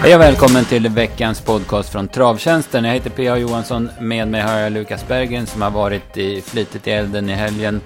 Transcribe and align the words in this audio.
Hej 0.00 0.14
och 0.14 0.20
välkommen 0.20 0.64
till 0.64 0.88
veckans 0.88 1.40
podcast 1.40 1.88
från 1.88 2.08
Travtjänsten. 2.08 2.84
Jag 2.84 2.94
heter 2.94 3.10
P.A. 3.10 3.36
Johansson. 3.36 3.90
Med 4.00 4.28
mig 4.28 4.40
har 4.40 4.58
jag 4.58 4.72
Lukas 4.72 5.08
Berggren 5.08 5.46
som 5.46 5.62
har 5.62 5.70
varit 5.70 6.16
i 6.16 6.40
flitigt 6.40 6.86
i 6.86 6.90
elden 6.90 7.30
i 7.30 7.32
helgen. 7.32 7.80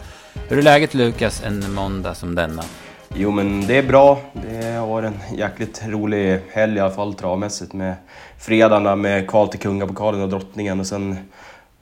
Hur 0.48 0.58
är 0.58 0.62
läget 0.62 0.94
Lukas 0.94 1.43
en 1.44 1.72
måndag 1.72 2.14
som 2.14 2.34
denna? 2.34 2.62
Jo 3.14 3.30
men 3.30 3.66
det 3.66 3.79
är 3.79 3.82
bra. 3.82 4.18
Det 4.32 4.72
har 4.72 4.86
varit 4.86 5.12
en 5.12 5.38
jäkligt 5.38 5.82
rolig 5.86 6.40
helg 6.50 6.76
i 6.76 6.80
alla 6.80 6.94
fall 6.94 7.14
travmässigt 7.14 7.72
med 7.72 7.94
fredagarna 8.38 8.96
med 8.96 9.29
kval 9.29 9.48
till 9.48 9.60
Kungapokalen 9.60 10.22
och 10.22 10.29
Drottningen 10.29 10.80
och 10.80 10.86
sen 10.86 11.16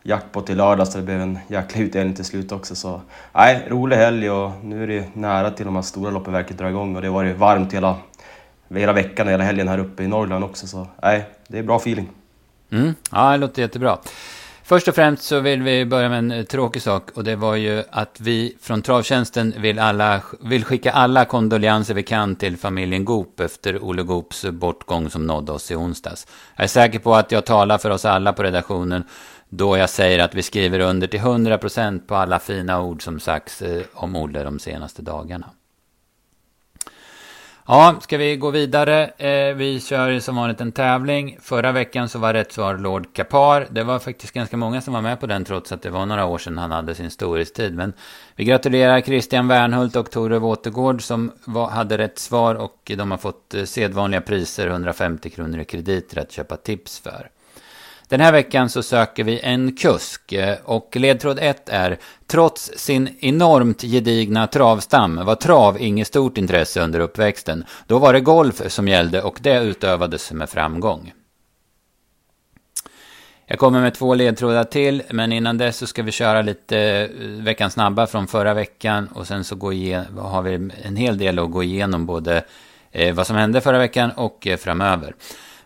jackpot 0.03 0.51
i 0.51 0.55
lördags 0.55 0.93
så 0.93 0.99
det 0.99 1.05
blev 1.05 1.21
en 1.21 1.39
jäkla 1.49 1.83
utdelning 1.83 2.15
till 2.15 2.25
slut 2.25 2.53
också. 2.53 2.75
Så 2.75 3.01
nej, 3.33 3.67
rolig 3.69 3.97
helg 3.97 4.31
och 4.31 4.51
nu 4.65 4.83
är 4.83 4.87
det 4.87 5.17
nära 5.17 5.51
till 5.51 5.67
de 5.67 5.75
här 5.75 5.83
stora 5.83 6.11
loppen 6.11 6.33
verkligen 6.33 6.57
drar 6.57 6.69
igång 6.69 6.97
och 6.97 7.03
det 7.03 7.09
har 7.09 7.15
varit 7.15 7.37
varmt 7.37 7.75
hela, 7.75 7.97
hela 8.79 8.93
veckan 8.93 9.27
och 9.27 9.33
hela 9.33 9.45
helgen 9.45 9.69
här 9.69 9.79
uppe 9.79 10.03
i 10.03 10.09
Norrland 10.09 10.45
också. 10.45 10.67
Så 10.67 10.87
nej, 11.03 11.25
det 11.49 11.59
är 11.59 11.63
bra 11.63 11.77
feeling. 11.77 12.09
Mm. 12.71 12.95
Ja, 13.13 13.31
det 13.31 13.37
låter 13.37 13.63
jättebra. 13.63 13.99
Först 14.71 14.89
och 14.89 14.95
främst 14.95 15.23
så 15.23 15.41
vill 15.41 15.63
vi 15.63 15.85
börja 15.85 16.09
med 16.09 16.19
en 16.19 16.31
eh, 16.31 16.45
tråkig 16.45 16.83
sak 16.83 17.11
och 17.15 17.25
det 17.25 17.37
var 17.37 17.57
ju 17.57 17.83
att 17.91 18.21
vi 18.21 18.57
från 18.61 18.83
Travtjänsten 18.83 19.55
vill, 19.59 19.79
alla, 19.79 20.23
vill 20.41 20.65
skicka 20.65 20.93
alla 20.93 21.25
kondolenser 21.25 21.95
vi 21.95 22.03
kan 22.03 22.37
till 22.37 22.57
familjen 22.57 23.05
Goop 23.05 23.41
efter 23.41 23.85
Olle 23.85 24.03
Goops 24.03 24.45
bortgång 24.45 25.11
som 25.11 25.27
nådde 25.27 25.53
oss 25.53 25.71
i 25.71 25.75
onsdags. 25.75 26.27
Jag 26.57 26.65
är 26.65 26.69
säker 26.69 26.99
på 26.99 27.15
att 27.15 27.33
jag 27.33 27.47
talar 27.47 27.79
för 27.79 27.91
oss 27.91 28.05
alla 28.05 28.33
på 28.33 28.43
redaktionen 28.43 29.05
då 29.49 29.77
jag 29.77 29.91
säger 29.91 30.19
att 30.19 30.35
vi 30.35 30.43
skriver 30.43 30.81
under 30.81 31.07
till 31.07 31.21
100% 31.21 32.01
på 32.07 32.15
alla 32.15 32.39
fina 32.39 32.81
ord 32.81 33.05
som 33.05 33.21
sagts 33.21 33.63
eh, 33.63 33.83
om 33.95 34.17
Olle 34.17 34.45
de 34.45 34.59
senaste 34.59 35.03
dagarna. 35.03 35.47
Ja, 37.73 37.97
ska 38.01 38.19
vi 38.19 38.37
gå 38.37 38.51
vidare? 38.51 39.07
Eh, 39.07 39.55
vi 39.55 39.81
kör 39.81 40.21
som 40.21 40.37
vanligt 40.37 40.61
en 40.61 40.73
tävling. 40.73 41.39
Förra 41.41 41.73
veckan 41.73 42.09
så 42.09 42.19
var 42.19 42.33
rätt 42.33 42.53
svar 42.53 42.79
Lord 42.79 43.15
Kapar. 43.15 43.67
Det 43.71 43.83
var 43.83 43.99
faktiskt 43.99 44.33
ganska 44.33 44.57
många 44.57 44.81
som 44.81 44.95
var 44.95 45.01
med 45.01 45.21
på 45.21 45.27
den 45.27 45.45
trots 45.45 45.73
att 45.73 45.83
det 45.83 45.91
var 45.91 46.07
några 46.07 46.27
år 46.27 46.39
sedan 46.39 46.59
han 46.59 46.71
hade 46.71 46.95
sin 46.95 47.11
storhetstid. 47.11 47.75
Men 47.75 47.93
vi 48.37 48.45
gratulerar 48.45 49.01
Christian 49.01 49.49
Wernhult 49.49 49.97
och 49.97 50.11
Tore 50.11 50.39
Wåtergård 50.39 51.03
som 51.03 51.33
var, 51.45 51.69
hade 51.69 51.99
rätt 51.99 52.19
svar 52.19 52.55
och 52.55 52.93
de 52.97 53.11
har 53.11 53.19
fått 53.19 53.55
eh, 53.55 53.65
sedvanliga 53.65 54.21
priser, 54.21 54.67
150 54.67 55.31
kronor 55.31 55.61
i 55.61 55.65
krediter 55.65 56.21
att 56.21 56.33
köpa 56.33 56.57
tips 56.57 57.01
för. 57.01 57.31
Den 58.11 58.21
här 58.21 58.33
veckan 58.33 58.69
så 58.69 58.83
söker 58.83 59.25
vi 59.25 59.41
en 59.41 59.77
kusk 59.77 60.33
eh, 60.33 60.57
och 60.65 60.97
ledtråd 60.97 61.39
1 61.39 61.69
är 61.69 61.99
Trots 62.27 62.73
sin 62.77 63.17
enormt 63.21 63.83
gedigna 63.83 64.47
travstam 64.47 65.25
var 65.25 65.35
trav 65.35 65.81
inget 65.81 66.07
stort 66.07 66.39
intresse 66.39 66.81
under 66.81 67.01
uppväxten. 67.01 67.65
Då 67.87 67.99
var 67.99 68.13
det 68.13 68.21
golf 68.21 68.63
som 68.73 68.89
gällde 68.89 69.23
och 69.23 69.39
det 69.41 69.61
utövades 69.61 70.33
med 70.33 70.51
framgång. 70.51 71.13
Jag 73.47 73.59
kommer 73.59 73.81
med 73.81 73.95
två 73.95 74.15
ledtrådar 74.15 74.65
till, 74.65 75.03
men 75.11 75.33
innan 75.33 75.59
dess 75.59 75.77
så 75.77 75.87
ska 75.87 76.03
vi 76.03 76.13
köra 76.13 76.43
lite 76.43 76.79
eh, 76.79 77.45
veckans 77.45 77.73
snabba 77.73 78.07
från 78.07 78.27
förra 78.27 78.55
veckan 78.55 79.09
och 79.15 79.27
sen 79.27 79.45
så 79.45 79.57
går 79.57 79.73
igen, 79.73 80.05
har 80.19 80.43
vi 80.43 80.71
en 80.83 80.97
hel 80.97 81.19
del 81.19 81.39
att 81.39 81.51
gå 81.51 81.63
igenom 81.63 82.07
både 82.07 82.45
eh, 82.91 83.15
vad 83.15 83.27
som 83.27 83.37
hände 83.37 83.61
förra 83.61 83.79
veckan 83.79 84.11
och 84.11 84.49
framöver. 84.59 85.15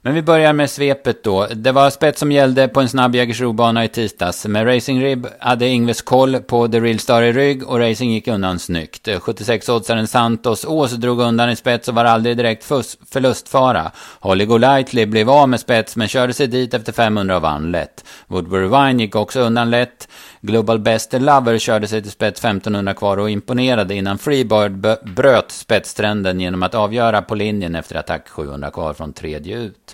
Men 0.06 0.14
vi 0.14 0.22
börjar 0.22 0.52
med 0.52 0.70
svepet 0.70 1.24
då. 1.24 1.46
Det 1.46 1.72
var 1.72 1.90
spets 1.90 2.20
som 2.20 2.32
gällde 2.32 2.68
på 2.68 2.80
en 2.80 2.88
snabb 2.88 3.14
Jägersro-bana 3.14 3.84
i 3.84 3.88
tisdags. 3.88 4.46
Med 4.46 4.66
Racing 4.66 5.04
Rib 5.04 5.26
hade 5.38 5.68
Ingves 5.68 6.02
koll 6.02 6.40
på 6.40 6.68
The 6.68 6.80
Real 6.80 6.98
Star 6.98 7.22
i 7.22 7.32
rygg 7.32 7.68
och 7.68 7.78
Racing 7.78 8.12
gick 8.12 8.28
undan 8.28 8.58
snyggt. 8.58 9.08
76-oddsaren 9.08 10.06
Santos 10.06 10.64
Ås 10.64 10.92
drog 10.92 11.20
undan 11.20 11.50
i 11.50 11.56
spets 11.56 11.88
och 11.88 11.94
var 11.94 12.04
aldrig 12.04 12.36
direkt 12.36 12.64
förlustfara. 13.10 13.90
Holly 14.20 14.46
Golightly 14.46 15.06
blev 15.06 15.30
av 15.30 15.48
med 15.48 15.60
spets 15.60 15.96
men 15.96 16.08
körde 16.08 16.32
sig 16.32 16.46
dit 16.46 16.74
efter 16.74 16.92
500 16.92 17.36
och 17.36 17.42
vann 17.42 17.72
lätt. 17.72 18.04
Woodbury 18.26 18.66
Wine 18.66 19.02
gick 19.02 19.16
också 19.16 19.40
undan 19.40 19.70
lätt. 19.70 20.08
Global 20.40 20.78
Best 20.78 21.12
Lover 21.12 21.58
körde 21.58 21.86
sig 21.86 22.02
till 22.02 22.10
spets 22.10 22.40
1500 22.40 22.94
kvar 22.94 23.16
och 23.16 23.30
imponerade 23.30 23.94
innan 23.94 24.18
Freebird 24.18 24.72
bröt 25.14 25.50
spetstrenden 25.50 26.40
genom 26.40 26.62
att 26.62 26.74
avgöra 26.74 27.22
på 27.22 27.34
linjen 27.34 27.74
efter 27.74 27.96
attack 27.96 28.28
700 28.28 28.70
kvar 28.70 28.94
från 28.94 29.12
tredje 29.12 29.56
ut. 29.56 29.93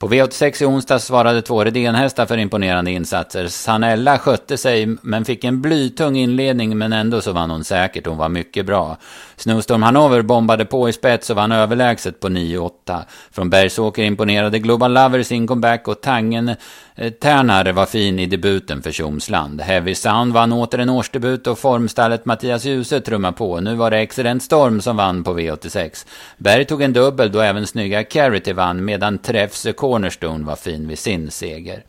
På 0.00 0.08
V86 0.08 0.62
i 0.62 0.66
onsdags 0.66 1.04
svarade 1.04 1.42
två 1.42 1.64
Redén-hästar 1.64 2.26
för 2.26 2.38
imponerande 2.38 2.90
insatser. 2.90 3.48
Sanella 3.48 4.18
skötte 4.18 4.56
sig 4.56 4.96
men 5.02 5.24
fick 5.24 5.44
en 5.44 5.60
blytung 5.60 6.16
inledning 6.16 6.78
men 6.78 6.92
ändå 6.92 7.20
så 7.20 7.32
vann 7.32 7.50
hon 7.50 7.64
säkert. 7.64 8.06
Hon 8.06 8.18
var 8.18 8.28
mycket 8.28 8.66
bra. 8.66 8.96
Snowstorm 9.36 9.82
Hanover 9.82 10.22
bombade 10.22 10.64
på 10.64 10.88
i 10.88 10.92
spets 10.92 11.30
och 11.30 11.36
vann 11.36 11.52
överlägset 11.52 12.20
på 12.20 12.28
9-8. 12.28 12.70
Från 13.30 13.50
Bergsåker 13.50 14.02
imponerade 14.02 14.58
Global 14.58 14.92
Lover 14.92 15.22
sin 15.22 15.46
comeback 15.46 15.88
och 15.88 16.00
Tangen 16.00 16.48
eh, 16.94 17.10
Tärnar 17.10 17.72
var 17.72 17.86
fin 17.86 18.18
i 18.18 18.26
debuten 18.26 18.82
för 18.82 18.92
Tjomsland. 18.92 19.60
Heavy 19.60 19.94
Sound 19.94 20.32
vann 20.32 20.52
åter 20.52 20.78
en 20.78 20.90
årsdebut 20.90 21.46
och 21.46 21.58
formstallet 21.58 22.24
Mattias 22.24 22.64
Djuse 22.64 23.00
trummar 23.00 23.32
på. 23.32 23.60
Nu 23.60 23.74
var 23.74 23.90
det 23.90 23.98
Excellent 23.98 24.42
Storm 24.42 24.80
som 24.80 24.96
vann 24.96 25.24
på 25.24 25.38
V86. 25.38 26.06
Berg 26.36 26.64
tog 26.64 26.82
en 26.82 26.92
dubbel 26.92 27.32
då 27.32 27.40
även 27.40 27.66
snygga 27.66 28.04
Carity 28.04 28.52
vann 28.52 28.84
medan 28.84 29.18
Träffs 29.18 29.66
Cornerstone 29.90 30.44
var 30.44 30.56
fin 30.56 30.88
vid 30.88 30.98
sin 30.98 31.30
seger. 31.30 31.84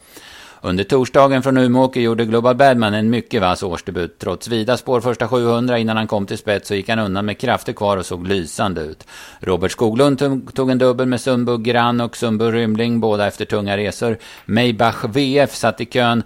Under 0.62 0.84
torsdagen 0.84 1.44
från 1.44 1.58
Umeåker 1.58 2.02
gjorde 2.02 2.26
Global 2.26 2.56
Badman 2.56 2.94
en 2.94 3.10
mycket 3.10 3.42
vass 3.42 3.64
årsdebut. 3.64 4.20
Trots 4.20 4.48
vida 4.48 4.78
spår 4.78 5.02
första 5.02 5.28
700 5.28 5.80
innan 5.80 5.98
han 5.98 6.08
kom 6.08 6.26
till 6.26 6.38
spets 6.38 6.68
så 6.68 6.76
gick 6.76 6.90
han 6.90 7.00
undan 7.00 7.26
med 7.26 7.38
krafter 7.38 7.74
kvar 7.74 7.98
och 7.98 8.06
såg 8.06 8.28
lysande 8.28 8.82
ut. 8.82 9.08
Robert 9.40 9.72
Skoglund 9.72 10.20
tog 10.54 10.72
en 10.72 10.78
dubbel 10.78 11.08
med 11.08 11.22
Sundbo 11.22 11.58
Grann 11.58 12.02
och 12.02 12.18
Sundbo 12.18 12.46
Rymling, 12.46 13.00
båda 13.00 13.28
efter 13.28 13.46
tunga 13.46 13.78
resor. 13.78 14.18
Maybach 14.46 15.06
VF 15.06 15.56
satt 15.56 15.82
i 15.82 15.86
kön 15.86 16.24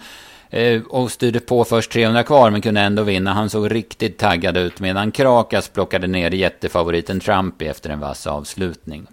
eh, 0.49 0.81
och 0.81 1.11
styrde 1.11 1.39
på 1.39 1.63
först 1.63 1.91
300 1.91 2.23
kvar 2.23 2.49
men 2.51 2.61
kunde 2.61 2.81
ändå 2.81 3.03
vinna. 3.03 3.33
Han 3.33 3.49
såg 3.49 3.71
riktigt 3.71 4.17
taggad 4.17 4.57
ut 4.57 4.79
medan 4.79 5.11
Krakas 5.11 5.69
plockade 5.69 6.07
ner 6.07 6.31
jättefavoriten 6.31 7.19
Trumpy 7.19 7.65
efter 7.65 7.89
en 7.89 7.99
vass 7.99 8.27
avslutning. 8.27 9.07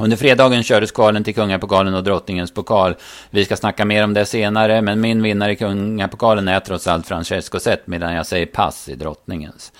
Under 0.00 0.16
fredagen 0.16 0.62
kördes 0.62 0.92
kvalen 0.92 1.24
till 1.24 1.34
Kungapokalen 1.34 1.94
och 1.94 2.04
Drottningens 2.04 2.50
pokal. 2.50 2.94
Vi 3.30 3.44
ska 3.44 3.56
snacka 3.56 3.84
mer 3.84 4.04
om 4.04 4.14
det 4.14 4.26
senare, 4.26 4.82
men 4.82 5.00
min 5.00 5.22
vinnare 5.22 5.52
i 5.52 5.56
Kungapokalen 5.56 6.48
är 6.48 6.60
trots 6.60 6.86
allt 6.86 7.06
Francesco 7.06 7.60
Zet, 7.60 7.86
medan 7.86 8.14
jag 8.14 8.26
säger 8.26 8.46
pass 8.46 8.88
i 8.88 8.94
Drottningens. 8.94 9.72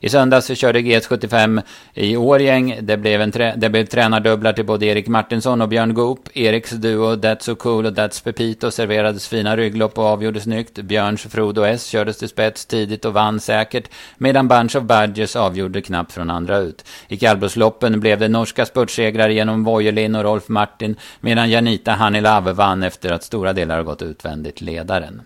I 0.00 0.08
söndags 0.08 0.58
körde 0.58 0.78
GS75 0.78 1.62
i 1.94 2.16
Årgäng. 2.16 2.78
Det 2.82 2.96
blev, 2.96 3.20
en 3.20 3.30
det 3.56 3.70
blev 3.70 3.86
tränardubblar 3.86 4.52
till 4.52 4.66
både 4.66 4.86
Erik 4.86 5.08
Martinsson 5.08 5.62
och 5.62 5.68
Björn 5.68 5.94
Goop. 5.94 6.36
Eriks 6.36 6.70
duo 6.70 7.14
That's 7.14 7.40
So 7.40 7.54
Cool 7.54 7.86
och 7.86 7.92
That's 7.92 8.24
Pepito 8.24 8.70
serverades 8.70 9.28
fina 9.28 9.56
rygglopp 9.56 9.98
och 9.98 10.04
avgjorde 10.04 10.40
snyggt. 10.40 10.78
Björns 10.78 11.22
Frodo 11.22 11.62
S 11.62 11.86
kördes 11.86 12.18
till 12.18 12.28
spets 12.28 12.66
tidigt 12.66 13.04
och 13.04 13.12
vann 13.12 13.40
säkert. 13.40 13.88
Medan 14.18 14.48
Bunch 14.48 14.76
of 14.76 14.82
Badgers 14.82 15.36
avgjorde 15.36 15.82
knappt 15.82 16.12
från 16.12 16.30
andra 16.30 16.58
ut. 16.58 16.84
I 17.08 17.16
kallblodsloppen 17.16 18.00
blev 18.00 18.18
det 18.18 18.28
norska 18.28 18.66
spurtsegrar 18.66 19.28
genom 19.28 19.64
Vojelin 19.64 20.14
och 20.14 20.24
Rolf 20.24 20.48
Martin. 20.48 20.96
Medan 21.20 21.50
Janita 21.50 21.92
Hanilave 21.92 22.52
vann 22.52 22.82
efter 22.82 23.12
att 23.12 23.24
stora 23.24 23.52
delar 23.52 23.76
har 23.76 23.84
gått 23.84 24.02
utvändigt 24.02 24.60
ledaren. 24.60 25.22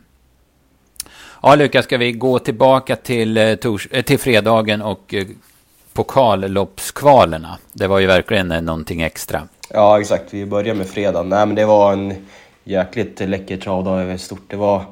Ja, 1.42 1.54
Lukas, 1.54 1.84
ska 1.84 1.98
vi 1.98 2.12
gå 2.12 2.38
tillbaka 2.38 2.96
till, 2.96 3.36
eh, 3.36 3.54
tors 3.54 3.88
eh, 3.90 4.02
till 4.02 4.18
fredagen 4.18 4.82
och 4.82 5.14
eh, 5.14 5.24
pokalloppskvalerna. 5.92 7.58
Det 7.72 7.86
var 7.86 7.98
ju 7.98 8.06
verkligen 8.06 8.48
någonting 8.48 9.02
extra. 9.02 9.48
Ja, 9.70 10.00
exakt. 10.00 10.34
Vi 10.34 10.46
börjar 10.46 10.74
med 10.74 10.86
fredagen. 10.86 11.28
Nej, 11.28 11.46
men 11.46 11.56
det 11.56 11.64
var 11.64 11.92
en 11.92 12.14
jäkligt 12.64 13.20
läcker 13.20 13.56
travdag 13.56 14.20
stort. 14.20 14.44
Det 14.48 14.56
var 14.56 14.84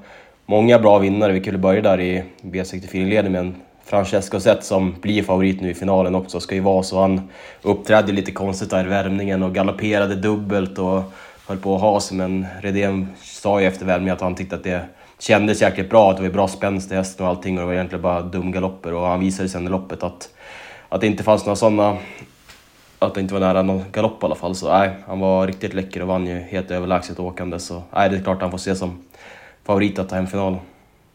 många 0.47 0.79
bra 0.79 0.99
vinnare. 0.99 1.33
Vi 1.33 1.41
kunde 1.41 1.59
börja 1.59 1.83
där 1.83 2.01
i 2.01 2.25
V64-leden 2.43 3.33
med 3.33 3.41
en 3.41 3.55
Francesco 3.85 4.41
Zet 4.41 4.65
som 4.65 4.95
blir 5.01 5.23
favorit 5.23 5.61
nu 5.61 5.71
i 5.71 5.75
finalen 5.75 6.15
också, 6.15 6.41
ska 6.41 6.55
ju 6.55 6.61
vara 6.61 6.83
så. 6.83 7.01
Han 7.01 7.29
uppträdde 7.63 8.13
lite 8.13 8.33
konstigt 8.33 8.71
där 8.71 8.85
i 8.85 8.89
värmningen 8.89 9.43
och 9.43 9.55
galopperade 9.55 10.15
dubbelt 10.15 10.79
och 10.79 11.03
höll 11.47 11.59
på 11.59 11.75
att 11.75 11.81
ha 11.81 12.01
sig, 12.01 12.17
men 12.17 12.47
Redén 12.61 13.09
sa 13.23 13.61
ju 13.61 13.67
efter 13.67 13.87
värmningen 13.87 14.15
att 14.15 14.21
han 14.21 14.35
tyckte 14.35 14.57
att 14.57 14.65
det 14.65 14.83
kändes 15.19 15.63
jäkligt 15.63 15.91
bra, 15.91 16.11
att 16.11 16.17
det 16.17 16.23
var 16.23 16.31
bra 16.31 16.49
spänst 16.49 16.93
i 16.93 16.95
hästen 16.95 17.27
och 17.27 17.31
allting 17.33 17.55
och 17.55 17.61
det 17.61 17.67
var 17.67 17.75
egentligen 17.75 18.03
bara 18.03 18.23
dumgalopper 18.23 18.95
och 18.95 19.07
han 19.07 19.21
visade 19.21 19.49
sen 19.49 19.67
i 19.67 19.71
loppet 19.71 20.03
att, 20.03 20.29
att 20.89 21.01
det 21.01 21.07
inte 21.07 21.23
fanns 21.23 21.47
några 21.47 21.57
sådana 21.57 21.97
att 22.99 23.15
det 23.15 23.21
inte 23.21 23.35
var 23.35 23.41
nära 23.41 23.63
någon 23.63 23.85
galopp 23.93 24.23
i 24.23 24.27
alla 24.27 24.35
fall. 24.35 24.55
Så 24.55 24.79
nej, 24.79 24.97
han 25.07 25.21
var 25.21 25.47
riktigt 25.47 25.75
läcker 25.75 26.03
och 26.03 26.09
vann 26.09 26.27
ju 26.27 26.39
helt 26.39 26.71
överlägset 26.71 27.19
åkande. 27.19 27.59
Så 27.59 27.83
nej, 27.93 28.11
det 28.11 28.17
är 28.17 28.23
klart 28.23 28.41
han 28.41 28.51
får 28.51 28.59
se 28.59 28.75
som 28.75 29.03
favorit 29.65 29.99
att 29.99 30.09
ta 30.09 30.17
hem 30.17 30.27
finalen. 30.27 30.61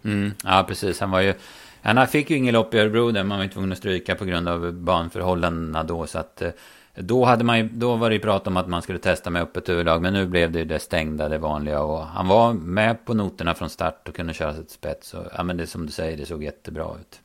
Mm, 0.06 0.32
ja, 0.44 0.66
precis. 0.68 1.00
Han 1.00 1.12
var 1.12 1.22
ju... 1.22 1.34
Han 1.82 2.08
fick 2.08 2.30
ju 2.30 2.38
inget 2.38 2.54
lopp 2.54 2.74
i 2.74 2.80
Örebro 2.80 3.12
där 3.12 3.24
man 3.24 3.40
var 3.40 3.48
tvungen 3.48 3.72
att 3.72 3.78
stryka 3.78 4.16
på 4.16 4.26
grund 4.26 4.48
av 4.48 4.74
banförhållandena 4.74 5.84
då. 5.84 6.08
Så 6.08 6.20
att 6.20 6.42
eh, 6.42 6.50
då, 6.96 7.26
hade 7.26 7.44
man 7.44 7.58
ju, 7.58 7.70
då 7.70 7.96
var 7.96 8.10
det 8.10 8.16
ju 8.16 8.22
prat 8.22 8.48
om 8.48 8.58
att 8.58 8.68
man 8.68 8.82
skulle 8.82 9.00
testa 9.00 9.30
med 9.30 9.42
öppet 9.42 9.70
huvudlag. 9.70 10.02
Men 10.02 10.14
nu 10.14 10.26
blev 10.26 10.52
det 10.52 10.60
ju 10.60 10.66
det 10.66 10.80
stängda, 10.80 11.30
det 11.30 11.38
vanliga. 11.38 11.82
Och 11.82 12.06
han 12.06 12.28
var 12.28 12.54
med 12.54 13.06
på 13.06 13.14
noterna 13.14 13.54
från 13.54 13.70
start 13.70 14.08
och 14.08 14.16
kunde 14.16 14.34
köra 14.34 14.54
sig 14.54 14.64
till 14.64 14.74
spets. 14.74 15.14
Och, 15.14 15.26
ja, 15.38 15.44
men 15.44 15.58
det 15.58 15.68
som 15.68 15.86
du 15.86 15.92
säger, 15.92 16.18
det 16.18 16.26
såg 16.26 16.44
jättebra 16.44 16.96
ut. 17.02 17.20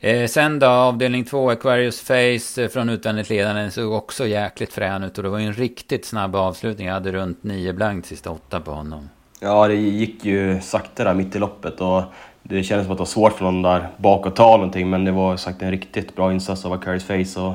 Eh, 0.00 0.26
sen 0.26 0.58
då, 0.58 0.66
avdelning 0.66 1.24
två, 1.24 1.50
Aquarius 1.50 2.00
Face 2.00 2.62
eh, 2.62 2.68
från 2.68 2.88
utvändigt 2.88 3.30
ledande 3.30 3.70
såg 3.70 3.92
också 3.92 4.26
jäkligt 4.26 4.72
frän 4.72 5.02
ut. 5.02 5.18
Och 5.18 5.24
det 5.24 5.30
var 5.30 5.38
ju 5.38 5.46
en 5.46 5.52
riktigt 5.52 6.04
snabb 6.04 6.36
avslutning. 6.36 6.86
Jag 6.86 6.94
hade 6.94 7.12
runt 7.12 7.44
nio 7.44 7.72
blankt 7.72 8.06
sista 8.06 8.30
åtta 8.30 8.60
på 8.60 8.70
honom. 8.70 9.08
Ja, 9.40 9.68
det 9.68 9.74
gick 9.74 10.24
ju 10.24 10.60
sakta 10.60 11.04
där 11.04 11.14
mitt 11.14 11.36
i 11.36 11.38
loppet 11.38 11.80
och 11.80 12.02
det 12.48 12.62
kändes 12.62 12.86
som 12.86 12.92
att 12.92 12.98
det 12.98 13.02
var 13.02 13.06
svårt 13.06 13.32
för 13.32 13.44
någon 13.44 13.62
där 13.62 13.88
bak 13.96 14.26
att 14.26 14.36
ta 14.36 14.56
någonting. 14.56 14.90
Men 14.90 15.04
det 15.04 15.12
var 15.12 15.36
sagt 15.36 15.62
en 15.62 15.70
riktigt 15.70 16.16
bra 16.16 16.32
insats 16.32 16.64
av 16.64 16.72
Akaris 16.72 17.04
Face. 17.04 17.40
Och, 17.40 17.54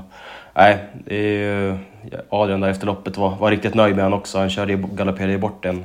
nej, 0.53 0.77
det 1.05 1.15
är 1.15 1.21
ju, 1.21 1.77
Adrian 2.29 2.61
där 2.61 2.69
efter 2.69 2.85
loppet 2.85 3.17
var, 3.17 3.35
var 3.35 3.51
riktigt 3.51 3.73
nöjd 3.73 3.95
med 3.95 4.03
honom 4.03 4.19
också. 4.19 4.37
Han 4.37 4.49
körde, 4.49 4.75
galopperade 4.75 5.37
bort 5.37 5.65
en 5.65 5.83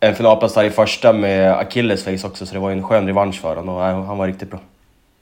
en 0.00 0.14
finalplats 0.14 0.54
där 0.54 0.64
i 0.64 0.70
första 0.70 1.12
med 1.12 1.52
Achilles 1.52 2.04
face 2.04 2.26
också, 2.26 2.46
så 2.46 2.54
det 2.54 2.60
var 2.60 2.70
en 2.70 2.82
skön 2.82 3.06
revansch 3.06 3.40
för 3.40 3.56
honom 3.56 3.74
och 3.74 3.82
han 3.82 4.18
var 4.18 4.26
riktigt 4.26 4.50
bra. 4.50 4.60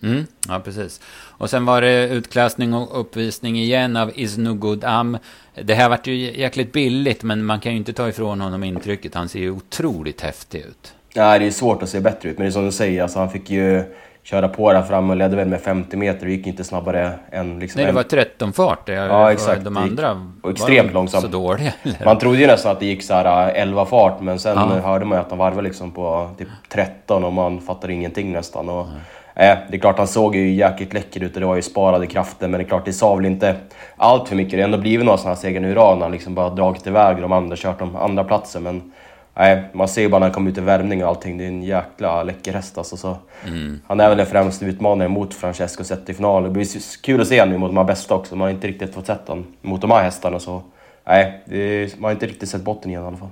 Mm, 0.03 0.27
ja, 0.49 0.61
precis. 0.61 1.01
Och 1.15 1.51
sen 1.51 1.65
var 1.65 1.81
det 1.83 2.09
utklassning 2.09 2.75
och 2.75 3.01
uppvisning 3.01 3.57
igen 3.57 3.97
av 3.97 4.13
Isnugud 4.15 4.85
Am. 4.85 5.19
Det 5.63 5.75
här 5.75 5.89
vart 5.89 6.07
ju 6.07 6.15
jäkligt 6.15 6.73
billigt, 6.73 7.23
men 7.23 7.45
man 7.45 7.61
kan 7.61 7.73
ju 7.73 7.79
inte 7.79 7.93
ta 7.93 8.09
ifrån 8.09 8.41
honom 8.41 8.65
intrycket. 8.65 9.15
Han 9.15 9.29
ser 9.29 9.39
ju 9.39 9.51
otroligt 9.51 10.21
häftig 10.21 10.59
ut. 10.59 10.95
Ja, 11.17 11.39
det 11.39 11.47
är 11.47 11.51
svårt 11.51 11.83
att 11.83 11.89
se 11.89 12.01
bättre 12.01 12.29
ut, 12.29 12.39
men 12.39 12.45
det 12.45 12.49
är 12.49 12.53
som 12.53 12.65
du 12.65 12.73
säger, 12.73 13.03
alltså, 13.03 13.19
han 13.19 13.31
fick 13.31 13.51
ju 13.51 13.85
köra 14.27 14.49
på 14.49 14.73
där 14.73 14.83
fram 14.83 15.11
och 15.11 15.17
ledde 15.17 15.37
väl 15.37 15.49
med 15.49 15.61
50 15.61 15.97
meter 15.97 16.27
och 16.27 16.33
gick 16.33 16.47
inte 16.47 16.65
snabbare 16.65 17.13
än... 17.31 17.59
Liksom 17.59 17.79
Nej, 17.79 17.87
det 17.87 17.93
var 17.93 18.03
13 18.03 18.53
fart. 18.53 18.89
ja, 18.89 19.33
exakt. 19.33 19.65
De 19.65 19.77
andra 19.77 20.31
och 20.43 20.51
extremt 20.51 20.93
långsamt. 20.93 21.23
så 21.23 21.29
dåliga. 21.29 21.73
Eller? 21.83 22.05
Man 22.05 22.19
trodde 22.19 22.39
ju 22.39 22.47
nästan 22.47 22.73
att 22.73 22.81
det 22.81 22.87
gick 22.87 23.03
så 23.03 23.15
här 23.15 23.51
11 23.51 23.81
äh, 23.81 23.87
fart, 23.87 24.21
men 24.21 24.39
sen 24.39 24.57
ja. 24.57 24.67
hörde 24.67 25.05
man 25.05 25.19
ju 25.19 25.23
att 25.23 25.31
han 25.31 25.39
varvade 25.39 25.63
liksom 25.63 25.91
på 25.91 26.31
typ 26.39 26.49
13 26.69 27.25
och 27.25 27.33
man 27.33 27.61
fattade 27.61 27.93
ingenting 27.93 28.33
nästan. 28.33 28.69
Och, 28.69 28.87
äh, 29.35 29.59
det 29.71 29.77
är 29.77 29.79
klart, 29.79 29.99
han 29.99 30.09
såg 30.09 30.37
ju 30.37 30.55
jäkligt 30.55 30.93
läcker 30.93 31.23
ut 31.25 31.35
och 31.35 31.41
det 31.41 31.47
var 31.47 31.57
ju 31.57 31.63
sparade 31.63 32.07
krafter, 32.07 32.49
men 32.49 32.59
det 32.59 32.65
är 32.65 32.69
klart, 32.69 32.85
det 32.85 32.93
sa 32.93 33.15
väl 33.15 33.27
inte 33.27 33.57
allt 33.97 34.29
för 34.29 34.37
mycket. 34.37 34.53
Det 34.53 34.57
har 34.57 34.65
ändå 34.65 34.79
blivit 34.79 35.07
några 35.07 35.19
sådana 35.19 35.37
här 35.43 35.51
i 35.51 35.75
rad 35.75 35.97
när 35.97 36.03
han 36.03 36.13
liksom 36.13 36.35
bara 36.35 36.51
dragit 36.51 36.87
iväg 36.87 37.17
de 37.17 37.33
andra, 37.33 37.57
kört 37.57 37.79
de 37.79 37.97
andra 37.97 38.25
platser 38.25 38.61
men 38.61 38.93
Nej, 39.39 39.71
man 39.73 39.89
ser 39.89 40.03
ju 40.03 40.09
bara 40.09 40.19
när 40.19 40.27
han 40.27 40.35
kommer 40.35 40.51
ut 40.51 40.59
i 40.59 40.61
värmning 40.61 41.03
och 41.05 41.09
allting, 41.09 41.39
det 41.39 41.45
är 41.45 41.49
en 41.49 41.63
jäkla 41.63 42.23
läcker 42.23 42.53
häst 42.53 42.79
alltså. 42.79 42.97
Så 42.97 43.19
mm. 43.47 43.81
Han 43.87 44.01
är 44.01 44.09
väl 44.09 44.19
den 44.19 44.27
främsta 44.27 44.67
utmanaren 44.67 45.11
mot 45.11 45.35
Francesco 45.35 45.85
sett 45.85 46.09
i 46.09 46.15
final. 46.15 46.43
Det 46.43 46.51
blir 46.51 47.03
kul 47.03 47.21
att 47.21 47.29
se 47.29 47.41
honom 47.41 47.61
mot 47.61 47.69
de 47.69 47.77
här 47.77 47.85
bästa 47.85 48.15
också, 48.15 48.37
man 48.37 48.47
har 48.47 48.51
inte 48.51 48.69
riktigt 48.69 48.95
fått 48.95 49.07
sett 49.07 49.29
honom 49.29 49.47
mot 49.63 49.81
de 49.81 49.91
här 49.91 50.03
hästarna. 50.03 50.39
Så 50.39 50.63
nej, 51.05 51.43
är, 51.47 51.91
man 51.99 52.05
har 52.05 52.13
inte 52.13 52.27
riktigt 52.27 52.49
sett 52.49 52.63
botten 52.63 52.91
igen 52.91 53.03
i 53.03 53.07
alla 53.07 53.17
fall. 53.17 53.29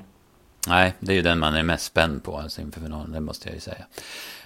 Nej, 0.69 0.93
det 1.01 1.13
är 1.13 1.17
ju 1.17 1.23
den 1.23 1.39
man 1.39 1.55
är 1.55 1.63
mest 1.63 1.85
spänd 1.85 2.25
på 2.25 2.39
alltså 2.39 2.61
inför 2.61 2.81
finalen, 2.81 3.13
det 3.13 3.21
måste 3.21 3.49
jag 3.49 3.55
ju 3.55 3.61
säga. 3.61 3.87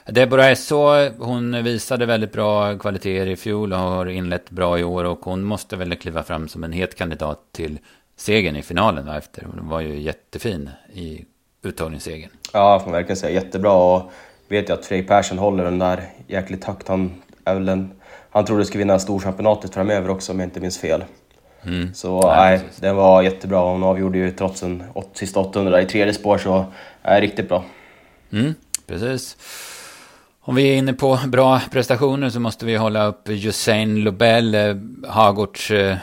Deborah 0.07 0.51
Esso, 0.51 1.09
hon 1.19 1.65
visade 1.65 2.07
väldigt 2.07 2.33
bra 2.33 2.79
kvaliteter 2.79 3.27
i 3.27 3.37
fjol 3.37 3.73
och 3.73 3.79
har 3.79 4.07
inlett 4.07 4.51
bra 4.51 4.79
i 4.79 4.85
år 4.85 5.05
och 5.05 5.21
hon 5.25 5.43
måste 5.43 5.77
väl 5.77 5.97
kliva 5.97 6.23
fram 6.23 6.49
som 6.49 6.65
en 6.65 6.73
het 6.73 6.95
kandidat 6.95 7.41
till 7.53 7.79
segern 8.17 8.57
i 8.57 8.63
finalen 8.63 9.09
efter. 9.09 9.47
Hon 9.53 9.69
var 9.69 9.81
ju 9.81 10.01
jättefin 10.01 10.71
i 10.93 11.25
uttagningssegern. 11.63 12.31
Ja, 12.53 12.79
får 12.79 12.87
man 12.87 12.93
verkligen 12.93 13.17
säga. 13.17 13.33
Jättebra 13.33 13.73
och 13.73 14.13
vet 14.49 14.69
jag 14.69 14.79
att 14.79 14.87
Fredrik 14.87 15.09
Persson 15.09 15.39
håller 15.39 15.65
den 15.65 15.79
där 15.79 16.03
jäkligt 16.27 16.65
högt. 16.65 16.89
Han 16.89 17.23
är 17.45 17.55
väl 17.55 17.69
en, 17.69 17.91
han 18.31 18.45
trodde 18.45 18.65
skulle 18.65 18.79
vinna 18.79 18.99
storchampionatet 18.99 19.75
framöver 19.75 20.11
också 20.11 20.33
om 20.33 20.41
jag 20.41 20.47
inte 20.47 20.61
minns 20.61 20.79
fel. 20.79 21.05
Mm. 21.63 21.95
Så 21.95 22.21
nej, 22.21 22.59
nej 22.59 22.69
den 22.81 22.97
var 22.97 23.23
jättebra. 23.23 23.61
Hon 23.61 23.83
avgjorde 23.83 24.19
ju 24.19 24.31
trots 24.31 24.63
en 24.63 24.85
åt, 24.95 25.11
sista 25.17 25.41
800 25.41 25.83
i 25.83 25.87
tredje 25.87 26.15
spår 26.15 26.39
så 26.39 26.65
är 27.03 27.21
riktigt 27.21 27.49
bra. 27.49 27.65
Mm, 28.33 28.55
precis. 28.87 29.37
Om 30.49 30.55
vi 30.55 30.73
är 30.73 30.77
inne 30.77 30.93
på 30.93 31.19
bra 31.27 31.61
prestationer 31.73 32.31
så 32.31 32.41
måste 32.41 32.67
vi 32.67 32.77
hålla 32.77 33.07
upp 33.07 33.29
Usain 33.29 34.05
Lobel, 34.05 34.55
eh, 34.55 34.77
Hagårds 35.09 35.71
eh, 35.71 35.97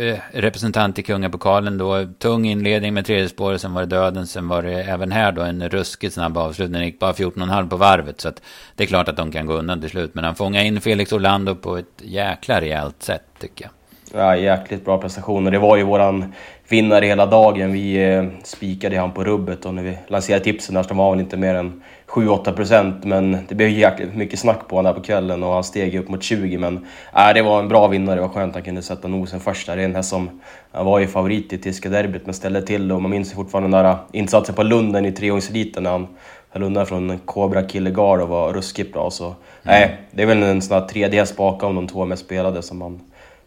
eh, 0.00 0.18
representant 0.32 0.98
i 0.98 1.02
Kungapokalen 1.02 1.78
då. 1.78 2.06
Tung 2.18 2.46
inledning 2.46 2.94
med 2.94 3.06
tredje 3.06 3.28
spåret, 3.28 3.60
sen 3.60 3.74
var 3.74 3.80
det 3.80 3.86
döden, 3.86 4.26
sen 4.26 4.48
var 4.48 4.62
det 4.62 4.82
även 4.82 5.12
här 5.12 5.32
då 5.32 5.42
en 5.42 5.68
ruskigt 5.68 6.14
snabb 6.14 6.38
avslutning. 6.38 6.80
Det 6.80 6.86
gick 6.86 6.98
bara 6.98 7.12
14,5 7.12 7.68
på 7.68 7.76
varvet 7.76 8.20
så 8.20 8.28
att 8.28 8.42
det 8.76 8.82
är 8.82 8.88
klart 8.88 9.08
att 9.08 9.16
de 9.16 9.32
kan 9.32 9.46
gå 9.46 9.52
undan 9.52 9.80
till 9.80 9.90
slut. 9.90 10.14
Men 10.14 10.24
han 10.24 10.34
fångade 10.34 10.66
in 10.66 10.80
Felix 10.80 11.12
Orlando 11.12 11.54
på 11.54 11.76
ett 11.76 12.02
jäkla 12.02 12.60
rejält 12.60 13.02
sätt 13.02 13.24
tycker 13.40 13.64
jag. 13.64 13.72
Ja, 14.20 14.36
jäkligt 14.36 14.84
bra 14.84 14.98
prestationer. 14.98 15.50
Det 15.50 15.58
var 15.58 15.76
ju 15.76 15.82
våran 15.82 16.32
vinnare 16.68 17.06
hela 17.06 17.26
dagen. 17.26 17.72
Vi 17.72 18.12
eh, 18.12 18.24
spikade 18.44 18.98
han 18.98 19.12
på 19.12 19.24
rubbet 19.24 19.64
och 19.64 19.74
när 19.74 19.82
vi 19.82 19.98
lanserade 20.08 20.44
tipsen 20.44 20.74
där 20.74 20.82
så 20.82 20.94
var 20.94 21.10
han 21.10 21.20
inte 21.20 21.36
mer 21.36 21.54
än 21.54 21.82
7-8 22.12 22.52
procent. 22.52 23.04
Men 23.04 23.38
det 23.48 23.54
blev 23.54 23.68
jäkligt 23.68 24.14
mycket 24.14 24.38
snack 24.38 24.68
på 24.68 24.76
honom 24.76 24.92
där 24.92 25.00
på 25.00 25.06
kvällen 25.06 25.42
och 25.42 25.52
han 25.52 25.64
steg 25.64 25.94
upp 25.94 26.08
mot 26.08 26.22
20. 26.22 26.58
Men 26.58 26.86
äh, 27.16 27.34
det 27.34 27.42
var 27.42 27.58
en 27.58 27.68
bra 27.68 27.88
vinnare. 27.88 28.16
Det 28.16 28.20
var 28.20 28.28
skönt 28.28 28.50
att 28.50 28.54
han 28.54 28.62
kunde 28.62 28.82
sätta 28.82 29.08
nosen 29.08 29.40
först 29.40 29.66
där. 29.66 29.76
Det 29.76 29.82
är 29.82 29.84
en 29.84 29.94
häst 29.94 30.10
som 30.10 30.40
han 30.72 30.86
var 30.86 30.98
ju 30.98 31.06
favorit 31.06 31.52
i 31.52 31.58
tyska 31.58 31.88
derbyt 31.88 32.26
men 32.26 32.34
ställde 32.34 32.62
till. 32.62 32.92
Och 32.92 33.02
man 33.02 33.10
minns 33.10 33.32
fortfarande 33.32 33.78
den 33.78 33.84
där 33.84 33.96
insatsen 34.12 34.54
på 34.54 34.62
Lunden 34.62 35.04
i 35.06 35.12
trehångseliten 35.12 35.82
när 35.82 35.90
han 35.90 36.06
höll 36.50 36.62
undan 36.62 36.86
från 36.86 37.18
Cobra 37.18 37.62
Killegar 37.62 38.18
och 38.18 38.28
var 38.28 38.52
ruskigt 38.52 38.92
bra. 38.92 39.10
Så, 39.10 39.34
mm. 39.62 39.82
äh, 39.82 39.90
det 40.10 40.22
är 40.22 40.26
väl 40.26 40.42
en 40.42 40.62
sån 40.62 40.80
här 40.80 40.88
tredje 40.88 41.20
häst 41.20 41.36
bakom 41.36 41.74
de 41.74 41.88
två 41.88 42.04
mest 42.04 42.24
spelade 42.24 42.62
som 42.62 42.78
man 42.78 43.00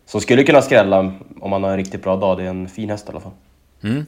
som 0.06 0.22
skulle 0.22 0.44
kunna 0.44 0.62
skrälla 0.62 1.14
om 1.40 1.50
man 1.50 1.64
har 1.64 1.72
en 1.72 1.78
riktigt 1.78 2.04
bra 2.04 2.16
dag. 2.16 2.38
Det 2.38 2.44
är 2.44 2.48
en 2.48 2.68
fin 2.68 2.90
häst 2.90 3.08
i 3.08 3.12
alla 3.12 3.20
fall. 3.20 3.32
Mm. 3.86 4.06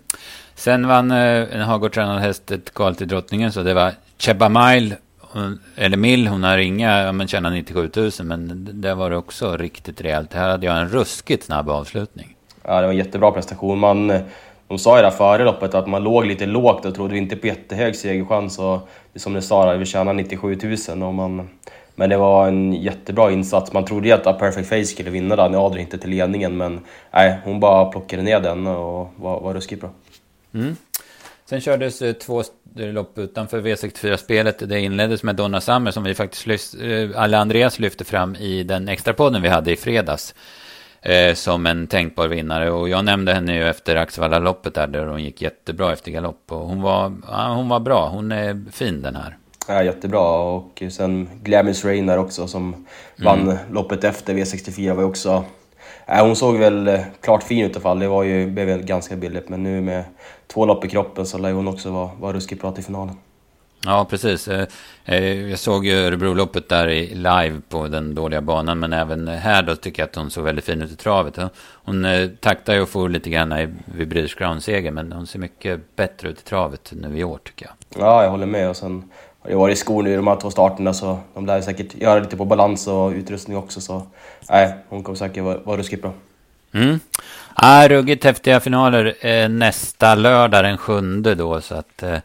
Sen 0.56 0.88
vann 0.88 1.12
eh, 1.12 1.56
en 1.56 1.62
Hagårdstränad 1.62 2.20
häst 2.20 2.52
ett 2.52 2.74
kval 2.74 2.96
till 2.96 3.08
drottningen, 3.08 3.52
så 3.52 3.64
det 3.64 3.74
var 3.74 3.94
Cheba 4.18 4.50
Mile, 4.50 4.96
eller 5.76 5.98
Mill, 5.98 6.28
hon 6.28 6.44
har 6.44 6.58
inga, 6.58 7.02
ja 7.02 7.12
men 7.12 7.28
tjänar 7.28 7.52
97 7.52 7.90
000, 7.96 8.12
men 8.24 8.70
det 8.74 8.94
var 8.94 9.10
det 9.10 9.18
också 9.18 9.58
riktigt 9.58 10.02
rejält. 10.02 10.34
Här 10.34 10.50
hade 10.50 10.66
jag 10.66 10.78
en 10.78 10.90
ruskigt 10.90 11.44
snabb 11.44 11.70
avslutning. 11.70 12.36
Ja, 12.64 12.76
det 12.76 12.82
var 12.82 12.94
en 12.94 12.98
jättebra 12.98 13.32
prestation. 13.32 13.80
Man, 13.80 14.10
eh, 14.10 14.22
de 14.68 14.80
sa 14.80 14.98
ju 14.98 15.04
där 15.04 15.12
före 15.12 15.44
loppet 15.44 15.74
att 15.74 15.88
man 15.88 16.04
låg 16.04 16.26
lite 16.26 16.46
lågt 16.46 16.86
och 16.86 16.96
trodde 16.96 17.18
inte 17.18 17.36
på 17.36 17.48
jättehög 17.48 17.96
segerchans. 17.96 18.60
Och 18.60 18.90
det 19.14 19.20
som 19.20 19.34
ni 19.34 19.42
sa, 19.42 19.74
vi 19.74 19.86
tjänar 19.86 20.14
97 20.14 20.58
000 20.90 21.04
och 21.04 21.14
man 21.14 21.50
men 22.00 22.10
det 22.10 22.18
var 22.18 22.48
en 22.48 22.74
jättebra 22.74 23.32
insats. 23.32 23.74
Man 23.74 23.86
trodde 23.86 24.08
ju 24.08 24.14
att 24.14 24.28
A 24.28 24.34
Perfect 24.34 24.70
Face 24.70 24.86
skulle 24.86 25.10
vinna 25.10 25.36
där 25.36 25.50
när 25.50 25.66
Adrian 25.66 25.86
inte 25.86 25.98
till 25.98 26.10
ledningen, 26.10 26.58
men 26.58 26.80
nej, 27.12 27.38
hon 27.44 27.60
bara 27.60 27.86
plockade 27.86 28.24
ner 28.24 28.40
den 28.40 28.68
och 28.68 29.14
var, 29.16 29.42
var 29.42 29.54
ruskigt 29.54 29.82
bra. 29.82 29.90
Mm. 30.54 30.76
Sen 31.46 31.62
kördes 31.62 32.02
eh, 32.02 32.14
två 32.14 32.44
lopp 32.76 33.18
utanför 33.18 33.62
V64-spelet. 33.62 34.70
Det 34.70 34.80
inleddes 34.80 35.24
med 35.24 35.36
Donna 35.36 35.62
Summer 35.62 35.92
som 35.92 36.04
vi 36.04 36.16
faktiskt 36.16 36.48
lyft, 36.48 36.76
eh, 36.82 37.22
alla 37.22 37.38
Andreas 37.38 37.80
lyfte 37.80 38.06
fram 38.06 38.36
i 38.36 38.64
den 38.64 38.88
extra 38.88 39.14
podden 39.14 39.42
vi 39.42 39.50
hade 39.50 39.72
i 39.72 39.76
fredags. 39.76 40.36
Eh, 41.02 41.34
som 41.34 41.66
en 41.66 41.88
tänkbar 41.88 42.28
vinnare. 42.28 42.72
Och 42.72 42.90
jag 42.90 43.06
nämnde 43.06 43.34
henne 43.34 43.56
ju 43.56 43.70
efter 43.70 43.96
Axevalla-loppet 43.96 44.74
där, 44.74 44.88
där 44.88 45.06
hon 45.06 45.24
gick 45.24 45.42
jättebra 45.42 45.94
efter 45.94 46.12
galopp. 46.12 46.52
Och 46.52 46.68
hon 46.68 46.82
var, 46.82 47.14
ja, 47.28 47.54
hon 47.54 47.70
var 47.70 47.80
bra. 47.80 48.10
Hon 48.10 48.32
är 48.32 48.72
fin 48.72 49.02
den 49.02 49.16
här. 49.16 49.38
Ja, 49.68 49.84
jättebra. 49.84 50.40
Och 50.40 50.84
sen 50.90 51.30
Glamis 51.44 51.86
Rainer 51.86 52.18
också 52.18 52.48
som 52.48 52.74
mm. 52.74 52.86
vann 53.18 53.58
loppet 53.72 54.04
efter 54.04 54.34
V64 54.34 54.94
var 54.94 55.02
ju 55.02 55.10
också... 55.10 55.44
Ja, 56.06 56.22
hon 56.22 56.36
såg 56.36 56.58
väl 56.58 56.88
eh, 56.88 57.00
klart 57.22 57.44
fin 57.44 57.66
ut 57.66 57.72
i 57.72 57.74
alla 57.74 57.82
fall. 57.82 58.00
Det 58.00 58.08
var 58.08 58.24
ju, 58.24 58.48
blev 58.48 58.68
väl 58.68 58.84
ganska 58.84 59.16
billigt. 59.16 59.50
Men 59.50 59.64
nu 59.64 59.82
med 59.82 60.04
två 60.48 60.66
lopp 60.66 60.86
i 60.86 60.90
kroppen 60.90 61.26
så 61.26 61.38
lär 61.38 61.52
hon 61.52 61.68
också 61.68 61.92
vara, 61.92 62.10
vara 62.20 62.34
ruskigt 62.34 62.62
bra 62.62 62.72
till 62.72 62.84
finalen. 62.84 63.16
Ja, 63.86 64.06
precis. 64.10 64.48
Eh, 64.48 64.68
eh, 65.06 65.50
jag 65.50 65.60
såg 65.60 65.86
ju 65.86 65.94
Örebroloppet 65.94 66.70
där 66.70 66.88
live 67.16 67.62
på 67.70 67.88
den 67.88 68.16
dåliga 68.16 68.42
banan. 68.42 68.80
Men 68.80 68.94
även 68.94 69.28
här 69.28 69.64
då 69.64 69.76
tycker 69.76 70.02
jag 70.02 70.10
att 70.10 70.16
hon 70.16 70.30
såg 70.30 70.44
väldigt 70.44 70.66
fin 70.66 70.82
ut 70.82 70.92
i 70.92 70.96
travet. 70.96 71.38
Hon 71.84 72.08
taktar 72.40 72.74
ju 72.74 72.82
och 72.82 72.90
får 72.90 73.10
lite 73.10 73.30
grann 73.30 73.78
vid 73.86 74.08
British 74.08 74.38
Crown-seger. 74.38 74.92
Men 74.92 75.12
hon 75.12 75.28
ser 75.28 75.40
mycket 75.40 75.96
bättre 75.96 76.30
ut 76.30 76.40
i 76.40 76.44
travet 76.44 76.94
nu 76.96 77.18
i 77.18 77.24
år 77.24 77.40
tycker 77.44 77.66
jag. 77.66 78.02
Ja, 78.04 78.24
jag 78.24 78.30
håller 78.30 78.46
med. 78.46 78.70
Och 78.70 78.78
sen 78.78 79.12
har 79.48 79.52
ju 79.52 79.60
varit 79.60 79.78
i 79.78 79.80
skor 79.80 80.04
nu 80.04 80.16
de 80.16 80.28
här 80.28 80.36
två 80.36 80.52
starterna 80.52 80.94
så 80.94 81.20
de 81.34 81.46
lär 81.46 81.62
säkert 81.62 81.96
göra 81.96 82.20
lite 82.20 82.38
på 82.38 82.46
balans 82.46 82.88
och 82.88 83.12
utrustning 83.12 83.58
också. 83.58 83.82
Så 83.82 84.02
nej, 84.50 84.74
hon 84.90 85.04
kommer 85.04 85.18
säkert 85.18 85.44
vara, 85.44 85.58
vara 85.58 85.78
ruskigt 85.78 86.02
bra. 86.02 86.14
Mm. 86.72 87.00
Ja, 87.62 87.88
ruggigt 87.90 88.24
häftiga 88.24 88.60
finaler 88.60 89.26
eh, 89.26 89.50
nästa 89.50 90.16
lördag 90.16 90.64
den 90.64 90.78
sjunde 90.78 91.36
då. 91.36 91.62
Så 91.62 91.76
att, 91.76 92.04
eh, 92.04 92.18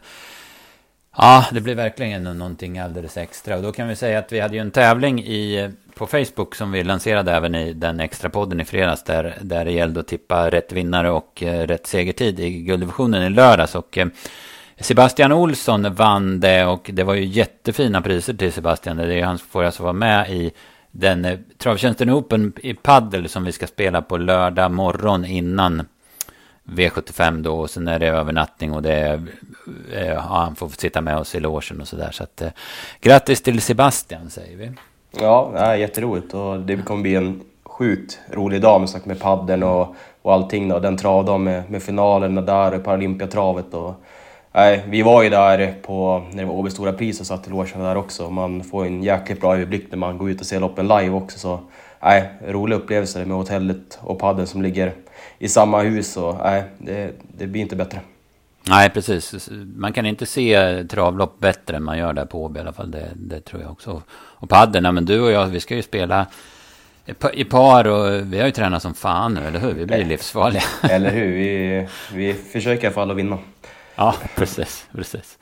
ja, 1.17 1.45
det 1.51 1.61
blir 1.61 1.75
verkligen 1.75 2.23
någonting 2.23 2.79
alldeles 2.79 3.17
extra. 3.17 3.55
Och 3.55 3.63
då 3.63 3.71
kan 3.71 3.87
vi 3.87 3.95
säga 3.95 4.19
att 4.19 4.31
vi 4.31 4.39
hade 4.39 4.55
ju 4.55 4.61
en 4.61 4.71
tävling 4.71 5.23
i, 5.23 5.55
eh, 5.59 5.69
på 5.95 6.07
Facebook 6.07 6.55
som 6.55 6.71
vi 6.71 6.83
lanserade 6.83 7.31
även 7.31 7.55
i 7.55 7.73
den 7.73 7.99
extra 7.99 8.29
podden 8.29 8.59
i 8.59 8.65
fredags. 8.65 9.03
Där, 9.03 9.37
där 9.41 9.65
det 9.65 9.71
gällde 9.71 9.99
att 9.99 10.07
tippa 10.07 10.49
rätt 10.49 10.71
vinnare 10.71 11.11
och 11.11 11.43
eh, 11.43 11.67
rätt 11.67 11.87
segertid 11.87 12.39
i 12.39 12.49
gulddivisionen 12.49 13.23
i 13.23 13.29
lördags. 13.29 13.75
Och 13.75 13.97
eh, 13.97 14.07
Sebastian 14.79 15.31
Olsson 15.31 15.95
vann 15.95 16.39
det 16.39 16.65
och 16.65 16.89
det 16.93 17.03
var 17.03 17.13
ju 17.13 17.25
jättefina 17.25 18.01
priser 18.01 18.33
till 18.33 18.51
Sebastian. 18.51 18.97
Det 18.97 19.19
är 19.19 19.23
han 19.23 19.39
får 19.39 19.63
alltså 19.63 19.83
vara 19.83 19.93
med 19.93 20.29
i 20.29 20.51
den 20.91 21.25
eh, 21.25 21.39
travtjänsten 21.57 22.09
Open 22.09 22.53
i 22.61 22.73
paddel 22.73 23.29
som 23.29 23.43
vi 23.43 23.51
ska 23.51 23.67
spela 23.67 24.01
på 24.01 24.17
lördag 24.17 24.71
morgon 24.71 25.25
innan 25.25 25.87
V75 26.63 27.41
då. 27.43 27.59
Och 27.59 27.69
sen 27.69 27.87
är 27.87 27.99
det 27.99 28.07
övernattning 28.07 28.73
och 28.73 28.81
det 28.81 28.93
är, 28.93 29.21
eh, 29.93 30.07
ja, 30.07 30.19
han 30.19 30.55
får 30.55 30.69
sitta 30.69 31.01
med 31.01 31.17
oss 31.17 31.35
i 31.35 31.39
logen 31.39 31.81
och 31.81 31.87
sådär. 31.87 32.09
Så 32.11 32.23
att 32.23 32.41
eh, 32.41 32.49
grattis 33.01 33.41
till 33.41 33.61
Sebastian 33.61 34.29
säger 34.29 34.57
vi. 34.57 34.71
Ja, 35.19 35.51
nej, 35.53 35.79
jätteroligt 35.79 36.33
och 36.33 36.59
det 36.59 36.77
kommer 36.77 37.01
bli 37.01 37.15
en 37.15 37.41
sjukt 37.63 38.19
rolig 38.31 38.61
dag 38.61 38.81
med, 38.81 39.07
med 39.07 39.19
padden 39.19 39.63
och, 39.63 39.95
och 40.21 40.33
allting 40.33 40.67
då. 40.67 40.79
Den 40.79 40.97
travdagen 40.97 41.43
med, 41.43 41.71
med 41.71 41.83
finalerna 41.83 42.41
där 42.41 42.73
och 42.73 42.83
Paralympiatravet 42.83 43.73
och 43.73 44.03
Nej, 44.55 44.83
vi 44.87 45.01
var 45.01 45.23
ju 45.23 45.29
där 45.29 45.73
på, 45.81 46.25
när 46.31 46.37
det 46.37 46.45
var 46.45 46.53
Åby 46.53 46.69
Stora 46.69 46.93
Pris 46.93 47.19
och 47.19 47.27
satt 47.27 47.47
i 47.47 47.49
logen 47.49 47.79
där 47.79 47.95
också. 47.95 48.29
Man 48.29 48.63
får 48.63 48.85
en 48.85 49.03
jäkligt 49.03 49.41
bra 49.41 49.53
överblick 49.55 49.85
när 49.89 49.97
man 49.97 50.17
går 50.17 50.29
ut 50.29 50.41
och 50.41 50.47
ser 50.47 50.59
loppen 50.59 50.87
live 50.87 51.09
också. 51.09 51.39
Så, 51.39 51.59
nej, 52.03 52.29
roliga 52.47 52.79
upplevelser 52.79 53.25
med 53.25 53.37
hotellet 53.37 53.99
och 54.01 54.19
padden 54.19 54.47
som 54.47 54.61
ligger 54.61 54.93
i 55.39 55.47
samma 55.47 55.81
hus. 55.81 56.17
Och, 56.17 56.35
nej, 56.43 56.63
det, 56.77 57.11
det 57.37 57.47
blir 57.47 57.61
inte 57.61 57.75
bättre. 57.75 57.99
Nej, 58.69 58.89
precis. 58.89 59.49
Man 59.75 59.93
kan 59.93 60.05
inte 60.05 60.25
se 60.25 60.83
travlopp 60.83 61.39
bättre 61.39 61.77
än 61.77 61.83
man 61.83 61.97
gör 61.97 62.13
där 62.13 62.25
på 62.25 62.43
Åby 62.43 62.57
i 62.57 62.61
alla 62.61 62.73
fall. 62.73 62.91
Det, 62.91 63.07
det 63.15 63.41
tror 63.41 63.61
jag 63.61 63.71
också. 63.71 64.01
Och 64.11 64.49
padden, 64.49 64.95
men 64.95 65.05
du 65.05 65.19
och 65.19 65.31
jag, 65.31 65.45
vi 65.45 65.59
ska 65.59 65.75
ju 65.75 65.81
spela 65.81 66.25
i 67.33 67.43
par 67.43 67.87
och 67.87 68.33
vi 68.33 68.39
har 68.39 68.45
ju 68.45 68.51
tränat 68.51 68.81
som 68.81 68.93
fan 68.93 69.33
nu, 69.33 69.41
eller 69.41 69.59
hur? 69.59 69.73
Vi 69.73 69.85
blir 69.85 70.05
livsfarliga. 70.05 70.63
Eller 70.89 71.11
hur? 71.11 71.31
Vi, 71.31 71.87
vi 72.13 72.33
försöker 72.33 72.83
i 72.83 72.85
alla 72.85 72.93
fall 72.93 73.11
att 73.11 73.17
vinna. 73.17 73.37
Ja, 73.95 74.15
precis, 74.35 74.85
precis. 74.95 75.37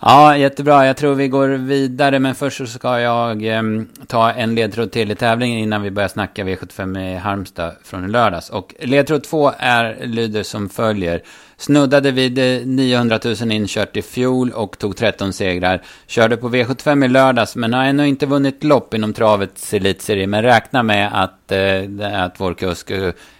Ja, 0.00 0.36
jättebra. 0.36 0.86
Jag 0.86 0.96
tror 0.96 1.14
vi 1.14 1.28
går 1.28 1.48
vidare, 1.48 2.18
men 2.18 2.34
först 2.34 2.58
så 2.58 2.66
ska 2.66 3.00
jag 3.00 3.46
eh, 3.46 3.62
ta 4.06 4.32
en 4.32 4.54
ledtråd 4.54 4.92
till 4.92 5.10
i 5.10 5.14
tävlingen 5.14 5.58
innan 5.58 5.82
vi 5.82 5.90
börjar 5.90 6.08
snacka 6.08 6.44
V75 6.44 7.14
i 7.14 7.16
Halmstad 7.16 7.72
från 7.84 8.04
i 8.04 8.08
lördags. 8.08 8.50
Och 8.50 8.74
ledtråd 8.78 9.24
två 9.24 9.52
är, 9.58 10.06
lyder 10.06 10.42
som 10.42 10.68
följer. 10.68 11.22
Snuddade 11.56 12.10
vid 12.10 12.38
eh, 12.38 12.66
900 12.66 13.18
000 13.24 13.52
inkört 13.52 13.96
i 13.96 14.02
fjol 14.02 14.50
och 14.50 14.78
tog 14.78 14.96
13 14.96 15.32
segrar. 15.32 15.82
Körde 16.06 16.36
på 16.36 16.48
V75 16.48 17.04
i 17.04 17.08
lördags, 17.08 17.56
men 17.56 17.72
har 17.72 17.84
ännu 17.84 18.08
inte 18.08 18.26
vunnit 18.26 18.64
lopp 18.64 18.94
inom 18.94 19.12
travets 19.12 19.74
elitserie. 19.74 20.26
Men 20.26 20.42
räknar 20.42 20.82
med 20.82 21.22
att, 21.22 21.52
eh, 21.52 22.24
att 22.24 22.40
vår 22.40 22.54
kusk 22.54 22.90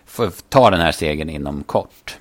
får 0.07 0.31
ta 0.49 0.71
den 0.71 0.81
här 0.81 0.93
segern 0.93 1.31
inom 1.31 1.63
kort. 1.63 2.19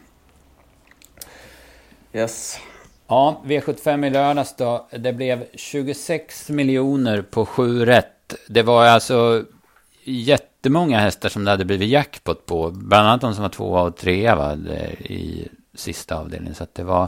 Yes. 2.14 2.60
Ja, 3.08 3.42
V75 3.46 4.06
i 4.06 4.10
lördags 4.10 4.56
då. 4.56 4.88
Det 4.92 5.14
blev 5.14 5.46
26 5.54 6.50
miljoner 6.50 7.22
på 7.22 7.46
7 7.46 7.86
rätt. 7.86 8.36
Det 8.48 8.64
var 8.64 8.86
alltså 8.86 9.44
jättemånga 10.04 11.00
hästar 11.00 11.30
som 11.30 11.46
det 11.46 11.52
hade 11.52 11.66
blivit 11.66 11.90
jackpot 11.90 12.46
på. 12.46 12.72
Bland 12.72 13.08
annat 13.08 13.22
de 13.22 13.34
som 13.34 13.42
var 13.42 13.50
tvåa 13.50 13.82
och 13.82 13.98
trea 13.98 14.36
va, 14.36 14.54
i 15.00 15.48
sista 15.74 16.18
avdelningen. 16.18 16.56
Så 16.56 16.68
det 16.74 16.84
var, 16.84 17.08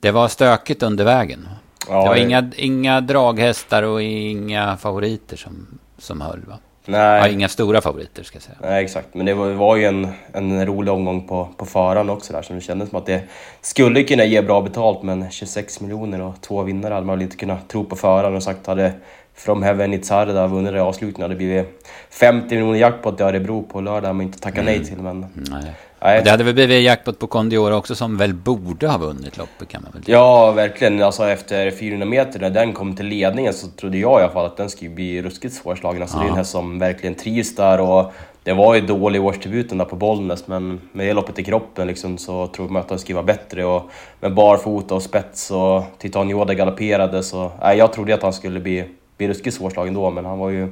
det 0.00 0.10
var 0.10 0.28
stökigt 0.28 0.82
under 0.82 1.04
vägen. 1.04 1.48
Ja, 1.88 2.02
det 2.02 2.08
var 2.08 2.14
det... 2.14 2.20
Inga, 2.20 2.50
inga 2.56 3.00
draghästar 3.00 3.82
och 3.82 4.02
inga 4.02 4.76
favoriter 4.76 5.36
som, 5.36 5.78
som 5.98 6.20
höll 6.20 6.40
va? 6.46 6.58
Nej. 6.86 7.20
Ja, 7.20 7.28
inga 7.28 7.48
stora 7.48 7.80
favoriter 7.80 8.22
ska 8.22 8.36
jag 8.36 8.42
säga. 8.42 8.56
Nej, 8.60 8.84
exakt. 8.84 9.14
Men 9.14 9.26
det 9.26 9.34
var, 9.34 9.50
var 9.50 9.76
ju 9.76 9.84
en, 9.84 10.08
en 10.32 10.66
rolig 10.66 10.92
omgång 10.92 11.28
på, 11.28 11.48
på 11.56 11.66
förhand 11.66 12.10
också 12.10 12.32
där, 12.32 12.42
så 12.42 12.52
det 12.52 12.60
kändes 12.60 12.90
som 12.90 12.98
att 12.98 13.06
det 13.06 13.22
skulle 13.60 14.02
kunna 14.02 14.24
ge 14.24 14.42
bra 14.42 14.60
betalt, 14.62 15.02
men 15.02 15.30
26 15.30 15.80
miljoner 15.80 16.20
och 16.20 16.40
två 16.40 16.62
vinnare 16.62 16.94
hade 16.94 17.06
man 17.06 17.18
väl 17.18 17.22
inte 17.22 17.36
kunnat 17.36 17.68
tro 17.68 17.84
på 17.84 17.96
förhand 17.96 18.36
och 18.36 18.42
sagt 18.42 18.66
hade 18.66 18.92
From 19.36 19.62
Heaven 19.62 19.94
Itzarda 19.94 20.46
vunnit 20.46 20.72
det 20.72 20.82
avslutningen 20.82 21.22
hade 21.22 21.34
det 21.34 21.38
blivit 21.38 21.86
50 22.10 22.54
miljoner 22.54 22.78
jackpot 22.78 23.20
i 23.20 23.22
Örebro 23.22 23.62
på 23.62 23.80
lördag, 23.80 24.16
men 24.16 24.26
inte 24.26 24.38
tackat 24.38 24.58
mm. 24.58 24.74
nej 24.74 24.84
till. 24.84 24.98
Men 24.98 25.26
nej. 25.34 25.72
Nej. 26.00 26.22
Det 26.24 26.30
hade 26.30 26.44
väl 26.44 26.54
blivit 26.54 26.82
jackpot 26.82 27.18
på 27.18 27.26
Kondior 27.26 27.72
också 27.72 27.94
som 27.94 28.16
väl 28.16 28.34
borde 28.34 28.88
ha 28.88 28.98
vunnit 28.98 29.36
loppet 29.36 29.68
kan 29.68 29.82
man 29.82 29.92
väl 29.92 30.04
säga. 30.04 30.16
Ja, 30.16 30.52
verkligen. 30.52 31.02
Alltså 31.02 31.28
efter 31.28 31.70
400 31.70 32.06
meter 32.06 32.40
när 32.40 32.50
den 32.50 32.72
kom 32.72 32.96
till 32.96 33.06
ledningen 33.06 33.52
så 33.52 33.66
trodde 33.68 33.98
jag 33.98 34.20
i 34.20 34.22
alla 34.22 34.32
fall 34.32 34.46
att 34.46 34.56
den 34.56 34.70
skulle 34.70 34.90
bli 34.90 35.22
ruskigt 35.22 35.54
svårslagen. 35.54 36.02
Alltså 36.02 36.16
ja. 36.16 36.22
det 36.22 36.28
är 36.28 36.30
en 36.30 36.36
häst 36.36 36.50
som 36.50 36.78
verkligen 36.78 37.14
trivs 37.14 37.56
där 37.56 37.80
och 37.80 38.12
det 38.42 38.52
var 38.52 38.74
ju 38.74 38.80
dålig 38.80 39.24
årsdebuten 39.24 39.78
där 39.78 39.84
på 39.84 39.96
Bollnäs 39.96 40.46
men 40.46 40.80
med 40.92 41.06
det 41.06 41.12
loppet 41.12 41.38
i 41.38 41.44
kroppen 41.44 41.86
liksom 41.86 42.18
så 42.18 42.46
tror 42.46 42.68
man 42.68 42.82
att 42.82 42.88
den 42.88 42.98
skulle 42.98 43.14
vara 43.14 43.26
bättre 43.26 43.64
och 43.64 43.90
med 44.20 44.34
barfota 44.34 44.94
och 44.94 45.02
spets 45.02 45.50
och 45.50 45.82
Titan 45.98 46.30
Yoda 46.30 46.54
galopperade 46.54 47.22
så... 47.22 47.52
Nej, 47.60 47.78
jag 47.78 47.92
trodde 47.92 48.14
att 48.14 48.22
han 48.22 48.32
skulle 48.32 48.60
bli, 48.60 48.84
bli 49.16 49.28
ruskigt 49.28 49.56
svårslagen 49.56 49.94
då 49.94 50.10
men 50.10 50.24
han 50.24 50.38
var 50.38 50.50
ju 50.50 50.68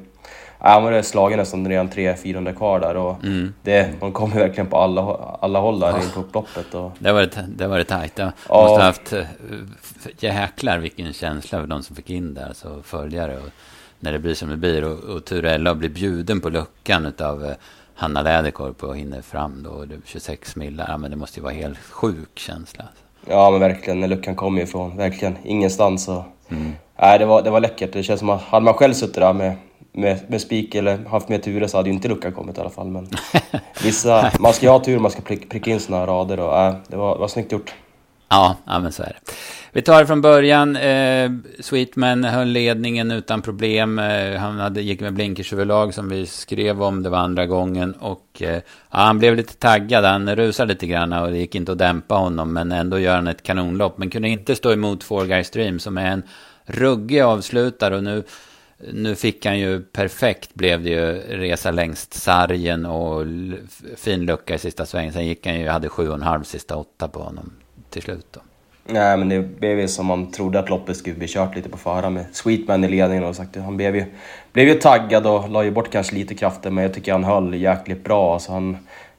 han 0.58 0.84
var 0.84 1.02
slagen 1.02 1.38
nästan 1.38 1.68
redan 1.68 1.90
300-400 1.90 2.54
kvar 2.54 2.80
där 2.80 2.96
och 2.96 3.24
mm. 3.24 3.54
det, 3.62 3.92
de 4.00 4.12
kommer 4.12 4.34
verkligen 4.34 4.66
på 4.66 4.76
alla, 4.76 5.02
alla 5.40 5.58
håll 5.58 5.80
där 5.80 5.92
oh. 5.92 6.04
in 6.04 6.10
på 6.14 6.20
upploppet. 6.20 6.74
Och... 6.74 6.92
Det 6.98 7.12
var 7.12 7.20
det, 7.20 7.46
det, 7.48 7.66
var 7.66 7.78
det 7.78 7.84
tajt. 7.84 8.18
Jag 8.18 8.32
oh. 8.48 8.62
måste 8.62 8.80
ha 8.80 8.82
haft 8.82 9.12
eh, 9.12 9.24
jäklar 10.18 10.78
vilken 10.78 11.12
känsla 11.12 11.60
för 11.60 11.66
de 11.66 11.82
som 11.82 11.96
fick 11.96 12.10
in 12.10 12.34
där, 12.34 12.48
alltså 12.48 12.82
följare. 12.82 13.36
Och 13.36 13.48
när 14.00 14.12
det 14.12 14.18
blir 14.18 14.34
som 14.34 14.48
det 14.48 14.56
blir 14.56 14.84
och, 14.84 14.98
och 14.98 15.24
Turella 15.24 15.74
blir 15.74 15.88
bjuden 15.88 16.40
på 16.40 16.48
luckan 16.48 17.12
av 17.20 17.44
eh, 17.44 17.54
Hanna 17.94 18.22
Läderkorp 18.22 18.82
och 18.82 18.96
hinner 18.96 19.22
fram 19.22 19.62
då, 19.62 19.86
26 20.04 20.56
millar. 20.56 20.86
Ja, 20.88 20.98
men 20.98 21.10
det 21.10 21.16
måste 21.16 21.40
ju 21.40 21.44
vara 21.44 21.54
helt 21.54 21.78
sjuk 21.78 22.38
känsla. 22.38 22.84
Ja, 23.26 23.50
men 23.50 23.60
verkligen. 23.60 24.00
När 24.00 24.08
luckan 24.08 24.34
kommer 24.34 24.62
ifrån, 24.62 24.96
verkligen 24.96 25.36
ingenstans. 25.44 26.08
Och... 26.08 26.24
Mm. 26.48 26.72
Nej, 27.00 27.18
det 27.18 27.24
var, 27.24 27.42
det 27.42 27.50
var 27.50 27.60
läckert. 27.60 27.92
Det 27.92 28.02
känns 28.02 28.20
som 28.20 28.30
att 28.30 28.42
hade 28.42 28.64
man 28.64 28.74
själv 28.74 28.92
suttit 28.92 29.14
där 29.14 29.32
med 29.32 29.56
med, 29.96 30.20
med 30.28 30.40
spik 30.40 30.74
eller 30.74 31.08
haft 31.08 31.28
mer 31.28 31.38
tur 31.38 31.66
så 31.66 31.76
hade 31.76 31.88
ju 31.88 31.94
inte 31.94 32.08
luckan 32.08 32.32
kommit 32.32 32.58
i 32.58 32.60
alla 32.60 32.70
fall. 32.70 32.86
Men 32.86 33.08
vissa, 33.82 34.32
man 34.40 34.52
ska 34.52 34.66
ju 34.66 34.72
ha 34.72 34.78
tur, 34.78 34.98
man 34.98 35.10
ska 35.10 35.20
pricka, 35.20 35.46
pricka 35.48 35.70
in 35.70 35.80
såna 35.80 36.06
rader 36.06 36.40
och 36.40 36.58
äh, 36.58 36.74
det 36.88 36.96
var, 36.96 37.18
var 37.18 37.28
snyggt 37.28 37.52
gjort. 37.52 37.74
Ja, 38.28 38.56
ja, 38.66 38.78
men 38.78 38.92
så 38.92 39.02
är 39.02 39.06
det. 39.06 39.32
Vi 39.72 39.82
tar 39.82 40.00
det 40.00 40.06
från 40.06 40.20
början. 40.20 40.76
Eh, 40.76 41.30
Sweetman 41.60 42.24
höll 42.24 42.48
ledningen 42.48 43.10
utan 43.10 43.42
problem. 43.42 43.98
Eh, 43.98 44.36
han 44.36 44.58
hade, 44.58 44.82
gick 44.82 45.00
med 45.00 45.14
blinkers 45.14 45.52
överlag 45.52 45.94
som 45.94 46.08
vi 46.08 46.26
skrev 46.26 46.82
om. 46.82 47.02
Det 47.02 47.08
var 47.08 47.18
andra 47.18 47.46
gången. 47.46 47.92
Och 47.92 48.42
eh, 48.42 48.60
ja, 48.90 48.98
han 48.98 49.18
blev 49.18 49.36
lite 49.36 49.54
taggad. 49.54 50.04
Han 50.04 50.36
rusade 50.36 50.72
lite 50.72 50.86
grann 50.86 51.12
och 51.12 51.30
det 51.30 51.38
gick 51.38 51.54
inte 51.54 51.72
att 51.72 51.78
dämpa 51.78 52.14
honom. 52.14 52.52
Men 52.52 52.72
ändå 52.72 52.98
gör 52.98 53.14
han 53.14 53.26
ett 53.26 53.42
kanonlopp. 53.42 53.98
Men 53.98 54.10
kunde 54.10 54.28
inte 54.28 54.56
stå 54.56 54.72
emot 54.72 55.04
Four 55.04 55.24
Guys 55.24 55.50
Dream 55.50 55.78
som 55.78 55.98
är 55.98 56.06
en 56.06 56.22
ruggig 56.66 57.20
avslutare. 57.20 57.96
Och 57.96 58.04
nu 58.04 58.22
nu 58.92 59.14
fick 59.14 59.46
han 59.46 59.58
ju 59.58 59.80
perfekt, 59.80 60.54
blev 60.54 60.82
det 60.82 60.90
ju, 60.90 61.12
resa 61.28 61.70
längst 61.70 62.14
sargen 62.14 62.86
och 62.86 63.26
fin 63.96 64.26
lucka 64.26 64.54
i 64.54 64.58
sista 64.58 64.86
svängen. 64.86 65.12
Sen 65.12 65.26
gick 65.26 65.46
han 65.46 65.60
ju, 65.60 65.68
hade 65.68 65.88
sju 65.88 66.08
och 66.08 66.14
en 66.14 66.22
halv 66.22 66.42
sista 66.42 66.76
åtta 66.76 67.08
på 67.08 67.18
honom 67.18 67.52
till 67.90 68.02
slut 68.02 68.26
då. 68.30 68.40
Nej, 68.86 69.16
men 69.16 69.28
det 69.28 69.40
blev 69.40 69.80
ju 69.80 69.88
som 69.88 70.06
man 70.06 70.30
trodde 70.30 70.58
att 70.58 70.70
loppet 70.70 70.96
skulle 70.96 71.16
bli 71.16 71.28
kört 71.28 71.56
lite 71.56 71.68
på 71.68 71.78
förhand 71.78 72.14
med 72.14 72.26
Sweetman 72.32 72.84
i 72.84 72.88
ledningen 72.88 73.24
och 73.24 73.36
sagt 73.36 73.56
Han 73.56 73.76
blev 73.76 73.96
ju, 73.96 74.04
blev 74.52 74.68
ju 74.68 74.74
taggad 74.74 75.26
och 75.26 75.48
la 75.48 75.64
ju 75.64 75.70
bort 75.70 75.92
kanske 75.92 76.14
lite 76.14 76.34
krafter, 76.34 76.70
men 76.70 76.82
jag 76.84 76.94
tycker 76.94 77.12
han 77.12 77.24
höll 77.24 77.54
jäkligt 77.54 78.04
bra. 78.04 78.34
Alltså 78.34 78.52
han, 78.52 78.76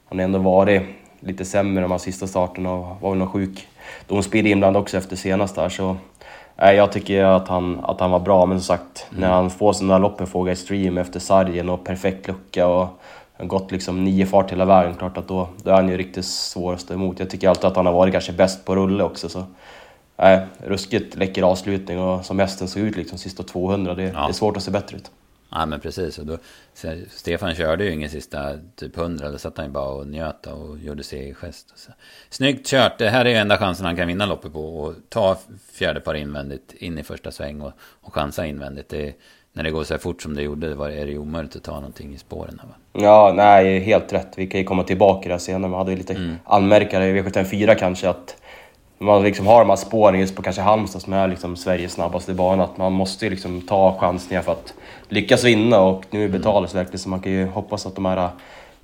han 0.08 0.18
har 0.18 0.24
ändå 0.24 0.38
varit 0.38 0.82
lite 1.20 1.44
sämre 1.44 1.82
de 1.82 1.90
här 1.90 1.98
sista 1.98 2.26
starterna 2.26 2.72
och 2.72 3.00
var 3.00 3.10
väl 3.10 3.18
någon 3.18 3.30
sjuk 3.32 3.68
domspel 4.06 4.46
inblandad 4.46 4.82
också 4.82 4.96
efter 4.96 5.16
senast 5.16 5.54
där. 5.54 5.68
Så 5.68 5.96
jag 6.56 6.92
tycker 6.92 7.24
att 7.24 7.48
han, 7.48 7.84
att 7.84 8.00
han 8.00 8.10
var 8.10 8.20
bra, 8.20 8.46
men 8.46 8.60
som 8.60 8.76
sagt, 8.76 9.06
mm. 9.10 9.20
när 9.20 9.28
han 9.28 9.50
får 9.50 9.72
sina 9.72 9.98
loppen 9.98 10.26
fråga 10.26 10.52
i 10.52 10.56
stream 10.56 10.98
efter 10.98 11.20
sargen 11.20 11.68
och 11.68 11.84
perfekt 11.84 12.28
lucka 12.28 12.66
och 12.66 12.88
gått 13.38 13.72
liksom 13.72 14.04
nio 14.04 14.26
fart 14.26 14.52
hela 14.52 14.64
vägen, 14.64 14.94
klart 14.94 15.18
att 15.18 15.28
då, 15.28 15.48
då 15.62 15.70
är 15.70 15.74
han 15.74 15.88
ju 15.88 15.96
riktigt 15.96 16.24
svår 16.24 16.74
att 16.74 16.80
stå 16.80 16.94
emot. 16.94 17.18
Jag 17.18 17.30
tycker 17.30 17.48
alltid 17.48 17.64
att 17.64 17.76
han 17.76 17.86
har 17.86 17.92
varit 17.92 18.12
kanske 18.12 18.32
bäst 18.32 18.64
på 18.64 18.76
rulle 18.76 19.04
också. 19.04 19.28
Så. 19.28 19.44
Nej, 20.16 20.46
ruskigt 20.58 21.16
läcker 21.16 21.42
avslutning 21.42 22.00
och 22.00 22.24
som 22.24 22.38
hästen 22.38 22.68
såg 22.68 22.82
ut 22.82 22.96
liksom 22.96 23.18
sista 23.18 23.42
200, 23.42 23.94
det, 23.94 24.02
ja. 24.02 24.08
det 24.10 24.28
är 24.28 24.32
svårt 24.32 24.56
att 24.56 24.62
se 24.62 24.70
bättre 24.70 24.96
ut. 24.96 25.10
Ja 25.50 25.66
men 25.66 25.80
precis. 25.80 26.18
Och 26.18 26.26
då, 26.26 26.38
Stefan 27.10 27.54
körde 27.54 27.84
ju 27.84 27.92
ingen 27.92 28.10
sista 28.10 28.58
typ 28.76 28.96
100. 28.96 29.30
Då 29.30 29.38
satt 29.38 29.56
han 29.56 29.66
ju 29.66 29.72
bara 29.72 29.88
och 29.88 30.06
njöt 30.06 30.46
och 30.46 30.78
gjorde 30.78 31.02
segergest. 31.02 31.78
Så. 31.78 31.92
Snyggt 32.30 32.66
kört. 32.66 32.98
Det 32.98 33.08
här 33.08 33.24
är 33.24 33.30
ju 33.30 33.36
enda 33.36 33.58
chansen 33.58 33.86
han 33.86 33.96
kan 33.96 34.08
vinna 34.08 34.26
loppet 34.26 34.52
på. 34.52 34.78
Och 34.78 34.94
ta 35.08 35.38
fjärde 35.72 36.00
par 36.00 36.14
invändigt 36.14 36.72
in 36.72 36.98
i 36.98 37.02
första 37.02 37.30
sväng 37.30 37.60
och, 37.60 37.72
och 38.00 38.14
chansa 38.14 38.46
invändigt. 38.46 38.88
Det, 38.88 39.14
när 39.52 39.62
det 39.62 39.70
går 39.70 39.84
så 39.84 39.94
här 39.94 39.98
fort 39.98 40.22
som 40.22 40.34
det 40.34 40.42
gjorde 40.42 40.74
var, 40.74 40.90
är 40.90 41.06
det 41.06 41.12
ju 41.12 41.18
omöjligt 41.18 41.56
att 41.56 41.62
ta 41.62 41.74
någonting 41.74 42.14
i 42.14 42.18
spåren. 42.18 42.60
Va? 42.62 43.02
Ja, 43.02 43.32
nej, 43.36 43.80
helt 43.80 44.12
rätt. 44.12 44.32
Vi 44.36 44.46
kan 44.46 44.60
ju 44.60 44.66
komma 44.66 44.84
tillbaka 44.84 45.28
där 45.28 45.38
senare. 45.38 45.70
Man 45.70 45.78
hade 45.78 45.90
ju 45.90 45.96
lite 45.96 46.14
mm. 46.14 46.36
anmärkare 46.44 47.06
i 47.06 47.22
V74 47.22 47.74
kanske 47.74 48.08
att 48.08 48.36
man 48.98 49.22
liksom 49.22 49.46
har 49.46 49.58
de 49.58 49.68
här 49.68 49.76
spåren 49.76 50.20
just 50.20 50.36
på 50.36 50.42
kanske 50.42 50.62
Halmstad 50.62 51.02
som 51.02 51.12
är 51.12 51.28
liksom 51.28 51.56
Sveriges 51.56 51.92
snabbaste 51.92 52.34
bana, 52.34 52.64
att 52.64 52.76
man 52.76 52.92
måste 52.92 53.24
ju 53.24 53.30
liksom 53.30 53.62
ta 53.62 53.98
chansningar 54.00 54.42
för 54.42 54.52
att 54.52 54.74
lyckas 55.08 55.44
vinna 55.44 55.80
och 55.80 56.04
nu 56.10 56.28
betalas 56.28 56.74
mm. 56.74 56.84
verkligen 56.84 56.98
så 56.98 57.08
man 57.08 57.20
kan 57.20 57.32
ju 57.32 57.46
hoppas 57.46 57.86
att 57.86 57.94
de 57.94 58.04
här 58.04 58.30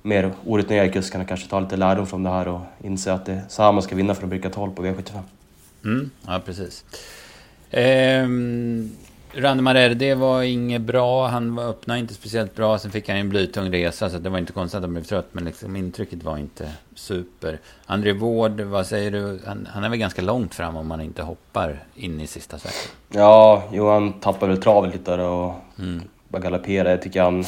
mer 0.01 0.31
orutinerade 0.45 0.89
kuskarna 0.89 1.25
kanske 1.25 1.49
tar 1.49 1.61
lite 1.61 1.77
lärdom 1.77 2.07
från 2.07 2.23
det 2.23 2.29
här 2.29 2.47
och 2.47 2.61
inser 2.83 3.11
att 3.11 3.25
det 3.25 3.33
är 3.33 3.41
så 3.49 3.63
här 3.63 3.71
man 3.71 3.83
ska 3.83 3.95
vinna 3.95 4.15
för 4.15 4.23
att 4.23 4.29
bricka 4.29 4.49
12 4.49 4.71
på 4.71 4.85
V75. 4.85 5.19
Mm, 5.83 6.09
ja, 6.27 6.41
precis. 6.45 6.85
Ehm, 7.71 8.91
Randemar 9.35 9.89
det 9.89 10.15
var 10.15 10.41
inget 10.41 10.81
bra. 10.81 11.27
Han 11.27 11.59
öppnade 11.59 11.99
inte 11.99 12.13
speciellt 12.13 12.55
bra. 12.55 12.79
Sen 12.79 12.91
fick 12.91 13.09
han 13.09 13.17
en 13.17 13.29
blytung 13.29 13.71
resa, 13.71 14.09
så 14.09 14.17
det 14.17 14.29
var 14.29 14.39
inte 14.39 14.53
konstigt 14.53 14.77
att 14.77 14.83
han 14.83 14.93
blev 14.93 15.03
trött. 15.03 15.27
Men 15.31 15.45
liksom, 15.45 15.75
intrycket 15.75 16.23
var 16.23 16.37
inte 16.37 16.71
super. 16.95 17.59
André 17.85 18.13
Wård, 18.13 18.61
vad 18.61 18.87
säger 18.87 19.11
du? 19.11 19.39
Han, 19.45 19.67
han, 19.71 19.83
är 19.83 19.89
väl 19.89 19.99
ganska 19.99 20.21
långt 20.21 20.55
fram 20.55 20.75
om 20.75 20.87
man 20.87 21.01
inte 21.01 21.21
hoppar 21.21 21.83
in 21.95 22.21
i 22.21 22.27
sista 22.27 22.59
svängen? 22.59 22.77
Ja, 23.09 23.63
jo, 23.71 23.89
han 23.89 24.13
tappade 24.13 24.51
väl 24.51 24.61
travet 24.61 24.93
lite 24.93 25.11
där 25.11 25.19
och 25.19 25.53
mm. 25.79 26.01
bara 26.27 26.41
galopperade. 26.41 26.89
Jag 26.89 27.01
tycker 27.01 27.21
han... 27.21 27.45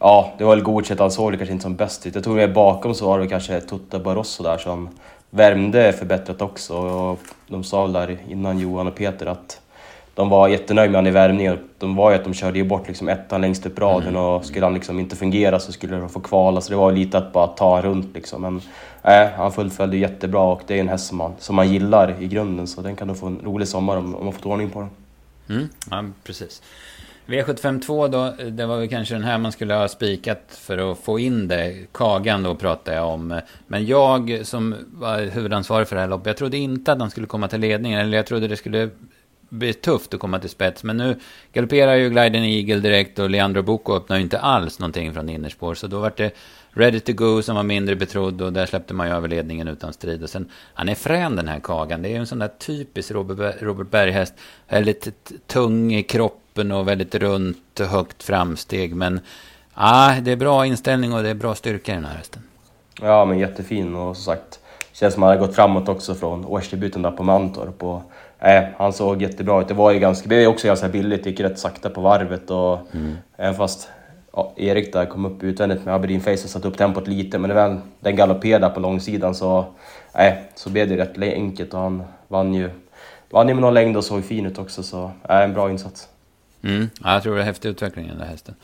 Ja, 0.00 0.32
det 0.38 0.44
var 0.44 0.56
väl 0.56 0.64
godkänt. 0.64 1.00
Han 1.00 1.10
såg 1.10 1.32
det 1.32 1.38
kanske 1.38 1.52
inte 1.52 1.62
som 1.62 1.76
bäst 1.76 2.06
ut. 2.06 2.14
Jag 2.14 2.24
tror 2.24 2.40
att 2.40 2.54
bakom 2.54 2.94
så 2.94 3.06
var 3.06 3.18
det 3.18 3.28
kanske 3.28 3.60
Tutta 3.60 3.98
Barroso 3.98 4.42
där 4.42 4.58
som 4.58 4.88
värmde 5.30 5.92
förbättrat 5.92 6.42
också. 6.42 6.76
Och 6.76 7.18
de 7.46 7.64
sa 7.64 7.82
väl 7.82 7.92
där 7.92 8.18
innan 8.28 8.58
Johan 8.58 8.86
och 8.86 8.94
Peter 8.94 9.26
att 9.26 9.60
de 10.14 10.28
var 10.28 10.48
jättenöjda 10.48 10.90
med 10.90 10.98
honom 10.98 11.08
i 11.08 11.10
värmningen. 11.10 11.58
De 11.78 11.96
var 11.96 12.10
ju 12.10 12.16
att 12.16 12.24
de 12.24 12.34
körde 12.34 12.58
ju 12.58 12.64
bort 12.64 12.88
liksom 12.88 13.08
ettan 13.08 13.40
längst 13.40 13.66
upp 13.66 13.78
raden 13.78 14.08
mm. 14.08 14.22
och 14.22 14.44
skulle 14.44 14.66
han 14.66 14.74
liksom 14.74 15.00
inte 15.00 15.16
fungera 15.16 15.60
så 15.60 15.72
skulle 15.72 15.96
de 15.96 16.08
få 16.08 16.20
kvala. 16.20 16.60
Så 16.60 16.70
det 16.70 16.76
var 16.76 16.92
lite 16.92 17.18
att 17.18 17.32
bara 17.32 17.46
ta 17.46 17.82
runt 17.82 18.14
liksom. 18.14 18.42
Men 18.42 18.60
äh, 19.02 19.30
han 19.36 19.52
fullföljde 19.52 19.96
jättebra 19.96 20.42
och 20.42 20.62
det 20.66 20.74
är 20.74 20.80
en 20.80 20.88
häst 20.88 21.06
som 21.06 21.18
man, 21.18 21.32
som 21.38 21.56
man 21.56 21.72
gillar 21.72 22.22
i 22.22 22.28
grunden. 22.28 22.66
Så 22.66 22.80
den 22.80 22.96
kan 22.96 23.08
nog 23.08 23.18
få 23.18 23.26
en 23.26 23.40
rolig 23.44 23.68
sommar 23.68 23.96
om, 23.96 24.14
om 24.14 24.24
man 24.24 24.32
fått 24.32 24.46
ordning 24.46 24.70
på 24.70 24.80
den. 24.80 24.90
Mm, 25.56 25.68
ja, 25.90 26.04
precis. 26.24 26.62
V752 27.26 28.08
då, 28.08 28.50
det 28.50 28.66
var 28.66 28.78
väl 28.78 28.88
kanske 28.88 29.14
den 29.14 29.24
här 29.24 29.38
man 29.38 29.52
skulle 29.52 29.74
ha 29.74 29.88
spikat 29.88 30.42
för 30.48 30.92
att 30.92 30.98
få 30.98 31.18
in 31.18 31.48
det. 31.48 31.74
Kagan 31.92 32.42
då 32.42 32.54
pratade 32.54 32.96
jag 32.96 33.08
om. 33.08 33.40
Men 33.66 33.86
jag 33.86 34.40
som 34.42 34.74
var 34.92 35.18
huvudansvarig 35.18 35.88
för 35.88 35.96
det 35.96 36.02
här 36.02 36.08
loppet, 36.08 36.26
jag 36.26 36.36
trodde 36.36 36.56
inte 36.56 36.92
att 36.92 37.00
han 37.00 37.10
skulle 37.10 37.26
komma 37.26 37.48
till 37.48 37.60
ledningen. 37.60 38.00
Eller 38.00 38.16
jag 38.16 38.26
trodde 38.26 38.48
det 38.48 38.56
skulle 38.56 38.90
bli 39.48 39.72
tufft 39.72 40.14
att 40.14 40.20
komma 40.20 40.38
till 40.38 40.50
spets. 40.50 40.84
Men 40.84 40.96
nu 40.96 41.16
galopperar 41.52 41.94
ju 41.94 42.10
Gliden 42.10 42.44
Eagle 42.44 42.80
direkt 42.80 43.18
och 43.18 43.30
Leandro 43.30 43.62
Boko 43.62 43.96
öppnar 43.96 44.16
ju 44.16 44.22
inte 44.22 44.38
alls 44.38 44.78
någonting 44.78 45.14
från 45.14 45.28
innerspår. 45.28 45.74
Så 45.74 45.86
då 45.86 46.00
var 46.00 46.12
det 46.16 46.34
Ready 46.70 47.00
to 47.00 47.12
Go 47.12 47.42
som 47.42 47.56
var 47.56 47.62
mindre 47.62 47.96
betrodd 47.96 48.42
och 48.42 48.52
där 48.52 48.66
släppte 48.66 48.94
man 48.94 49.06
ju 49.06 49.14
över 49.14 49.28
ledningen 49.28 49.68
utan 49.68 49.92
strid. 49.92 50.22
Och 50.22 50.30
sen, 50.30 50.50
han 50.74 50.88
är 50.88 50.94
frän 50.94 51.36
den 51.36 51.48
här 51.48 51.60
Kagan. 51.60 52.02
Det 52.02 52.08
är 52.08 52.10
ju 52.10 52.16
en 52.16 52.26
sån 52.26 52.38
där 52.38 52.50
typisk 52.58 53.10
Robert, 53.10 53.62
Robert 53.62 54.32
Väldigt 54.68 55.32
tung 55.46 55.94
i 55.94 56.02
kroppen 56.02 56.41
och 56.58 56.88
väldigt 56.88 57.14
runt 57.14 57.80
högt 57.80 58.22
framsteg. 58.22 58.94
Men 58.94 59.20
ah, 59.74 60.14
det 60.20 60.32
är 60.32 60.36
bra 60.36 60.66
inställning 60.66 61.12
och 61.12 61.22
det 61.22 61.28
är 61.28 61.34
bra 61.34 61.54
styrka 61.54 61.92
i 61.92 61.94
den 61.94 62.04
här 62.04 62.16
hästen. 62.16 62.42
Ja, 63.00 63.24
men 63.24 63.38
jättefin 63.38 63.94
och 63.94 64.16
som 64.16 64.24
sagt, 64.24 64.60
känns 64.92 65.14
som 65.14 65.22
att 65.22 65.28
han 65.28 65.38
har 65.38 65.46
gått 65.46 65.56
framåt 65.56 65.88
också 65.88 66.14
från 66.14 66.44
årsdebuten 66.44 67.02
där 67.02 67.10
på 67.10 67.22
Mantorp. 67.22 67.82
Och 67.82 68.02
Nej, 68.44 68.72
han 68.76 68.92
såg 68.92 69.22
jättebra 69.22 69.60
ut. 69.60 69.68
Det 69.68 69.74
var 69.74 69.90
ju 69.90 69.98
ganska, 69.98 70.28
det 70.28 70.36
är 70.36 70.46
också 70.46 70.66
ganska 70.66 70.88
billigt, 70.88 71.26
gick 71.26 71.40
rätt 71.40 71.58
sakta 71.58 71.90
på 71.90 72.00
varvet 72.00 72.50
och 72.50 72.78
mm. 72.92 73.16
även 73.36 73.54
fast 73.54 73.88
ja, 74.32 74.52
Erik 74.56 74.92
där 74.92 75.06
kom 75.06 75.26
upp 75.26 75.42
utvändigt 75.42 75.84
med 75.84 75.94
Aberdeen 75.94 76.20
Face 76.20 76.32
och 76.32 76.38
satte 76.38 76.68
upp 76.68 76.78
tempot 76.78 77.08
lite, 77.08 77.38
men 77.38 77.54
väl 77.54 77.76
den 78.00 78.16
galopperade 78.16 78.74
på 78.74 78.80
långsidan 78.80 79.34
så, 79.34 79.64
nej, 80.14 80.44
så 80.54 80.70
blev 80.70 80.88
det 80.88 80.96
rätt 80.96 81.18
enkelt 81.18 81.74
och 81.74 81.80
han 81.80 82.02
vann 82.28 82.54
ju, 82.54 82.70
vann 83.30 83.48
ju 83.48 83.54
med 83.54 83.62
någon 83.62 83.74
längd 83.74 83.96
och 83.96 84.04
såg 84.04 84.24
fin 84.24 84.46
ut 84.46 84.58
också, 84.58 84.82
så 84.82 85.10
nej, 85.28 85.44
en 85.44 85.54
bra 85.54 85.70
insats. 85.70 86.08
Mm, 86.64 86.90
ja, 87.04 87.12
jag 87.12 87.22
tror 87.22 87.34
det 87.34 87.40
är 87.40 87.44
häftig 87.44 87.68
utveckling 87.68 88.08
den 88.08 88.18
där 88.18 88.26
hästen. 88.26 88.54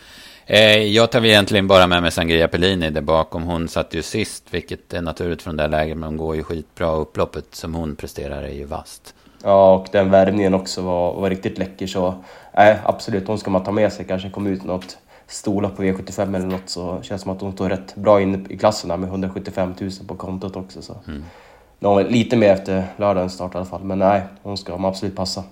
Eh, 0.46 0.76
jag 0.76 1.10
tar 1.10 1.20
väl 1.20 1.30
egentligen 1.30 1.68
bara 1.68 1.86
med 1.86 2.02
mig 2.02 2.10
Sangria 2.10 2.48
Pellini 2.48 2.90
där 2.90 3.00
bakom. 3.00 3.42
Hon 3.42 3.68
satt 3.68 3.94
ju 3.94 4.02
sist, 4.02 4.44
vilket 4.50 4.92
är 4.92 5.02
naturligt 5.02 5.42
från 5.42 5.56
det 5.56 5.62
här 5.62 5.70
läget, 5.70 5.96
men 5.96 6.08
hon 6.08 6.16
går 6.16 6.36
ju 6.36 6.42
skitbra. 6.42 6.92
Upploppet 6.92 7.54
som 7.54 7.74
hon 7.74 7.96
presterar 7.96 8.42
är 8.42 8.52
ju 8.52 8.64
vast. 8.64 9.14
Ja, 9.42 9.74
och 9.74 9.88
den 9.92 10.10
värmningen 10.10 10.54
också 10.54 10.82
var, 10.82 11.14
var 11.14 11.30
riktigt 11.30 11.58
läcker. 11.58 11.86
Så 11.86 12.24
äh, 12.52 12.76
absolut, 12.84 13.26
hon 13.26 13.38
ska 13.38 13.50
man 13.50 13.64
ta 13.64 13.72
med 13.72 13.92
sig. 13.92 14.04
Kanske 14.04 14.30
komma 14.30 14.48
ut 14.48 14.64
något 14.64 14.98
stolar 15.26 15.68
på 15.68 15.82
V75 15.82 16.36
eller 16.36 16.46
något 16.46 16.68
så 16.68 17.02
känns 17.02 17.08
det 17.08 17.18
som 17.18 17.32
att 17.32 17.40
hon 17.40 17.52
står 17.52 17.68
rätt 17.68 17.94
bra 17.94 18.20
inne 18.20 18.44
i 18.48 18.58
klasserna 18.58 18.96
med 18.96 19.08
175 19.08 19.74
000 19.80 19.90
på 20.06 20.14
kontot 20.14 20.56
också. 20.56 20.82
Så. 20.82 20.96
Mm. 21.08 22.08
Lite 22.08 22.36
mer 22.36 22.52
efter 22.52 22.86
lördagens 22.96 23.32
start 23.32 23.54
i 23.54 23.56
alla 23.56 23.66
fall, 23.66 23.84
men 23.84 23.98
nej, 23.98 24.22
hon 24.42 24.56
ska 24.56 24.86
absolut 24.86 25.16
passa. 25.16 25.44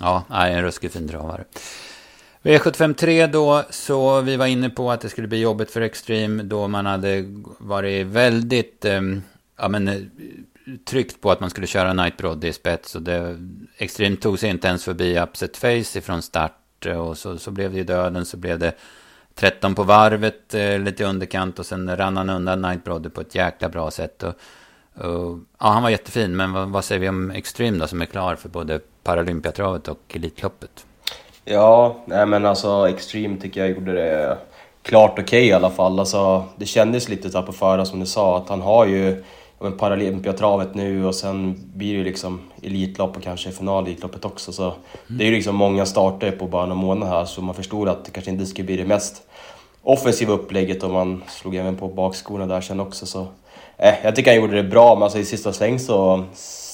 Ja, 0.00 0.24
nej, 0.30 0.54
en 0.54 0.62
ruskigt 0.62 0.94
fin 0.94 1.08
travare. 1.08 1.44
V753 2.42 3.26
då, 3.26 3.62
så 3.70 4.20
vi 4.20 4.36
var 4.36 4.46
inne 4.46 4.70
på 4.70 4.90
att 4.90 5.00
det 5.00 5.08
skulle 5.08 5.28
bli 5.28 5.40
jobbigt 5.40 5.70
för 5.70 5.80
Extreme 5.80 6.42
då 6.42 6.68
man 6.68 6.86
hade 6.86 7.24
varit 7.58 8.06
väldigt 8.06 8.84
eh, 8.84 9.00
ja, 9.56 9.68
men, 9.68 9.88
eh, 9.88 10.00
tryckt 10.84 11.20
på 11.20 11.30
att 11.30 11.40
man 11.40 11.50
skulle 11.50 11.66
köra 11.66 11.92
Nightbroad 11.92 12.44
i 12.44 12.52
spets. 12.52 12.94
Och 12.94 13.02
det, 13.02 13.38
Extreme 13.76 14.16
tog 14.16 14.38
sig 14.38 14.50
inte 14.50 14.68
ens 14.68 14.84
förbi 14.84 15.18
Upset 15.20 15.56
Face 15.56 15.98
ifrån 15.98 16.22
start. 16.22 16.86
Eh, 16.86 16.98
och 16.98 17.18
så, 17.18 17.38
så 17.38 17.50
blev 17.50 17.72
det 17.72 17.78
ju 17.78 17.84
döden, 17.84 18.24
så 18.24 18.36
blev 18.36 18.58
det 18.58 18.72
13 19.34 19.74
på 19.74 19.82
varvet, 19.82 20.54
eh, 20.54 20.78
lite 20.78 21.04
underkant. 21.04 21.58
Och 21.58 21.66
sen 21.66 21.96
rann 21.96 22.16
han 22.16 22.30
undan 22.30 22.62
Nightbroad 22.62 23.14
på 23.14 23.20
ett 23.20 23.34
jäkla 23.34 23.68
bra 23.68 23.90
sätt. 23.90 24.22
Och, 24.22 24.34
och, 25.04 25.38
ja, 25.58 25.68
han 25.68 25.82
var 25.82 25.90
jättefin. 25.90 26.36
Men 26.36 26.52
vad, 26.52 26.68
vad, 26.68 26.84
säger 26.84 27.00
vi 27.00 27.08
om 27.08 27.30
Extreme 27.30 27.78
då, 27.78 27.86
som 27.86 28.02
är 28.02 28.06
klar 28.06 28.36
för 28.36 28.48
både 28.48 28.80
Paralympiatravet 29.06 29.88
och 29.88 30.00
Elitloppet? 30.14 30.86
Ja, 31.44 31.96
nej 32.04 32.26
men 32.26 32.46
alltså 32.46 32.88
Extreme 32.88 33.36
tycker 33.40 33.60
jag 33.60 33.70
gjorde 33.70 33.92
det 33.92 34.38
klart 34.82 35.12
okej 35.12 35.24
okay, 35.24 35.44
i 35.44 35.52
alla 35.52 35.70
fall. 35.70 36.00
Alltså, 36.00 36.44
det 36.56 36.66
kändes 36.66 37.08
lite 37.08 37.30
så 37.30 37.42
på 37.42 37.52
förhand 37.52 37.88
som 37.88 38.00
du 38.00 38.06
sa, 38.06 38.36
att 38.36 38.48
han 38.48 38.60
har 38.60 38.86
ju 38.86 39.24
men 39.58 39.78
Paralympiatravet 39.78 40.74
nu 40.74 41.06
och 41.06 41.14
sen 41.14 41.64
blir 41.74 41.92
det 41.92 41.98
ju 41.98 42.04
liksom 42.04 42.40
Elitlopp 42.62 43.16
och 43.16 43.22
kanske 43.22 43.52
final 43.52 43.88
i 43.88 43.90
Elitloppet 43.90 44.24
också. 44.24 44.52
Så 44.52 44.62
mm. 44.62 44.74
Det 45.08 45.24
är 45.24 45.26
ju 45.26 45.34
liksom 45.34 45.56
många 45.56 45.86
starter 45.86 46.30
på 46.30 46.46
bara 46.46 46.66
några 46.66 46.80
månader 46.80 47.12
här 47.12 47.24
så 47.24 47.42
man 47.42 47.54
förstod 47.54 47.88
att 47.88 48.04
det 48.04 48.10
kanske 48.10 48.30
inte 48.30 48.46
skulle 48.46 48.66
bli 48.66 48.76
det 48.76 48.84
mest 48.84 49.22
offensiva 49.82 50.32
upplägget 50.32 50.82
och 50.82 50.90
man 50.90 51.22
slog 51.28 51.56
även 51.56 51.76
på 51.76 51.88
bakskorna 51.88 52.46
där 52.46 52.60
sen 52.60 52.80
också. 52.80 53.06
Så, 53.06 53.26
eh, 53.76 53.94
jag 54.02 54.16
tycker 54.16 54.30
han 54.30 54.40
gjorde 54.40 54.56
det 54.56 54.68
bra, 54.68 54.94
men 54.94 55.02
alltså 55.02 55.18
i 55.18 55.24
sista 55.24 55.52
sväng 55.52 55.78
så 55.78 56.24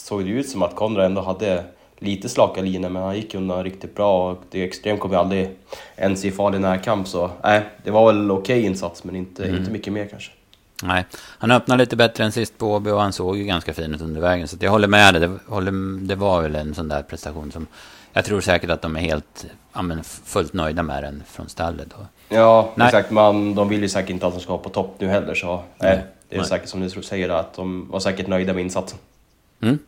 såg 0.05 0.25
det 0.25 0.31
ut 0.31 0.49
som 0.49 0.63
att 0.63 0.77
Konrad 0.77 1.07
ändå 1.07 1.21
hade 1.21 1.65
lite 2.03 2.29
slaka 2.29 2.61
linjer, 2.61 2.91
men 2.91 3.03
han 3.03 3.17
gick 3.17 3.35
undan 3.35 3.65
riktigt 3.65 3.95
bra 3.95 4.31
och 4.31 4.43
det 4.51 4.65
extremt 4.65 5.01
kom 5.01 5.11
ju 5.11 5.17
aldrig 5.17 5.51
ens 5.97 6.25
i 6.25 6.31
farlig 6.31 6.61
närkamp. 6.61 7.09
Så 7.09 7.25
eh, 7.25 7.61
det 7.85 7.91
var 7.91 8.13
väl 8.13 8.31
okej 8.31 8.59
okay 8.59 8.67
insats, 8.67 9.05
men 9.05 9.17
inte, 9.17 9.45
mm. 9.45 9.57
inte 9.57 9.71
mycket 9.71 9.93
mer 9.93 10.07
kanske. 10.07 10.33
Nej, 10.83 11.05
han 11.15 11.51
öppnade 11.51 11.83
lite 11.83 11.97
bättre 11.97 12.25
än 12.25 12.33
sist 12.33 12.59
på 12.59 12.73
Åby 12.73 12.91
och 12.91 13.01
han 13.01 13.13
såg 13.13 13.37
ju 13.37 13.45
ganska 13.45 13.75
fin 13.75 13.95
ut 13.95 14.01
under 14.01 14.21
vägen. 14.21 14.49
Så 14.49 14.57
jag 14.61 14.71
håller 14.71 14.89
med 14.89 15.15
dig. 15.15 15.21
Det, 15.21 15.39
det 16.01 16.15
var 16.15 16.43
väl 16.43 16.55
en 16.55 16.75
sån 16.75 16.89
där 16.89 17.03
prestation 17.03 17.53
som 17.53 17.67
jag 18.13 18.25
tror 18.25 18.41
säkert 18.41 18.71
att 18.71 18.83
de 18.83 18.97
är 18.97 19.01
helt 19.01 19.47
ja, 19.73 19.83
men 19.83 20.05
fullt 20.05 20.53
nöjda 20.53 20.83
med 20.83 21.03
den 21.03 21.23
från 21.27 21.49
stallet. 21.49 21.89
Då. 21.91 22.07
Ja, 22.37 22.73
nej. 22.75 22.87
exakt. 22.87 23.11
Man, 23.11 23.55
de 23.55 23.69
vill 23.69 23.83
ju 23.83 23.89
säkert 23.89 24.11
inte 24.11 24.27
att 24.27 24.35
de 24.35 24.41
ska 24.41 24.53
vara 24.53 24.63
på 24.63 24.69
topp 24.69 24.95
nu 24.99 25.09
heller. 25.09 25.35
Så 25.35 25.63
nej, 25.79 26.05
det 26.29 26.37
är 26.37 26.41
nej. 26.41 26.49
säkert 26.49 26.69
som 26.69 26.81
du 26.81 26.89
säger 26.89 27.29
att 27.29 27.55
de 27.55 27.91
var 27.91 28.01
säkert 28.01 28.27
nöjda 28.27 28.53
med 28.53 28.63
insatsen. 28.63 28.99
Mm. 29.63 29.79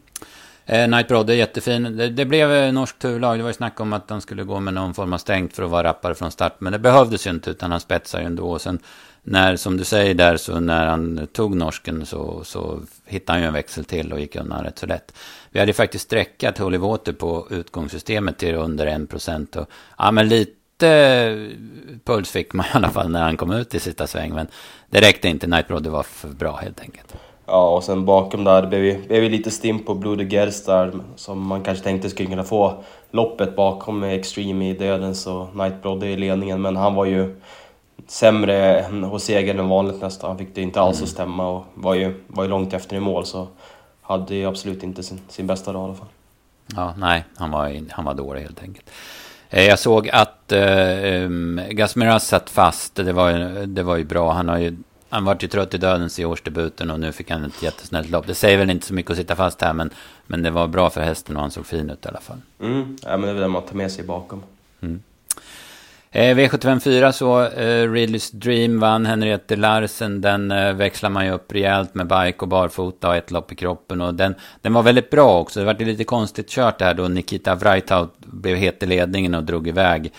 Eh, 0.66 0.88
Night 0.88 1.08
Broad 1.08 1.30
är 1.30 1.34
jättefin. 1.34 1.96
Det, 1.96 2.08
det 2.08 2.24
blev 2.24 2.52
eh, 2.52 2.72
norskt 2.72 2.98
turlag. 2.98 3.38
Det 3.38 3.42
var 3.42 3.50
ju 3.50 3.54
snack 3.54 3.80
om 3.80 3.92
att 3.92 4.10
han 4.10 4.20
skulle 4.20 4.44
gå 4.44 4.60
med 4.60 4.74
någon 4.74 4.94
form 4.94 5.12
av 5.12 5.18
stängt 5.18 5.56
för 5.56 5.62
att 5.62 5.70
vara 5.70 5.88
rappare 5.88 6.14
från 6.14 6.30
start. 6.30 6.54
Men 6.58 6.72
det 6.72 6.78
behövdes 6.78 7.26
ju 7.26 7.30
inte 7.30 7.50
utan 7.50 7.70
han 7.70 7.80
spetsade 7.80 8.22
ju 8.22 8.26
ändå. 8.26 8.50
Och 8.50 8.60
sen 8.60 8.78
när, 9.22 9.56
som 9.56 9.76
du 9.76 9.84
säger 9.84 10.14
där, 10.14 10.36
så 10.36 10.60
när 10.60 10.86
han 10.86 11.28
tog 11.32 11.56
norsken 11.56 12.06
så, 12.06 12.44
så 12.44 12.80
hittade 13.04 13.32
han 13.32 13.42
ju 13.42 13.46
en 13.46 13.52
växel 13.52 13.84
till 13.84 14.12
och 14.12 14.20
gick 14.20 14.36
undan 14.36 14.64
rätt 14.64 14.78
så 14.78 14.86
lätt. 14.86 15.14
Vi 15.50 15.60
hade 15.60 15.72
faktiskt 15.72 16.04
sträckat 16.04 16.58
Holy 16.58 16.78
Water 16.78 17.12
på 17.12 17.46
utgångssystemet 17.50 18.38
till 18.38 18.54
under 18.54 18.86
en 18.86 19.06
procent. 19.06 19.56
Ja, 19.98 20.10
men 20.10 20.28
lite 20.28 20.54
puls 22.04 22.30
fick 22.30 22.52
man 22.52 22.66
i 22.66 22.70
alla 22.72 22.90
fall 22.90 23.10
när 23.10 23.22
han 23.22 23.36
kom 23.36 23.52
ut 23.52 23.74
i 23.74 23.80
sista 23.80 24.06
sväng. 24.06 24.34
Men 24.34 24.46
det 24.90 25.00
räckte 25.00 25.28
inte. 25.28 25.46
Nightbroad 25.46 25.86
var 25.86 26.02
för 26.02 26.28
bra 26.28 26.56
helt 26.56 26.80
enkelt. 26.80 27.14
Ja, 27.46 27.76
och 27.76 27.84
sen 27.84 28.04
bakom 28.04 28.44
där 28.44 28.66
blev 28.66 28.80
vi, 28.80 28.98
blev 29.08 29.20
vi 29.20 29.28
lite 29.28 29.50
stim 29.50 29.84
på 29.84 29.94
Blue 29.94 30.16
de 30.16 30.24
Gers 30.24 30.64
där, 30.64 30.92
som 31.16 31.46
man 31.46 31.62
kanske 31.62 31.84
tänkte 31.84 32.10
skulle 32.10 32.28
kunna 32.28 32.44
få 32.44 32.82
loppet 33.10 33.56
bakom 33.56 34.00
med 34.00 34.14
Extreme 34.14 34.70
i 34.70 34.74
Dödens 34.74 35.26
och 35.26 35.56
Nightbroad 35.56 36.04
i 36.04 36.16
ledningen. 36.16 36.62
Men 36.62 36.76
han 36.76 36.94
var 36.94 37.04
ju 37.04 37.40
sämre 38.06 38.86
hos 39.10 39.24
segern 39.24 39.58
än 39.58 39.68
vanligt 39.68 40.00
nästan. 40.00 40.30
Han 40.30 40.38
fick 40.38 40.54
det 40.54 40.62
inte 40.62 40.80
alls 40.80 40.96
mm. 40.96 41.04
att 41.04 41.10
stämma 41.10 41.48
och 41.48 41.64
var 41.74 41.94
ju, 41.94 42.24
var 42.26 42.44
ju 42.44 42.50
långt 42.50 42.74
efter 42.74 42.96
i 42.96 43.00
mål 43.00 43.26
så 43.26 43.46
hade 44.02 44.34
ju 44.34 44.46
absolut 44.46 44.82
inte 44.82 45.02
sin, 45.02 45.20
sin 45.28 45.46
bästa 45.46 45.72
dag 45.72 45.82
i 45.82 45.84
alla 45.84 45.94
fall. 45.94 46.08
Ja, 46.76 46.94
nej, 46.98 47.24
han 47.36 47.50
var, 47.50 47.80
han 47.90 48.04
var 48.04 48.14
dålig 48.14 48.40
helt 48.40 48.62
enkelt. 48.62 48.90
Eh, 49.50 49.64
jag 49.64 49.78
såg 49.78 50.08
att 50.08 50.52
eh, 50.52 51.28
Gasmiras 51.70 52.26
satt 52.26 52.50
fast. 52.50 52.94
Det 52.94 53.12
var, 53.12 53.32
det 53.66 53.82
var 53.82 53.96
ju 53.96 54.04
bra. 54.04 54.32
Han 54.32 54.48
har 54.48 54.58
ju 54.58 54.76
han 55.14 55.24
vart 55.24 55.42
ju 55.42 55.48
trött 55.48 55.74
i 55.74 55.78
dödens 55.78 56.18
i 56.18 56.24
årsdebuten 56.24 56.90
och 56.90 57.00
nu 57.00 57.12
fick 57.12 57.30
han 57.30 57.44
ett 57.44 57.62
jättesnällt 57.62 58.10
lopp. 58.10 58.26
Det 58.26 58.34
säger 58.34 58.58
väl 58.58 58.70
inte 58.70 58.86
så 58.86 58.94
mycket 58.94 59.10
att 59.10 59.16
sitta 59.16 59.36
fast 59.36 59.62
här, 59.62 59.72
men, 59.72 59.90
men 60.26 60.42
det 60.42 60.50
var 60.50 60.66
bra 60.66 60.90
för 60.90 61.00
hästen 61.00 61.36
och 61.36 61.42
han 61.42 61.50
såg 61.50 61.66
fin 61.66 61.90
ut 61.90 62.04
i 62.04 62.08
alla 62.08 62.20
fall. 62.20 62.38
Mm, 62.60 62.96
ja, 63.02 63.10
men 63.10 63.20
det 63.20 63.28
är 63.28 63.32
väl 63.32 63.42
det 63.42 63.48
man 63.48 63.62
tar 63.62 63.74
med 63.74 63.92
sig 63.92 64.04
bakom. 64.04 64.42
Mm. 64.80 65.02
Eh, 66.10 66.36
V754 66.36 67.12
så, 67.12 67.42
eh, 67.42 67.92
Ridleys 67.92 68.30
Dream 68.30 68.80
vann 68.80 69.06
Henriette 69.06 69.56
Larsen. 69.56 70.20
Den 70.20 70.50
eh, 70.50 70.72
växlar 70.72 71.10
man 71.10 71.26
ju 71.26 71.32
upp 71.32 71.52
rejält 71.52 71.94
med 71.94 72.06
bike 72.06 72.38
och 72.38 72.48
barfota 72.48 73.08
och 73.08 73.16
ett 73.16 73.30
lopp 73.30 73.52
i 73.52 73.54
kroppen. 73.54 74.00
Och 74.00 74.14
den, 74.14 74.34
den 74.62 74.72
var 74.72 74.82
väldigt 74.82 75.10
bra 75.10 75.40
också. 75.40 75.60
Det 75.60 75.66
var 75.66 75.74
lite 75.74 76.04
konstigt 76.04 76.48
kört 76.48 76.78
det 76.78 76.84
här 76.84 76.94
då 76.94 77.08
Nikita 77.08 77.54
Vrajtaut 77.54 78.18
blev 78.18 78.56
het 78.56 78.82
i 78.82 78.86
ledningen 78.86 79.34
och 79.34 79.44
drog 79.44 79.68
iväg. 79.68 80.12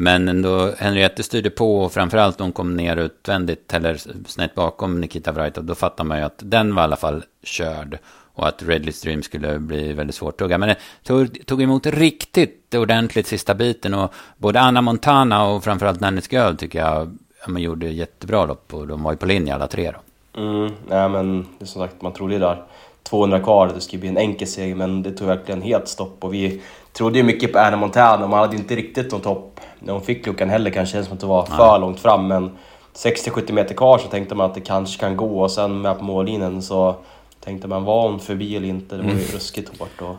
Men 0.00 0.28
ändå 0.28 0.72
Henriette 0.78 1.22
styrde 1.22 1.50
på 1.50 1.80
och 1.80 1.92
framförallt 1.92 2.40
hon 2.40 2.52
kom 2.52 2.76
ner 2.76 2.96
utvändigt 2.96 3.74
eller 3.74 4.00
snett 4.26 4.54
bakom 4.54 5.00
Nikita 5.00 5.32
Vrajtov. 5.32 5.64
Då 5.64 5.74
fattar 5.74 6.04
man 6.04 6.18
ju 6.18 6.24
att 6.24 6.42
den 6.44 6.74
var 6.74 6.82
i 6.82 6.84
alla 6.84 6.96
fall 6.96 7.24
körd. 7.42 7.98
och 8.34 8.48
att 8.48 8.62
Redley 8.62 8.92
Stream 8.92 9.22
skulle 9.22 9.58
bli 9.58 9.92
väldigt 9.92 10.16
svårt 10.16 10.38
tugga. 10.38 10.58
Men 10.58 10.68
det 10.68 10.76
tog, 11.02 11.46
tog 11.46 11.62
emot 11.62 11.86
riktigt 11.86 12.74
ordentligt 12.74 13.26
sista 13.26 13.54
biten 13.54 13.94
och 13.94 14.14
både 14.36 14.60
Anna 14.60 14.82
Montana 14.82 15.46
och 15.46 15.64
framförallt 15.64 16.00
Nannes 16.00 16.32
Girl 16.32 16.54
tycker 16.54 16.78
jag 16.78 17.18
man 17.46 17.62
gjorde 17.62 17.88
jättebra 17.88 18.46
lopp 18.46 18.74
och 18.74 18.86
de 18.86 19.02
var 19.02 19.12
ju 19.12 19.16
på 19.16 19.26
linje 19.26 19.54
alla 19.54 19.66
tre 19.66 19.90
då. 19.90 20.40
Mm, 20.40 20.72
nej 20.88 21.08
men 21.08 21.46
det 21.58 21.64
är 21.64 21.66
som 21.66 21.82
sagt, 21.82 22.02
man 22.02 22.12
trodde 22.12 22.34
ju 22.34 22.40
där 22.40 22.62
200 23.02 23.40
kvar, 23.40 23.72
det 23.74 23.80
skulle 23.80 24.00
bli 24.00 24.08
en 24.08 24.18
enkel 24.18 24.48
seger 24.48 24.74
men 24.74 25.02
det 25.02 25.12
tog 25.12 25.28
verkligen 25.28 25.62
helt 25.62 25.88
stopp 25.88 26.24
och 26.24 26.34
vi 26.34 26.62
trodde 26.98 27.18
ju 27.18 27.24
mycket 27.24 27.52
på 27.52 27.58
Anna 27.58 27.76
Montana 27.76 28.26
man 28.26 28.38
hade 28.38 28.56
inte 28.56 28.76
riktigt 28.76 29.12
någon 29.12 29.20
topp 29.20 29.60
när 29.78 29.92
hon 29.92 30.02
fick 30.02 30.26
luckan 30.26 30.50
heller 30.50 30.70
kanske, 30.70 30.98
det 30.98 31.04
som 31.04 31.12
att 31.12 31.20
det 31.20 31.26
var 31.26 31.44
för 31.44 31.70
Nej. 31.70 31.80
långt 31.80 32.00
fram 32.00 32.26
men 32.26 32.50
60-70 32.94 33.52
meter 33.52 33.74
kvar 33.74 33.98
så 33.98 34.08
tänkte 34.08 34.34
man 34.34 34.46
att 34.46 34.54
det 34.54 34.60
kanske 34.60 35.00
kan 35.00 35.16
gå 35.16 35.40
och 35.40 35.50
sen 35.50 35.80
med 35.80 35.98
på 35.98 36.04
mållinjen 36.04 36.62
så 36.62 36.96
tänkte 37.40 37.68
man 37.68 37.84
var 37.84 38.08
hon 38.08 38.20
förbi 38.20 38.56
eller 38.56 38.68
inte, 38.68 38.96
det 38.96 39.02
var 39.02 39.10
ju 39.10 39.16
mm. 39.16 39.26
ruskigt 39.34 39.78
hårt. 39.78 40.02
Och 40.02 40.16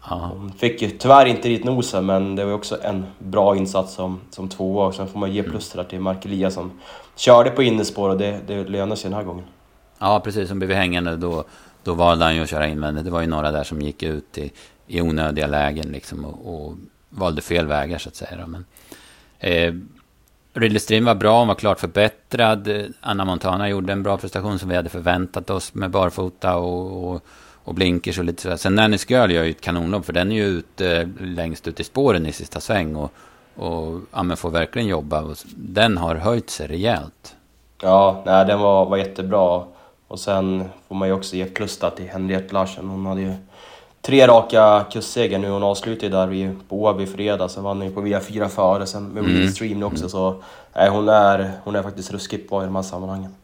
hon 0.00 0.52
fick 0.52 0.82
ju 0.82 0.90
tyvärr 0.90 1.26
inte 1.26 1.48
dit 1.48 1.64
nosen 1.64 2.06
men 2.06 2.36
det 2.36 2.44
var 2.44 2.52
också 2.52 2.78
en 2.82 3.06
bra 3.18 3.56
insats 3.56 3.94
som, 3.94 4.20
som 4.30 4.48
tvåa 4.48 4.86
och 4.86 4.94
sen 4.94 5.08
får 5.08 5.18
man 5.18 5.32
ge 5.32 5.42
plus 5.42 5.70
där 5.70 5.84
till 5.84 6.00
Mark 6.00 6.24
Eliasson. 6.24 6.70
Körde 7.16 7.50
på 7.50 7.62
innespår 7.62 8.08
och 8.08 8.18
det, 8.18 8.40
det 8.46 8.64
lönar 8.64 8.96
sig 8.96 9.10
den 9.10 9.16
här 9.16 9.24
gången. 9.24 9.44
Ja 9.98 10.20
precis, 10.24 10.48
som 10.48 10.58
blev 10.58 10.72
hängande 10.72 11.16
då, 11.16 11.44
då 11.84 11.94
valde 11.94 12.24
han 12.24 12.36
ju 12.36 12.42
att 12.42 12.50
köra 12.50 12.68
in 12.68 12.80
men 12.80 13.04
det 13.04 13.10
var 13.10 13.20
ju 13.20 13.26
några 13.26 13.50
där 13.50 13.64
som 13.64 13.80
gick 13.80 14.02
ut 14.02 14.38
i, 14.38 14.52
i 14.90 15.00
onödiga 15.00 15.46
lägen 15.46 15.88
liksom 15.88 16.24
och, 16.24 16.54
och 16.54 16.76
valde 17.08 17.42
fel 17.42 17.66
vägar 17.66 17.98
så 17.98 18.08
att 18.08 18.16
säga. 18.16 18.46
Men, 18.46 18.64
eh, 19.38 19.74
Ridley 20.52 20.80
Stream 20.80 21.04
var 21.04 21.14
bra, 21.14 21.38
hon 21.38 21.48
var 21.48 21.54
klart 21.54 21.80
förbättrad. 21.80 22.68
Anna 23.00 23.24
Montana 23.24 23.68
gjorde 23.68 23.92
en 23.92 24.02
bra 24.02 24.16
prestation 24.16 24.58
som 24.58 24.68
vi 24.68 24.76
hade 24.76 24.88
förväntat 24.88 25.50
oss 25.50 25.74
med 25.74 25.90
barfota 25.90 26.56
och, 26.56 27.10
och, 27.10 27.24
och 27.64 27.74
blinkers 27.74 28.18
och 28.18 28.24
lite 28.24 28.42
sådär. 28.42 28.56
Sen 28.56 28.74
Nannys 28.74 29.10
Girl 29.10 29.30
gör 29.30 29.44
ju 29.44 29.50
ett 29.50 29.60
kanonlopp 29.60 30.06
för 30.06 30.12
den 30.12 30.32
är 30.32 30.36
ju 30.36 30.44
ute 30.44 31.08
längst 31.20 31.68
ut 31.68 31.80
i 31.80 31.84
spåren 31.84 32.26
i 32.26 32.32
sista 32.32 32.60
sväng 32.60 32.96
och, 32.96 33.12
och 33.54 34.00
ja, 34.12 34.36
får 34.36 34.50
verkligen 34.50 34.88
jobba. 34.88 35.34
Den 35.56 35.96
har 35.96 36.14
höjt 36.14 36.50
sig 36.50 36.66
rejält. 36.66 37.36
Ja, 37.82 38.22
nej, 38.26 38.46
den 38.46 38.60
var, 38.60 38.86
var 38.86 38.96
jättebra. 38.96 39.64
Och 40.08 40.20
sen 40.20 40.64
får 40.88 40.94
man 40.94 41.08
ju 41.08 41.14
också 41.14 41.36
ge 41.36 41.44
plus 41.44 41.80
till 41.96 42.08
Henriette 42.08 42.54
Larsen. 42.54 42.88
Hon 42.88 43.06
hade 43.06 43.20
ju 43.20 43.34
tre 44.02 44.26
raka 44.26 44.84
kustsegrar 44.92 45.38
nu. 45.38 45.48
Hon 45.50 45.62
avslutade 45.62 46.16
där 46.16 46.54
på 46.68 46.84
Åby 46.84 47.06
fredag, 47.06 47.48
sen 47.48 47.64
vann 47.64 47.82
hon 47.82 47.92
på 47.92 48.00
via 48.00 48.20
4 48.20 48.48
före, 48.48 48.86
sen 48.86 49.08
med 49.08 49.24
mm. 49.24 49.48
Stream 49.48 49.82
också. 49.82 49.98
Mm. 49.98 50.08
Så 50.08 50.42
nej, 50.74 50.88
hon, 50.88 51.08
är, 51.08 51.52
hon 51.64 51.76
är 51.76 51.82
faktiskt 51.82 52.12
ruskigt 52.12 52.50
bra 52.50 52.62
i 52.62 52.64
de 52.64 52.76
här 52.76 52.82
sammanhangen. 52.82 53.34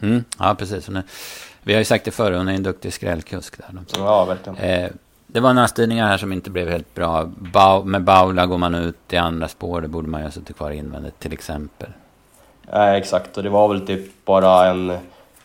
Mm. 0.00 0.24
Ja, 0.38 0.54
precis. 0.58 0.88
Är, 0.88 1.02
vi 1.62 1.72
har 1.72 1.78
ju 1.78 1.84
sagt 1.84 2.04
det 2.04 2.10
förr, 2.10 2.32
hon 2.32 2.48
är 2.48 2.54
en 2.54 2.62
duktig 2.62 2.92
skrällkusk 2.92 3.58
där. 3.58 3.66
Ja, 3.98 4.24
verkligen. 4.24 4.58
Eh, 4.58 4.90
det 5.26 5.40
var 5.40 5.54
några 5.54 5.68
styrningar 5.68 6.08
här 6.08 6.18
som 6.18 6.32
inte 6.32 6.50
blev 6.50 6.68
helt 6.68 6.94
bra. 6.94 7.30
Ba 7.36 7.84
med 7.84 8.02
Baula 8.02 8.46
går 8.46 8.58
man 8.58 8.74
ut 8.74 9.12
i 9.12 9.16
andra 9.16 9.48
spår, 9.48 9.80
det 9.80 9.88
borde 9.88 10.08
man 10.08 10.20
ju 10.20 10.26
ha 10.26 10.30
suttit 10.30 10.56
kvar 10.56 10.70
invändigt 10.70 11.18
till 11.18 11.32
exempel. 11.32 11.88
Nej, 12.72 12.98
exakt. 12.98 13.36
Och 13.36 13.42
det 13.42 13.50
var 13.50 13.68
väl 13.68 13.86
typ 13.86 14.24
bara 14.24 14.66
en 14.66 14.98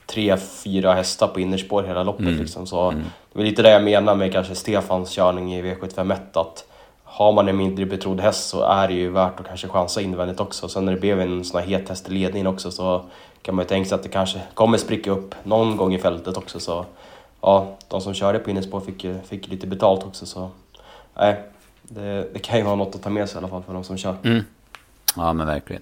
tre, 0.09 0.37
fyra 0.37 0.93
hästar 0.93 1.27
på 1.27 1.39
innerspår 1.39 1.83
hela 1.83 2.03
loppet. 2.03 2.27
Mm. 2.27 2.39
Liksom. 2.39 2.67
Så 2.67 2.89
mm. 2.89 3.03
Det 3.03 3.39
var 3.39 3.45
lite 3.45 3.61
det 3.61 3.69
jag 3.69 3.83
menar 3.83 4.15
med 4.15 4.31
kanske 4.31 4.55
Stefans 4.55 5.09
körning 5.11 5.55
i 5.55 5.61
V751 5.61 6.17
att 6.33 6.65
har 7.03 7.31
man 7.31 7.47
en 7.47 7.57
mindre 7.57 7.85
betrodd 7.85 8.19
häst 8.19 8.49
så 8.49 8.63
är 8.63 8.87
det 8.87 8.93
ju 8.93 9.09
värt 9.09 9.39
att 9.39 9.47
kanske 9.47 9.67
chansa 9.67 10.01
invändigt 10.01 10.39
också. 10.39 10.69
Sen 10.69 10.85
när 10.85 10.93
det 10.93 10.99
blev 10.99 11.21
en 11.21 11.45
sån 11.45 11.59
här 11.59 11.67
het 11.67 11.89
häst 11.89 12.09
i 12.09 12.11
ledningen 12.11 12.47
också 12.47 12.71
så 12.71 13.01
kan 13.41 13.55
man 13.55 13.63
ju 13.65 13.69
tänka 13.69 13.89
sig 13.89 13.95
att 13.95 14.03
det 14.03 14.09
kanske 14.09 14.41
kommer 14.53 14.77
spricka 14.77 15.11
upp 15.11 15.35
någon 15.43 15.77
gång 15.77 15.93
i 15.93 15.99
fältet 15.99 16.37
också. 16.37 16.59
Så 16.59 16.85
ja, 17.41 17.77
de 17.87 18.01
som 18.01 18.13
körde 18.13 18.39
på 18.39 18.49
innerspår 18.49 18.79
fick, 18.79 19.05
fick 19.27 19.47
lite 19.47 19.67
betalt 19.67 20.03
också. 20.03 20.25
Så 20.25 20.49
nej, 21.17 21.43
det, 21.83 22.33
det 22.33 22.39
kan 22.39 22.57
ju 22.57 22.63
vara 22.63 22.75
något 22.75 22.95
att 22.95 23.03
ta 23.03 23.09
med 23.09 23.29
sig 23.29 23.35
i 23.35 23.37
alla 23.37 23.47
fall 23.47 23.63
för 23.63 23.73
de 23.73 23.83
som 23.83 23.97
kör. 23.97 24.15
Mm. 24.23 24.43
Ja 25.15 25.33
men 25.33 25.47
verkligen. 25.47 25.81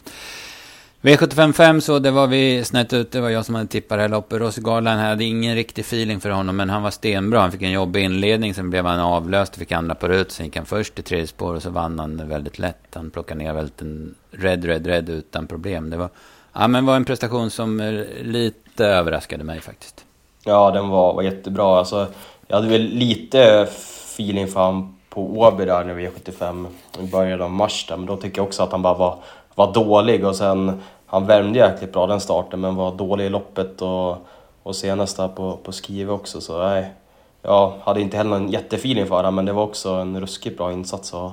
V755 1.02 1.80
så 1.80 2.00
det 2.00 2.12
var 2.12 2.28
vi 2.28 2.64
snett 2.64 2.94
ut. 2.94 3.12
Det 3.12 3.22
var 3.22 3.30
jag 3.30 3.46
som 3.46 3.56
hade 3.56 3.68
tippat 3.68 3.98
det 3.98 4.02
här 4.02 4.10
loppet. 4.10 4.40
Rossi 4.40 4.62
Garland 4.62 5.02
hade 5.02 5.24
ingen 5.24 5.56
riktig 5.56 5.82
feeling 5.82 6.20
för 6.20 6.30
honom. 6.30 6.56
Men 6.56 6.70
han 6.70 6.84
var 6.84 6.92
stenbra. 6.92 7.40
Han 7.40 7.52
fick 7.52 7.62
en 7.62 7.72
jobbig 7.72 8.04
inledning. 8.04 8.54
Sen 8.54 8.70
blev 8.70 8.86
han 8.86 9.00
avlöst. 9.00 9.56
Fick 9.56 9.72
andra 9.72 9.96
på 9.96 10.08
rut. 10.08 10.32
Sen 10.32 10.46
gick 10.46 10.56
han 10.56 10.66
först 10.66 11.00
i 11.00 11.02
tredje 11.02 11.28
spår. 11.28 11.56
Och 11.56 11.62
så 11.62 11.70
vann 11.70 12.00
han 12.00 12.30
väldigt 12.30 12.60
lätt. 12.60 12.88
Han 12.94 13.10
plockade 13.10 13.44
ner 13.44 13.54
väldigt 13.54 13.82
en 13.82 14.16
red, 14.32 14.66
red, 14.66 14.88
red 14.88 15.10
utan 15.10 15.48
problem. 15.48 15.90
Det 15.90 15.98
var, 15.98 16.10
ja, 16.54 16.68
men 16.68 16.86
var 16.86 16.96
en 16.96 17.06
prestation 17.06 17.50
som 17.50 18.04
lite 18.22 18.86
överraskade 18.86 19.44
mig 19.44 19.62
faktiskt. 19.62 20.06
Ja, 20.44 20.72
den 20.72 20.90
var, 20.90 21.14
var 21.14 21.24
jättebra. 21.24 21.80
Alltså, 21.80 22.08
jag 22.48 22.56
hade 22.56 22.68
väl 22.68 22.82
lite 22.82 23.68
feeling 24.16 24.48
för 24.48 24.60
honom 24.60 24.98
på 25.10 25.40
Åby 25.40 25.66
där 25.66 25.84
när 25.84 25.96
V75 25.96 26.68
i 27.00 27.08
början 27.12 27.42
av 27.42 27.52
mars 27.52 27.86
där, 27.90 27.98
men 27.98 28.06
då 28.06 28.18
tycker 28.18 28.38
jag 28.38 28.48
också 28.48 28.64
att 28.64 28.72
han 28.72 28.82
bara 28.82 28.94
var 28.94 29.20
var 29.58 29.74
dålig 29.74 30.26
och 30.26 30.36
sen 30.36 30.82
han 31.06 31.26
värmde 31.26 31.60
jäkligt 31.60 31.94
bra 31.94 32.08
den 32.08 32.20
starten 32.20 32.62
men 32.62 32.76
var 32.76 32.96
dålig 32.96 33.26
i 33.26 33.30
loppet 33.30 33.82
och, 33.82 34.28
och 34.64 34.76
senast 34.76 35.18
där 35.18 35.28
på, 35.28 35.58
på 35.64 35.72
Skive 35.72 36.12
också 36.12 36.42
så 36.42 36.64
nej. 36.64 36.94
Jag 37.42 37.74
hade 37.84 38.02
inte 38.02 38.18
heller 38.18 38.30
någon 38.30 38.52
jättefeeling 38.52 39.08
för 39.08 39.16
honom 39.16 39.36
men 39.36 39.46
det 39.46 39.54
var 39.54 39.64
också 39.64 39.90
en 39.90 40.22
ruskigt 40.22 40.58
bra 40.58 40.74
insats 40.74 41.14
och 41.14 41.32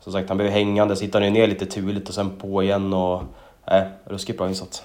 som 0.00 0.12
sagt 0.12 0.28
han 0.28 0.38
blev 0.38 0.50
hängande, 0.50 0.96
så 0.96 1.04
hittade 1.04 1.24
han 1.24 1.32
ner 1.32 1.46
lite 1.46 1.66
turligt 1.66 2.08
och 2.08 2.14
sen 2.14 2.30
på 2.30 2.62
igen 2.62 2.92
och 2.92 3.22
nej, 3.70 3.88
ruskigt 4.04 4.38
bra 4.38 4.48
insats. 4.48 4.82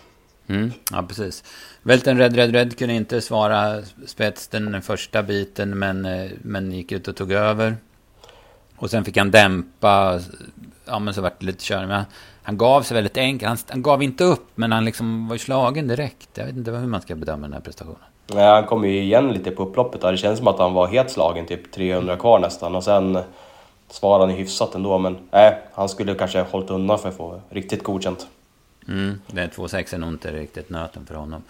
Mm, 0.48 0.72
ja, 0.92 1.04
precis. 1.08 1.44
Välten 1.82 2.18
Red 2.18 2.36
Red 2.36 2.52
Red 2.52 2.78
kunde 2.78 2.94
inte 2.94 3.22
svara 3.22 3.82
spets 4.06 4.48
den 4.48 4.82
första 4.82 5.24
biten 5.24 5.80
men, 5.80 6.06
eh, 6.06 6.32
men 6.42 6.72
gick 6.72 6.92
ut 6.92 7.08
och 7.08 7.16
tog 7.16 7.32
över. 7.32 7.78
Och 8.76 8.90
sen 8.90 9.06
fick 9.06 9.18
han 9.18 9.32
dämpa, 9.32 10.20
ja 10.92 11.00
men 11.00 11.14
så 11.14 11.22
vart 11.22 11.40
det 11.40 11.46
lite 11.46 11.64
körning 11.64 12.06
han 12.44 12.58
gav 12.58 12.82
sig 12.82 12.96
väldigt 12.96 13.18
enkelt. 13.18 13.48
Han, 13.48 13.58
han, 13.70 13.82
gav 13.82 14.04
inte 14.04 14.24
upp, 14.24 14.48
men 14.56 14.72
han 14.72 14.86
liksom 14.86 15.28
var 15.28 15.38
slagen 15.38 15.88
direkt. 15.88 16.30
Jag 16.34 16.46
vet 16.46 16.56
inte 16.56 16.72
hur 16.72 16.88
man 16.88 17.02
ska 17.02 17.16
bedöma 17.16 17.42
den 17.42 17.54
här 17.54 17.60
prestationen. 17.60 18.00
Nej, 18.28 18.46
han 18.46 18.66
kom 18.66 18.86
ju 18.86 19.02
igen 19.02 19.34
lite 19.34 19.52
på 19.52 19.64
upploppet 19.64 20.02
där. 20.02 20.12
Det 20.12 20.18
känns 20.18 20.38
som 20.38 20.48
att 20.48 20.60
han 20.60 20.74
var 20.74 20.88
helt 20.88 21.12
slagen, 21.12 21.46
typ 21.46 21.72
300 21.72 22.18
kvar 22.18 22.40
nästan. 22.40 22.76
Och 22.76 22.84
sen 22.84 23.20
svarade 23.90 24.24
han 24.24 24.32
ju 24.32 24.38
hyfsat 24.38 24.76
ändå, 24.76 24.98
men 24.98 25.18
nej, 25.32 25.58
han 25.74 25.90
skulle 25.90 26.16
kanske 26.16 26.40
ha 26.40 26.48
hållit 26.48 26.70
undan 26.70 27.00
för 27.00 27.10
att 27.10 27.18
få 27.18 27.42
riktigt 27.50 27.84
godkänt. 27.84 28.28
Mm, 28.88 29.22
det 29.28 29.56
2-6 29.56 29.94
är 29.94 29.98
nog 29.98 30.10
inte 30.10 30.32
riktigt 30.32 30.70
nöten 30.70 31.06
för 31.06 31.16
honom. 31.16 31.44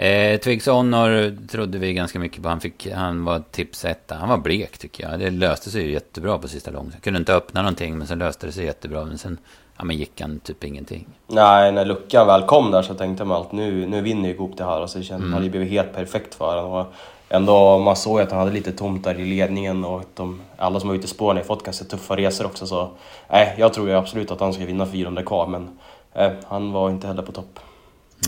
Eh, 0.00 0.38
Twigs 0.38 0.66
Honor 0.66 1.36
trodde 1.46 1.78
vi 1.78 1.92
ganska 1.92 2.18
mycket 2.18 2.42
på. 2.42 2.48
Han, 2.48 2.60
fick, 2.60 2.90
han 2.90 3.24
var 3.24 3.42
tipsetta. 3.50 4.14
Han 4.14 4.28
var 4.28 4.38
blek 4.38 4.78
tycker 4.78 5.10
jag. 5.10 5.20
Det 5.20 5.30
löste 5.30 5.70
sig 5.70 5.82
ju 5.82 5.92
jättebra 5.92 6.38
på 6.38 6.48
sista 6.48 6.70
lången. 6.70 6.94
Kunde 7.02 7.18
inte 7.18 7.34
öppna 7.34 7.62
någonting 7.62 7.98
men 7.98 8.06
sen 8.06 8.18
löste 8.18 8.46
det 8.46 8.52
sig 8.52 8.64
jättebra. 8.64 9.04
Men 9.04 9.18
sen 9.18 9.38
ja, 9.78 9.84
men 9.84 9.96
gick 9.96 10.20
han 10.20 10.40
typ 10.40 10.64
ingenting. 10.64 11.06
Nej, 11.26 11.72
när 11.72 11.84
luckan 11.84 12.26
väl 12.26 12.42
kom 12.42 12.70
där 12.70 12.82
så 12.82 12.94
tänkte 12.94 13.24
man 13.24 13.40
att 13.40 13.52
nu, 13.52 13.86
nu 13.86 14.00
vinner 14.00 14.28
ju 14.28 14.34
Goop 14.36 14.56
det 14.56 14.64
här. 14.64 14.80
Alltså, 14.80 14.98
det 14.98 15.04
kändes, 15.04 15.24
mm. 15.24 15.34
hade 15.34 15.50
blivit 15.50 15.70
helt 15.70 15.92
perfekt 15.92 16.34
för 16.34 16.62
honom. 16.62 16.86
ändå, 17.28 17.78
man 17.78 17.96
såg 17.96 18.20
att 18.20 18.30
han 18.30 18.38
hade 18.38 18.52
lite 18.52 18.72
tomt 18.72 19.04
där 19.04 19.20
i 19.20 19.24
ledningen 19.24 19.84
och 19.84 20.02
de, 20.14 20.40
alla 20.56 20.80
som 20.80 20.88
var 20.88 20.96
ute 20.96 21.04
i 21.04 21.08
spåren 21.08 21.36
har 21.36 21.44
fått 21.44 21.64
ganska 21.64 21.84
tuffa 21.84 22.16
resor 22.16 22.46
också. 22.46 22.66
Så 22.66 22.90
nej, 23.30 23.54
jag 23.58 23.74
tror 23.74 23.88
ju 23.88 23.94
absolut 23.94 24.30
att 24.30 24.40
han 24.40 24.52
ska 24.52 24.64
vinna 24.64 24.86
400 24.86 25.22
kvar, 25.22 25.46
men 25.46 25.78
nej, 26.14 26.36
han 26.46 26.72
var 26.72 26.90
inte 26.90 27.06
heller 27.06 27.22
på 27.22 27.32
topp. 27.32 27.60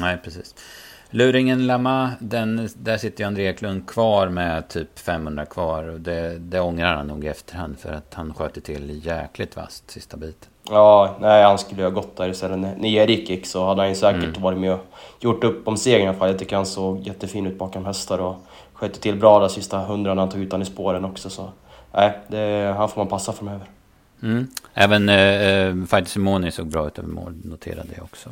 Nej, 0.00 0.18
precis. 0.24 0.54
Luringen 1.14 1.66
Lama, 1.66 2.10
den, 2.18 2.68
där 2.74 2.98
sitter 2.98 3.24
ju 3.24 3.26
André 3.26 3.48
Eklund 3.48 3.88
kvar 3.88 4.28
med 4.28 4.68
typ 4.68 4.98
500 4.98 5.46
kvar. 5.46 5.84
Och 5.84 6.00
det, 6.00 6.38
det 6.38 6.60
ångrar 6.60 6.96
han 6.96 7.06
nog 7.06 7.24
i 7.24 7.28
efterhand 7.28 7.78
för 7.78 7.92
att 7.92 8.14
han 8.14 8.34
sköt 8.34 8.64
till 8.64 9.06
jäkligt 9.06 9.56
vasst 9.56 9.90
sista 9.90 10.16
biten. 10.16 10.48
Ja, 10.68 11.16
nej 11.20 11.44
han 11.44 11.58
skulle 11.58 11.82
ha 11.82 11.90
gått 11.90 12.16
där 12.16 12.28
istället. 12.28 12.58
När 12.58 12.88
Erik 12.88 13.30
gick 13.30 13.46
så 13.46 13.66
hade 13.66 13.80
han 13.80 13.88
ju 13.88 13.94
säkert 13.94 14.24
mm. 14.24 14.42
varit 14.42 14.58
med 14.58 14.72
och 14.72 14.80
gjort 15.20 15.44
upp 15.44 15.68
om 15.68 15.76
segern 15.76 16.04
i 16.04 16.08
alla 16.08 16.18
fall. 16.18 16.28
Jag 16.28 16.38
tycker 16.38 16.56
han 16.56 16.66
såg 16.66 17.06
jättefin 17.06 17.46
ut 17.46 17.58
bakom 17.58 17.84
hästar 17.84 18.18
och 18.18 18.36
sköt 18.72 19.00
till 19.00 19.16
bra 19.16 19.40
där 19.40 19.48
sista 19.48 19.78
hundra 19.78 20.14
när 20.14 20.22
han 20.22 20.30
tog 20.30 20.40
ut 20.40 20.52
honom 20.52 20.62
i 20.62 20.66
spåren 20.66 21.04
också. 21.04 21.30
Så 21.30 21.50
nej, 21.94 22.18
det, 22.28 22.74
han 22.76 22.88
får 22.88 23.00
man 23.00 23.08
passa 23.08 23.32
framöver. 23.32 23.66
Mm. 24.22 24.46
Även 24.74 25.08
eh, 25.08 25.16
eh 25.16 25.74
Fighter 25.74 26.04
Simoni 26.04 26.50
såg 26.50 26.66
bra 26.66 26.86
ut 26.86 26.98
över 26.98 27.08
mål, 27.08 27.34
noterade 27.44 27.88
jag 27.96 28.04
också. 28.04 28.28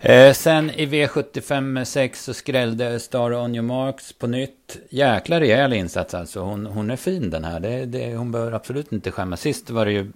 Eh, 0.00 0.32
sen 0.32 0.70
i 0.70 0.86
V75 0.86 1.84
6 1.84 2.24
så 2.24 2.34
skrällde 2.34 3.00
Star 3.00 3.34
On 3.34 3.54
Your 3.54 3.66
Marks 3.66 4.12
på 4.12 4.26
nytt. 4.26 4.76
Jäkla 4.90 5.40
rejäl 5.40 5.72
insats 5.72 6.14
alltså. 6.14 6.40
Hon, 6.40 6.66
hon 6.66 6.90
är 6.90 6.96
fin 6.96 7.30
den 7.30 7.44
här. 7.44 7.60
Det, 7.60 7.86
det, 7.86 8.16
hon 8.16 8.32
behöver 8.32 8.52
absolut 8.52 8.92
inte 8.92 9.10
skämmas. 9.10 9.40
Sist 9.40 9.70
var 9.70 9.84
det 9.84 9.92
ju... 9.92 10.12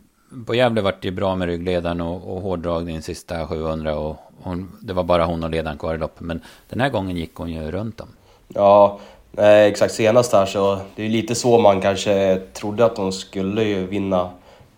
På 0.46 0.54
Gävle 0.54 0.80
var 0.80 0.94
det 1.00 1.08
ju 1.08 1.14
bra 1.14 1.36
med 1.36 1.48
ryggledaren 1.48 2.00
och, 2.00 2.36
och 2.36 2.42
hårdragning 2.42 3.02
sista 3.02 3.46
700. 3.46 3.96
Och 3.96 4.16
hon, 4.42 4.78
det 4.80 4.92
var 4.92 5.04
bara 5.04 5.24
hon 5.24 5.44
och 5.44 5.50
ledaren 5.50 5.78
kvar 5.78 5.94
i 5.94 5.98
loppet. 5.98 6.20
Men 6.20 6.40
den 6.68 6.80
här 6.80 6.88
gången 6.88 7.16
gick 7.16 7.34
hon 7.34 7.50
ju 7.50 7.70
runt 7.70 7.98
dem. 7.98 8.08
Ja, 8.48 9.00
eh, 9.36 9.60
exakt 9.60 9.94
senast 9.94 10.32
här 10.32 10.46
så... 10.46 10.78
Det 10.96 11.04
är 11.04 11.08
lite 11.08 11.34
så 11.34 11.58
man 11.58 11.80
kanske 11.80 12.40
trodde 12.52 12.84
att 12.84 12.98
hon 12.98 13.12
skulle 13.12 13.64
ju 13.64 13.86
vinna 13.86 14.30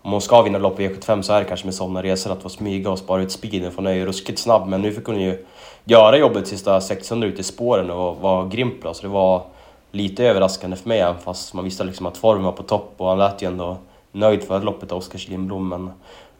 om 0.05 0.11
hon 0.11 0.21
ska 0.21 0.41
vinna 0.41 0.57
lopp 0.57 0.79
i 0.79 0.89
E75 0.89 1.21
så 1.21 1.33
är 1.33 1.39
det 1.39 1.45
kanske 1.45 1.65
med 1.65 1.75
sådana 1.75 2.03
resor 2.03 2.31
att 2.31 2.41
få 2.41 2.49
smyga 2.49 2.91
och 2.91 2.99
spara 2.99 3.21
ut 3.21 3.31
speeden 3.31 3.71
för 3.71 3.77
hon 3.77 3.87
är 3.87 3.93
ju 3.93 4.05
ruskigt 4.05 4.39
snabb. 4.39 4.67
Men 4.67 4.81
nu 4.81 4.91
fick 4.91 5.05
hon 5.05 5.21
ju 5.21 5.45
göra 5.83 6.17
jobbet 6.17 6.47
sista 6.47 6.81
600 6.81 7.27
ute 7.27 7.41
i 7.41 7.43
spåren 7.43 7.91
och 7.91 8.17
var 8.17 8.47
grym 8.47 8.79
bra. 8.81 8.93
Så 8.93 9.01
det 9.01 9.07
var 9.07 9.45
lite 9.91 10.25
överraskande 10.25 10.77
för 10.77 10.89
mig 10.89 10.99
även 10.99 11.21
fast 11.21 11.53
man 11.53 11.65
visste 11.65 11.83
liksom 11.83 12.05
att 12.05 12.17
formen 12.17 12.43
var 12.43 12.51
på 12.51 12.63
topp 12.63 12.93
och 12.97 13.09
han 13.09 13.17
lät 13.17 13.41
ju 13.41 13.47
ändå 13.47 13.77
nöjd 14.11 14.43
för 14.43 14.61
loppet 14.61 14.91
av 14.91 14.97
Oskar 14.97 15.29
Lindblom. 15.29 15.69
Men 15.69 15.91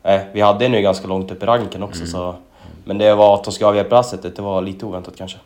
eh, 0.04 0.21
vi 0.34 0.41
hade 0.41 0.69
nu 0.69 0.82
ganska 0.82 1.08
långt 1.08 1.32
upp 1.32 1.43
i 1.43 1.45
ranken 1.45 1.84
också 1.84 2.01
mm. 2.01 2.12
så... 2.12 2.36
Men 2.84 2.97
det 2.97 3.15
var 3.15 3.36
att 3.36 3.43
de 3.43 3.54
skulle 3.54 3.67
avgöra 3.67 3.89
passet, 3.89 4.36
det 4.36 4.41
var 4.41 4.62
lite 4.62 4.86
oväntat 4.86 5.17
kanske. 5.17 5.38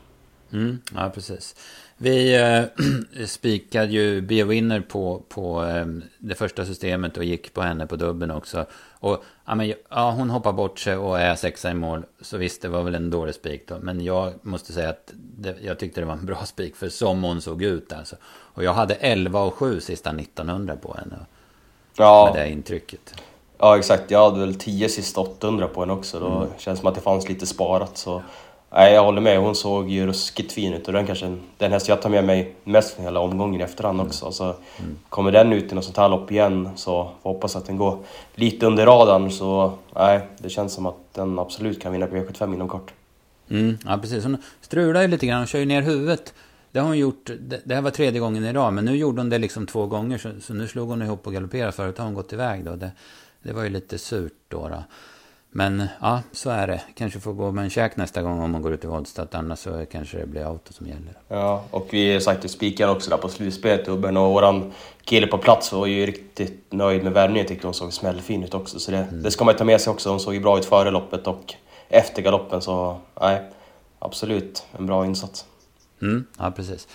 Mm, 0.53 0.79
ja, 0.95 1.09
precis. 1.13 1.55
Vi 2.01 2.35
äh, 2.35 3.25
spikade 3.25 3.91
ju 3.91 4.21
B-winner 4.21 4.81
på, 4.81 5.23
på 5.29 5.65
äh, 5.65 5.85
det 6.17 6.35
första 6.35 6.65
systemet 6.65 7.17
och 7.17 7.23
gick 7.23 7.53
på 7.53 7.61
henne 7.61 7.87
på 7.87 7.95
dubben 7.95 8.31
också. 8.31 8.65
Och 8.99 9.23
ja, 9.45 9.55
men, 9.55 9.73
ja, 9.89 10.11
hon 10.11 10.29
hoppar 10.29 10.53
bort 10.53 10.79
sig 10.79 10.97
och 10.97 11.19
är 11.19 11.35
sexa 11.35 11.71
i 11.71 11.73
mål. 11.73 12.03
Så 12.21 12.37
visst, 12.37 12.61
det 12.61 12.67
var 12.67 12.83
väl 12.83 12.95
en 12.95 13.09
dålig 13.09 13.35
spik 13.35 13.67
då. 13.67 13.77
Men 13.81 14.03
jag 14.03 14.33
måste 14.41 14.73
säga 14.73 14.89
att 14.89 15.13
det, 15.15 15.55
jag 15.61 15.79
tyckte 15.79 16.01
det 16.01 16.05
var 16.05 16.13
en 16.13 16.25
bra 16.25 16.45
spik. 16.45 16.75
För 16.75 16.89
som 16.89 17.23
hon 17.23 17.41
såg 17.41 17.63
ut 17.63 17.93
alltså. 17.93 18.15
Och 18.25 18.63
jag 18.63 18.73
hade 18.73 18.93
11 18.93 19.39
och 19.39 19.53
7 19.53 19.79
sista 19.79 20.09
1900 20.09 20.75
på 20.75 20.93
henne. 20.93 21.15
Ja. 21.97 22.31
Med 22.33 22.43
det 22.43 22.51
intrycket. 22.51 23.13
Ja, 23.57 23.77
exakt. 23.77 24.11
Jag 24.11 24.29
hade 24.29 24.39
väl 24.39 24.55
10 24.55 24.89
sista 24.89 25.21
800 25.21 25.67
på 25.67 25.79
henne 25.79 25.93
också. 25.93 26.19
Då 26.19 26.27
mm. 26.27 26.49
känns 26.57 26.79
det 26.79 26.81
som 26.81 26.87
att 26.87 26.95
det 26.95 27.01
fanns 27.01 27.29
lite 27.29 27.45
sparat. 27.45 27.97
Så 27.97 28.23
Nej, 28.71 28.93
jag 28.93 29.03
håller 29.03 29.21
med. 29.21 29.39
Hon 29.39 29.55
såg 29.55 29.89
ju 29.89 30.07
ruskigt 30.07 30.51
fin 30.51 30.73
ut 30.73 30.87
och 30.87 30.93
den 30.93 31.05
kanske 31.05 31.37
den 31.57 31.71
häst 31.71 31.87
jag 31.87 32.01
tar 32.01 32.09
med 32.09 32.23
mig 32.25 32.55
mest 32.63 32.95
från 32.95 33.05
hela 33.05 33.19
omgången 33.19 33.61
i 33.61 33.63
efterhand 33.63 34.01
också. 34.01 34.25
Mm. 34.25 34.33
Så 34.33 34.43
mm. 34.43 34.97
kommer 35.09 35.31
den 35.31 35.53
ut 35.53 35.71
i 35.71 35.75
något 35.75 35.83
sånt 35.83 35.97
här 35.97 36.09
lopp 36.09 36.31
igen 36.31 36.69
så 36.75 37.11
får 37.23 37.29
hoppas 37.29 37.55
att 37.55 37.65
den 37.65 37.77
går 37.77 37.97
lite 38.35 38.65
under 38.65 38.85
radarn. 38.85 39.31
Så 39.31 39.73
nej, 39.95 40.21
det 40.37 40.49
känns 40.49 40.73
som 40.73 40.85
att 40.85 41.13
den 41.13 41.39
absolut 41.39 41.81
kan 41.81 41.91
vinna 41.91 42.07
på 42.07 42.15
V75 42.15 42.53
inom 42.53 42.69
kort. 42.69 42.93
Mm, 43.49 43.77
ja, 43.85 43.97
precis. 43.97 44.23
Hon 44.23 44.37
strular 44.61 45.01
ju 45.01 45.07
lite 45.07 45.25
grann. 45.27 45.37
Hon 45.37 45.47
kör 45.47 45.59
ju 45.59 45.65
ner 45.65 45.81
huvudet. 45.81 46.33
Det 46.71 46.79
har 46.79 46.87
hon 46.87 46.97
gjort. 46.97 47.31
Det 47.63 47.75
här 47.75 47.81
var 47.81 47.91
tredje 47.91 48.19
gången 48.19 48.45
idag, 48.45 48.73
men 48.73 48.85
nu 48.85 48.95
gjorde 48.95 49.21
hon 49.21 49.29
det 49.29 49.37
liksom 49.37 49.67
två 49.67 49.85
gånger. 49.85 50.17
Så, 50.17 50.29
så 50.41 50.53
nu 50.53 50.67
slog 50.67 50.89
hon 50.89 51.01
ihop 51.01 51.27
och 51.27 51.33
galopperade. 51.33 51.71
Förut 51.71 51.97
har 51.97 52.05
hon 52.05 52.13
gått 52.13 52.33
iväg 52.33 52.65
då. 52.65 52.75
Det, 52.75 52.91
det 53.43 53.53
var 53.53 53.63
ju 53.63 53.69
lite 53.69 53.97
surt 53.97 54.33
då. 54.47 54.67
då. 54.67 54.83
Men 55.51 55.87
ja, 56.01 56.21
så 56.31 56.49
är 56.49 56.67
det. 56.67 56.81
Kanske 56.95 57.19
får 57.19 57.33
gå 57.33 57.51
med 57.51 57.63
en 57.63 57.69
käk 57.69 57.97
nästa 57.97 58.21
gång 58.21 58.39
om 58.39 58.51
man 58.51 58.61
går 58.61 58.73
ut 58.73 58.83
i 58.83 58.87
Wadstad. 58.87 59.27
Annars 59.31 59.59
så 59.59 59.85
kanske 59.91 60.17
det 60.17 60.25
blir 60.25 60.45
auto 60.45 60.73
som 60.73 60.87
gäller. 60.87 61.13
Ja, 61.27 61.63
och 61.71 61.87
vi 61.89 62.21
sagt 62.21 62.49
spikar 62.49 62.87
också 62.87 63.09
där 63.09 63.17
på 63.17 63.29
slutspelet 63.29 63.87
Ubben 63.87 64.17
och 64.17 64.33
våran 64.33 64.71
kille 65.03 65.27
på 65.27 65.37
plats 65.37 65.71
var 65.71 65.85
ju 65.85 66.05
riktigt 66.05 66.73
nöjd 66.73 67.03
med 67.03 67.13
värmningen. 67.13 67.47
Tyckte 67.47 67.67
hon 67.67 67.73
såg 67.73 67.93
smällfin 67.93 68.43
ut 68.43 68.53
också. 68.53 68.79
Så 68.79 68.91
det, 68.91 68.97
mm. 68.97 69.23
det 69.23 69.31
ska 69.31 69.45
man 69.45 69.53
ju 69.53 69.57
ta 69.57 69.63
med 69.63 69.81
sig 69.81 69.91
också. 69.91 70.09
Hon 70.09 70.19
såg 70.19 70.33
ju 70.33 70.39
bra 70.39 70.59
ut 70.59 70.65
före 70.65 70.91
loppet 70.91 71.27
och 71.27 71.53
efter 71.89 72.21
galoppen. 72.21 72.61
Så 72.61 72.99
nej, 73.21 73.41
absolut 73.99 74.63
en 74.77 74.85
bra 74.85 75.05
insats. 75.05 75.45
Mm, 76.01 76.25
ja, 76.37 76.51
precis. 76.51 76.87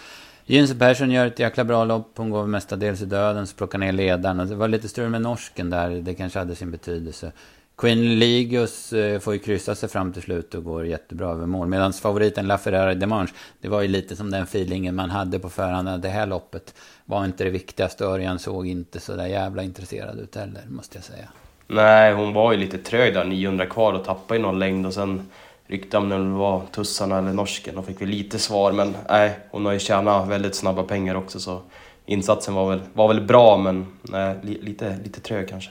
Jens 0.47 0.79
Persson 0.79 1.11
gör 1.11 1.27
ett 1.27 1.38
jäkla 1.38 1.64
bra 1.64 1.85
lopp. 1.85 2.11
Hon 2.17 2.31
går 2.31 2.47
mestadels 2.47 3.03
i 3.03 3.05
döden, 3.05 3.47
så 3.47 3.57
plockar 3.57 3.79
ner 3.79 3.93
ledaren. 3.93 4.49
Det 4.49 4.55
var 4.55 4.69
lite 4.69 4.88
strul 4.88 5.09
med 5.09 5.23
norsken 5.23 5.71
där. 5.71 5.90
Det 5.90 6.14
kanske 6.14 6.38
hade 6.38 6.55
sin 6.55 6.71
betydelse. 6.71 7.33
Queen 7.77 8.19
Ligus 8.19 8.93
eh, 8.93 9.19
får 9.19 9.33
ju 9.33 9.39
kryssa 9.39 9.75
sig 9.75 9.89
fram 9.89 10.13
till 10.13 10.23
slut 10.23 10.55
och 10.55 10.65
går 10.65 10.87
jättebra 10.87 11.31
över 11.31 11.47
mål. 11.47 11.69
Medan 11.69 11.93
favoriten 11.93 12.47
La 12.47 12.59
Ferrari 12.59 12.95
Demange, 12.95 13.31
det 13.61 13.69
var 13.69 13.83
ju 13.83 13.89
lite 13.89 14.17
som 14.17 14.31
den 14.31 14.43
feelingen 14.43 14.95
man 14.95 15.11
hade 15.11 15.39
på 15.39 15.51
förhand. 15.51 16.03
Det 16.03 16.09
här 16.09 16.27
loppet 16.27 16.75
var 17.05 17.25
inte 17.25 17.45
det 17.45 17.51
viktigaste. 17.51 18.05
Örjan 18.05 18.39
såg 18.39 18.67
inte 18.67 19.01
så 19.01 19.17
där 19.17 19.27
jävla 19.27 19.63
intresserad 19.63 20.21
ut 20.21 20.37
heller, 20.37 20.63
måste 20.69 20.97
jag 20.97 21.05
säga. 21.05 21.29
Nej, 21.67 22.13
hon 22.13 22.33
var 22.33 22.53
ju 22.53 22.59
lite 22.59 22.79
trög 22.79 23.15
där, 23.15 23.25
900 23.25 23.67
kvar 23.67 23.93
och 23.93 24.05
tappade 24.05 24.41
i 24.41 24.43
någon 24.43 24.59
längd 24.59 24.87
och 24.87 24.95
sen 24.95 25.29
ryckte 25.67 25.97
om 25.97 26.09
det 26.09 26.19
var 26.19 26.63
tussarna 26.73 27.19
eller 27.19 27.33
norsken 27.33 27.79
och 27.79 27.87
fick 27.87 28.01
vi 28.01 28.07
lite 28.07 28.39
svar. 28.39 28.73
Men 28.73 28.97
nej, 29.09 29.39
hon 29.51 29.67
har 29.67 29.73
ju 29.73 29.79
tjänat 29.79 30.29
väldigt 30.29 30.55
snabba 30.55 30.83
pengar 30.83 31.15
också 31.15 31.41
så 31.41 31.63
insatsen 32.07 32.55
var 32.55 32.71
väl, 32.71 32.81
var 32.93 33.09
väl 33.09 33.21
bra 33.21 33.59
men 33.59 33.87
nej, 34.03 34.37
lite, 34.43 34.99
lite 35.05 35.21
trög 35.21 35.49
kanske. 35.49 35.71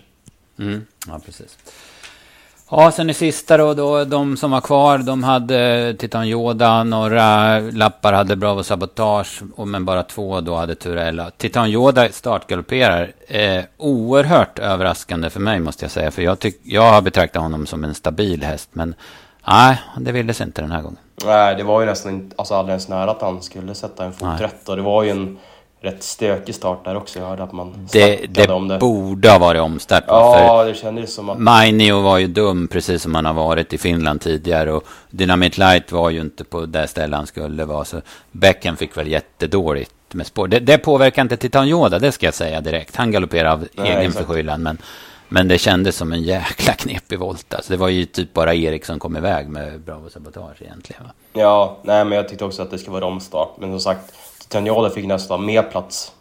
Mm, 0.59 0.85
ja, 1.07 1.19
precis. 1.25 1.57
Ja, 2.75 2.91
sen 2.91 3.09
i 3.09 3.13
sista 3.13 3.57
då, 3.57 3.73
då, 3.73 4.05
de 4.05 4.37
som 4.37 4.51
var 4.51 4.61
kvar, 4.61 4.97
de 4.97 5.23
hade 5.23 5.93
Titan 5.99 6.27
Yoda, 6.27 6.83
några 6.83 7.59
lappar 7.59 8.13
hade 8.13 8.35
Bravo 8.35 8.63
Sabotage, 8.63 9.41
men 9.57 9.85
bara 9.85 10.03
två 10.03 10.41
då 10.41 10.55
hade 10.55 10.75
Turella. 10.75 11.31
Titan 11.37 11.69
Yoda 11.69 12.09
startgalopperar. 12.09 13.11
Eh, 13.27 13.63
oerhört 13.77 14.59
överraskande 14.59 15.29
för 15.29 15.39
mig 15.39 15.59
måste 15.59 15.85
jag 15.85 15.91
säga, 15.91 16.11
för 16.11 16.21
jag, 16.21 16.39
tyck, 16.39 16.59
jag 16.63 16.91
har 16.91 17.01
betraktat 17.01 17.41
honom 17.41 17.65
som 17.65 17.83
en 17.83 17.95
stabil 17.95 18.43
häst, 18.43 18.69
men 18.71 18.95
nej, 19.47 19.81
det 19.99 20.11
ville 20.11 20.33
sig 20.33 20.45
inte 20.45 20.61
den 20.61 20.71
här 20.71 20.81
gången. 20.81 20.99
Nej, 21.25 21.55
det 21.55 21.63
var 21.63 21.79
ju 21.81 21.85
nästan 21.85 22.31
alltså 22.35 22.53
alldeles 22.53 22.87
nära 22.87 23.11
att 23.11 23.21
han 23.21 23.41
skulle 23.41 23.75
sätta 23.75 24.05
en 24.05 24.13
fot 24.13 24.41
rätt 24.41 24.69
och 24.69 24.75
det 24.75 24.81
var 24.81 25.03
ju 25.03 25.09
en 25.09 25.37
rätt 25.83 26.03
stökig 26.03 26.55
start 26.55 26.85
där 26.85 26.95
också. 26.95 27.19
Jag 27.19 27.27
hörde 27.27 27.43
att 27.43 27.51
man 27.51 27.87
det, 27.91 28.25
det 28.29 28.47
om 28.49 28.67
det. 28.67 28.77
borde 28.77 29.29
ha 29.29 29.39
varit 29.39 29.61
omstart. 29.61 30.03
Ja, 30.07 30.63
det 30.63 30.73
kändes 30.73 31.13
som 31.13 31.29
att... 31.29 31.39
Mainio 31.39 32.01
var 32.01 32.17
ju 32.17 32.27
dum, 32.27 32.67
precis 32.67 33.01
som 33.01 33.15
han 33.15 33.25
har 33.25 33.33
varit 33.33 33.73
i 33.73 33.77
Finland 33.77 34.21
tidigare. 34.21 34.71
Och 34.71 34.83
Dynamite 35.09 35.59
Light 35.59 35.91
var 35.91 36.09
ju 36.09 36.21
inte 36.21 36.43
på 36.43 36.65
det 36.65 36.87
ställe 36.87 37.15
han 37.15 37.27
skulle 37.27 37.65
vara. 37.65 37.85
Så 37.85 38.01
Becken 38.31 38.77
fick 38.77 38.97
väl 38.97 39.07
jättedåligt 39.07 39.91
med 40.11 40.27
spår. 40.27 40.47
Det, 40.47 40.59
det 40.59 40.77
påverkar 40.77 41.21
inte 41.21 41.37
Titan 41.37 41.67
Yoda, 41.67 41.99
det 41.99 42.11
ska 42.11 42.25
jag 42.25 42.33
säga 42.33 42.61
direkt. 42.61 42.95
Han 42.95 43.11
galopperar 43.11 43.51
av 43.51 43.67
Nej, 43.73 43.91
egen 43.91 44.11
förskyllan. 44.11 44.63
Men, 44.63 44.77
men 45.29 45.47
det 45.47 45.57
kändes 45.57 45.95
som 45.95 46.13
en 46.13 46.23
jäkla 46.23 46.73
knepig 46.73 47.19
volt. 47.19 47.53
Alltså, 47.53 47.73
det 47.73 47.77
var 47.77 47.89
ju 47.89 48.05
typ 48.05 48.33
bara 48.33 48.53
Erik 48.53 48.85
som 48.85 48.99
kom 48.99 49.17
iväg 49.17 49.47
med 49.47 49.79
Bravo 49.79 50.09
Sabotage 50.09 50.61
egentligen. 50.61 51.03
Va? 51.03 51.09
Ja, 51.33 51.77
nej, 51.83 52.05
men 52.05 52.15
jag 52.15 52.29
tyckte 52.29 52.45
också 52.45 52.61
att 52.61 52.71
det 52.71 52.77
skulle 52.77 52.93
vara 52.93 53.05
omstart. 53.05 53.49
Men 53.59 53.71
som 53.71 53.79
sagt, 53.79 54.13
Tanjala 54.53 54.89
fick 54.89 55.05
nästan 55.05 55.45
mer 55.45 55.63
plats 55.63 56.11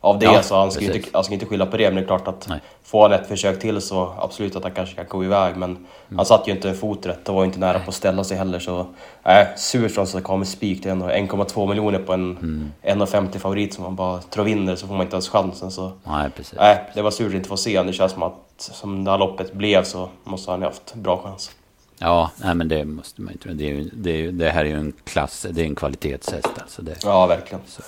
av 0.00 0.18
det, 0.18 0.26
ja, 0.26 0.42
så 0.42 0.56
han 0.56 0.70
ska, 0.70 0.84
inte, 0.84 1.08
han 1.12 1.24
ska 1.24 1.34
inte 1.34 1.46
skylla 1.46 1.66
på 1.66 1.76
det. 1.76 1.84
Men 1.84 1.94
det 1.94 2.00
är 2.02 2.06
klart 2.06 2.28
att 2.28 2.48
Nej. 2.48 2.60
får 2.84 3.02
han 3.02 3.12
ett 3.12 3.28
försök 3.28 3.60
till 3.60 3.80
så 3.80 4.14
absolut 4.18 4.56
att 4.56 4.62
han 4.62 4.72
kanske 4.72 4.94
kan 4.94 5.06
gå 5.08 5.24
iväg. 5.24 5.56
Men 5.56 5.70
mm. 5.70 5.86
han 6.16 6.26
satt 6.26 6.48
ju 6.48 6.52
inte 6.52 6.68
en 6.68 6.74
fot 6.74 7.06
rätt 7.06 7.28
och 7.28 7.34
var 7.34 7.44
inte 7.44 7.58
nära 7.58 7.78
på 7.78 7.88
att 7.88 7.94
ställa 7.94 8.24
sig 8.24 8.36
heller. 8.36 8.58
Så 8.58 8.86
nej, 9.22 9.42
äh, 9.42 9.56
surt 9.56 9.92
från 9.92 10.38
med 10.38 10.48
spik. 10.48 10.82
Det 10.82 10.88
är 10.88 10.92
ändå 10.92 11.06
1,2 11.06 11.68
miljoner 11.68 11.98
på 11.98 12.12
en 12.12 12.36
mm. 12.36 12.72
1,50 12.82 13.38
favorit 13.38 13.74
som 13.74 13.84
man 13.84 13.96
bara 13.96 14.18
tror 14.18 14.44
vinner 14.44 14.76
så 14.76 14.86
får 14.86 14.94
man 14.94 15.02
inte 15.02 15.14
ens 15.14 15.28
chansen. 15.28 15.70
Så, 15.70 15.92
Nej, 16.04 16.30
precis. 16.36 16.58
Äh, 16.58 16.76
det 16.94 17.02
var 17.02 17.10
surt 17.10 17.28
att 17.28 17.34
inte 17.34 17.48
få 17.48 17.56
se 17.56 17.76
honom. 17.76 17.86
Det 17.86 17.92
känns 17.92 18.12
som 18.12 18.22
att 18.22 18.34
som 18.58 19.04
det 19.04 19.10
här 19.10 19.18
loppet 19.18 19.52
blev 19.52 19.84
så 19.84 20.08
måste 20.24 20.50
han 20.50 20.62
ha 20.62 20.68
haft 20.68 20.94
bra 20.94 21.22
chans. 21.24 21.50
Ja, 21.98 22.30
nej, 22.36 22.54
men 22.54 22.68
det 22.68 22.84
måste 22.84 23.22
man 23.22 23.32
ju 23.32 23.38
tro. 23.38 23.52
Det, 23.52 23.70
är 23.70 23.84
det, 23.92 24.30
det 24.30 24.50
här 24.50 24.64
är 24.64 24.68
ju 24.68 24.78
en 24.78 24.92
klass, 25.04 25.46
det 25.50 25.60
är 25.60 25.64
en 25.64 25.74
kvalitetshäst 25.74 26.50
alltså. 26.60 26.82
Det, 26.82 26.96
ja, 27.02 27.26
verkligen. 27.26 27.60
Så. 27.66 27.82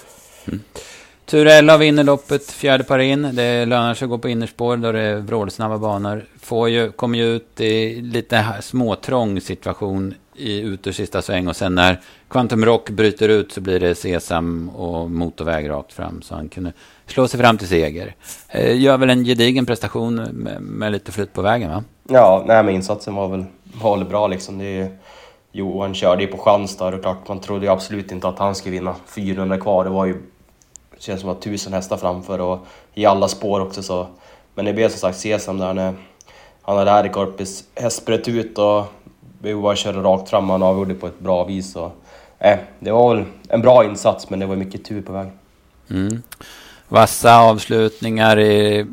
Mm. 0.46 0.60
Turella 1.26 1.76
vinner 1.76 2.04
loppet, 2.04 2.50
fjärde 2.50 2.84
par 2.84 2.98
in. 2.98 3.30
Det 3.32 3.66
lönar 3.66 3.94
sig 3.94 4.06
att 4.06 4.10
gå 4.10 4.18
på 4.18 4.28
innerspår 4.28 4.76
då 4.76 4.92
det 4.92 5.00
är 5.00 5.16
vrålsnabba 5.16 5.78
banor. 5.78 6.24
Får 6.40 6.68
ju, 6.68 6.92
kommer 6.92 7.18
ju 7.18 7.24
ut 7.24 7.60
i 7.60 8.00
lite 8.00 8.46
småtrång 8.60 9.40
situation 9.40 10.14
i 10.34 10.60
ut 10.60 10.86
ur 10.86 10.92
sista 10.92 11.22
sväng. 11.22 11.48
Och 11.48 11.56
sen 11.56 11.74
när 11.74 12.00
Quantum 12.28 12.64
Rock 12.64 12.90
bryter 12.90 13.28
ut 13.28 13.52
så 13.52 13.60
blir 13.60 13.80
det 13.80 13.94
Sesam 13.94 14.68
och 14.68 15.10
motorväg 15.10 15.70
rakt 15.70 15.92
fram. 15.92 16.22
Så 16.22 16.34
han 16.34 16.48
kunde 16.48 16.72
slå 17.06 17.28
sig 17.28 17.40
fram 17.40 17.58
till 17.58 17.68
seger. 17.68 18.14
Eh, 18.48 18.80
gör 18.80 18.98
väl 18.98 19.10
en 19.10 19.24
gedigen 19.24 19.66
prestation 19.66 20.14
med, 20.14 20.62
med 20.62 20.92
lite 20.92 21.12
flytt 21.12 21.32
på 21.32 21.42
vägen 21.42 21.70
va? 21.70 21.84
Ja, 22.08 22.44
nej 22.46 22.62
men 22.62 22.74
insatsen 22.74 23.14
var 23.14 23.28
väl, 23.28 23.44
var 23.74 23.96
väl 23.96 24.06
bra 24.06 24.26
liksom. 24.26 24.58
Det 24.58 24.64
är, 24.64 24.98
Johan 25.52 25.94
körde 25.94 26.22
ju 26.22 26.28
på 26.28 26.38
chans 26.38 26.76
där 26.76 26.94
och 26.94 27.02
klart 27.02 27.28
man 27.28 27.40
trodde 27.40 27.66
ju 27.66 27.72
absolut 27.72 28.12
inte 28.12 28.28
att 28.28 28.38
han 28.38 28.54
skulle 28.54 28.72
vinna 28.72 28.94
400 29.06 29.58
kvar. 29.58 29.84
Det 29.84 29.90
var 29.90 30.06
ju 30.06 30.12
det 31.00 31.02
känns 31.02 31.20
som 31.20 31.30
att 31.30 31.42
tusen 31.42 31.72
hästar 31.72 31.96
framför 31.96 32.38
och 32.38 32.66
i 32.94 33.06
alla 33.06 33.28
spår 33.28 33.60
också 33.60 33.82
så. 33.82 34.06
Men 34.54 34.64
det 34.64 34.72
blev 34.72 34.88
som 34.88 34.98
sagt 34.98 35.18
Sesam 35.18 35.58
där 35.58 35.74
när 35.74 35.94
han 36.62 36.76
hade 36.76 36.90
Ärkorpis 36.90 37.64
hästbrett 37.74 38.28
ut 38.28 38.58
och 38.58 38.84
vi 39.42 39.54
bara 39.54 39.76
körde 39.76 39.98
rakt 39.98 40.30
fram. 40.30 40.50
Han 40.50 40.62
avgjorde 40.62 40.94
på 40.94 41.06
ett 41.06 41.20
bra 41.20 41.44
vis. 41.44 41.76
Och, 41.76 41.92
eh, 42.38 42.58
det 42.78 42.90
var 42.90 43.14
väl 43.14 43.24
en 43.48 43.60
bra 43.60 43.84
insats 43.84 44.30
men 44.30 44.38
det 44.38 44.46
var 44.46 44.56
mycket 44.56 44.84
tur 44.84 45.02
på 45.02 45.12
vägen. 45.12 45.32
Mm. 45.90 46.22
Vassa 46.88 47.38
avslutningar 47.40 48.38
i, 48.38 48.86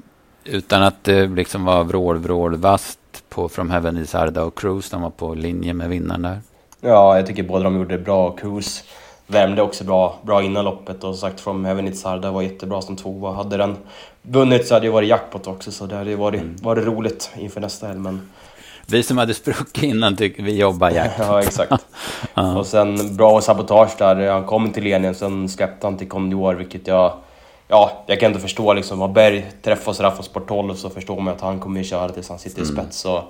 utan 0.44 0.84
att 0.84 1.04
det 1.04 1.28
liksom 1.28 1.66
var 1.66 1.84
vrål, 1.84 2.18
vrål, 2.18 2.56
vast 2.56 3.00
på 3.38 3.50
From 3.50 3.70
Heaven 3.70 3.98
is 3.98 4.16
Arda 4.16 4.44
och 4.44 4.60
Cruise. 4.60 4.90
De 4.92 5.02
var 5.02 5.10
på 5.10 5.34
linje 5.34 5.74
med 5.74 5.90
vinnaren 5.90 6.22
där. 6.22 6.40
Ja, 6.82 7.16
jag 7.16 7.28
tycker 7.28 7.44
båda 7.44 7.64
de 7.64 7.76
gjorde 7.78 7.98
det 7.98 8.04
bra. 8.04 8.32
Cruise 8.32 8.84
värmde 9.28 9.62
också 9.62 9.84
bra, 9.84 10.20
bra 10.22 10.44
innan 10.44 10.66
loppet 10.66 11.04
och 11.04 11.16
sagt 11.16 11.40
From 11.40 11.66
Heaven 11.66 11.88
It's 11.88 12.06
Hard, 12.06 12.26
var 12.26 12.42
jättebra 12.42 12.82
som 12.82 12.96
tvåa. 12.96 13.34
Hade 13.34 13.58
den 13.58 13.78
vunnit 14.22 14.68
så 14.68 14.74
hade 14.74 14.86
det 14.86 14.92
varit 14.92 15.10
jackpot 15.10 15.48
också 15.48 15.72
så 15.72 15.86
det 15.86 15.96
hade 15.96 16.16
varit, 16.16 16.42
mm. 16.42 16.56
varit 16.62 16.86
roligt 16.86 17.32
inför 17.36 17.62
nästa 17.62 17.88
helg. 17.88 18.00
Men... 18.00 18.30
Vi 18.88 19.04
som 19.04 19.18
hade 19.18 19.34
spruckit 19.34 19.84
innan 19.84 20.16
tycker 20.16 20.44
vi 20.44 20.60
jobbar 20.60 20.90
jackpot. 20.96 21.26
ja, 21.28 21.42
exakt. 21.42 21.72
ja. 22.34 22.58
Och 22.58 22.66
sen 22.66 23.16
bra 23.16 23.42
sabotage 23.42 23.98
där. 23.98 24.32
Han 24.32 24.46
kom 24.46 24.72
till 24.72 24.84
ledningen, 24.84 25.16
sen 25.16 25.50
släppte 25.50 25.88
han 25.88 25.98
till 25.98 26.10
Condor, 26.10 26.54
vilket 26.54 26.88
jag... 26.88 27.14
Ja, 27.68 28.04
jag 28.08 28.20
kan 28.20 28.32
inte 28.32 28.42
förstå 28.42 28.74
liksom. 28.74 29.00
Vad 29.00 29.12
Berg 29.12 29.52
träffar 29.62 29.94
sådär 29.94 30.12
från 30.12 30.24
sport 30.24 30.48
12 30.48 30.74
så 30.74 30.90
förstår 30.90 31.20
man 31.20 31.34
att 31.34 31.42
han 31.42 31.60
kommer 31.60 31.84
köra 31.84 32.10
tills 32.10 32.30
han 32.30 32.40
sitter 32.40 32.62
i 32.62 32.64
mm. 32.64 32.76
spets. 32.76 32.98
Så 32.98 33.24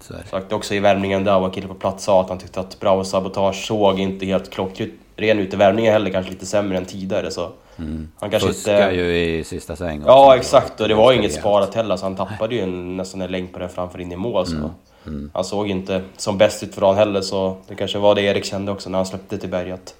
Så. 0.00 0.14
Sagt 0.30 0.52
också 0.52 0.74
i 0.74 0.80
värmningen 0.80 1.24
där 1.24 1.40
var 1.40 1.50
killen 1.50 1.68
på 1.68 1.74
plats 1.74 2.04
sa 2.04 2.20
att 2.20 2.28
han 2.28 2.38
tyckte 2.38 2.60
att 2.60 2.80
Bravo 2.80 3.04
Sabotage 3.04 3.66
såg 3.66 4.00
inte 4.00 4.26
helt 4.26 4.50
klockren 4.50 5.38
ut 5.38 5.54
i 5.54 5.56
värmningen 5.56 5.92
heller, 5.92 6.10
kanske 6.10 6.32
lite 6.32 6.46
sämre 6.46 6.78
än 6.78 6.84
tidigare. 6.84 7.30
Så 7.30 7.50
Mm. 7.80 8.08
han 8.18 8.30
kanske 8.30 8.48
Fuskar 8.48 8.90
inte... 8.90 8.94
ju 8.94 9.16
i 9.16 9.44
sista 9.44 9.76
sväng. 9.76 10.02
Ja 10.06 10.36
exakt, 10.36 10.80
och 10.80 10.88
det 10.88 10.94
var 10.94 11.12
inget 11.12 11.34
sparat 11.34 11.74
heller 11.74 11.96
så 11.96 12.04
han 12.04 12.16
tappade 12.16 12.54
ju 12.54 12.60
en, 12.60 12.96
nästan 12.96 13.20
en 13.20 13.30
länk 13.30 13.52
på 13.52 13.58
den 13.58 13.68
framför 13.68 14.00
in 14.00 14.12
i 14.12 14.16
mål. 14.16 14.46
Så. 14.46 14.70
Mm. 15.06 15.30
Han 15.34 15.44
såg 15.44 15.68
inte 15.68 16.02
som 16.16 16.38
bäst 16.38 16.62
ut 16.62 16.74
för 16.74 16.80
dagen 16.80 16.96
heller 16.96 17.20
så 17.20 17.56
det 17.68 17.74
kanske 17.74 17.98
var 17.98 18.14
det 18.14 18.22
Erik 18.22 18.44
kände 18.44 18.72
också 18.72 18.90
när 18.90 18.98
han 18.98 19.06
släppte 19.06 19.38
till 19.38 19.48
berget. 19.48 19.94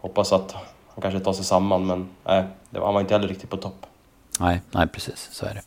Hoppas 0.00 0.32
att 0.32 0.52
han 0.94 1.02
kanske 1.02 1.20
tar 1.20 1.32
sig 1.32 1.44
samman 1.44 1.86
men 1.86 2.08
nej, 2.24 2.44
det 2.76 2.80
var, 2.80 2.86
han 2.86 2.94
var 2.94 3.00
inte 3.00 3.14
heller 3.14 3.28
riktigt 3.28 3.50
på 3.50 3.56
topp. 3.56 3.86
Nej, 4.40 4.60
nej, 4.70 4.86
precis. 4.86 5.28
Så 5.32 5.46
är 5.46 5.54
det. 5.54 5.62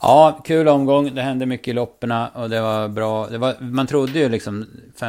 Ja, 0.00 0.40
kul 0.44 0.68
omgång. 0.68 1.14
Det 1.14 1.22
hände 1.22 1.46
mycket 1.46 1.68
i 1.68 1.72
lopperna 1.72 2.28
och 2.34 2.50
det 2.50 2.60
var 2.60 2.88
bra. 2.88 3.26
Det 3.26 3.38
var, 3.38 3.54
man 3.60 3.86
trodde 3.86 4.18
ju 4.18 4.28
liksom 4.28 4.66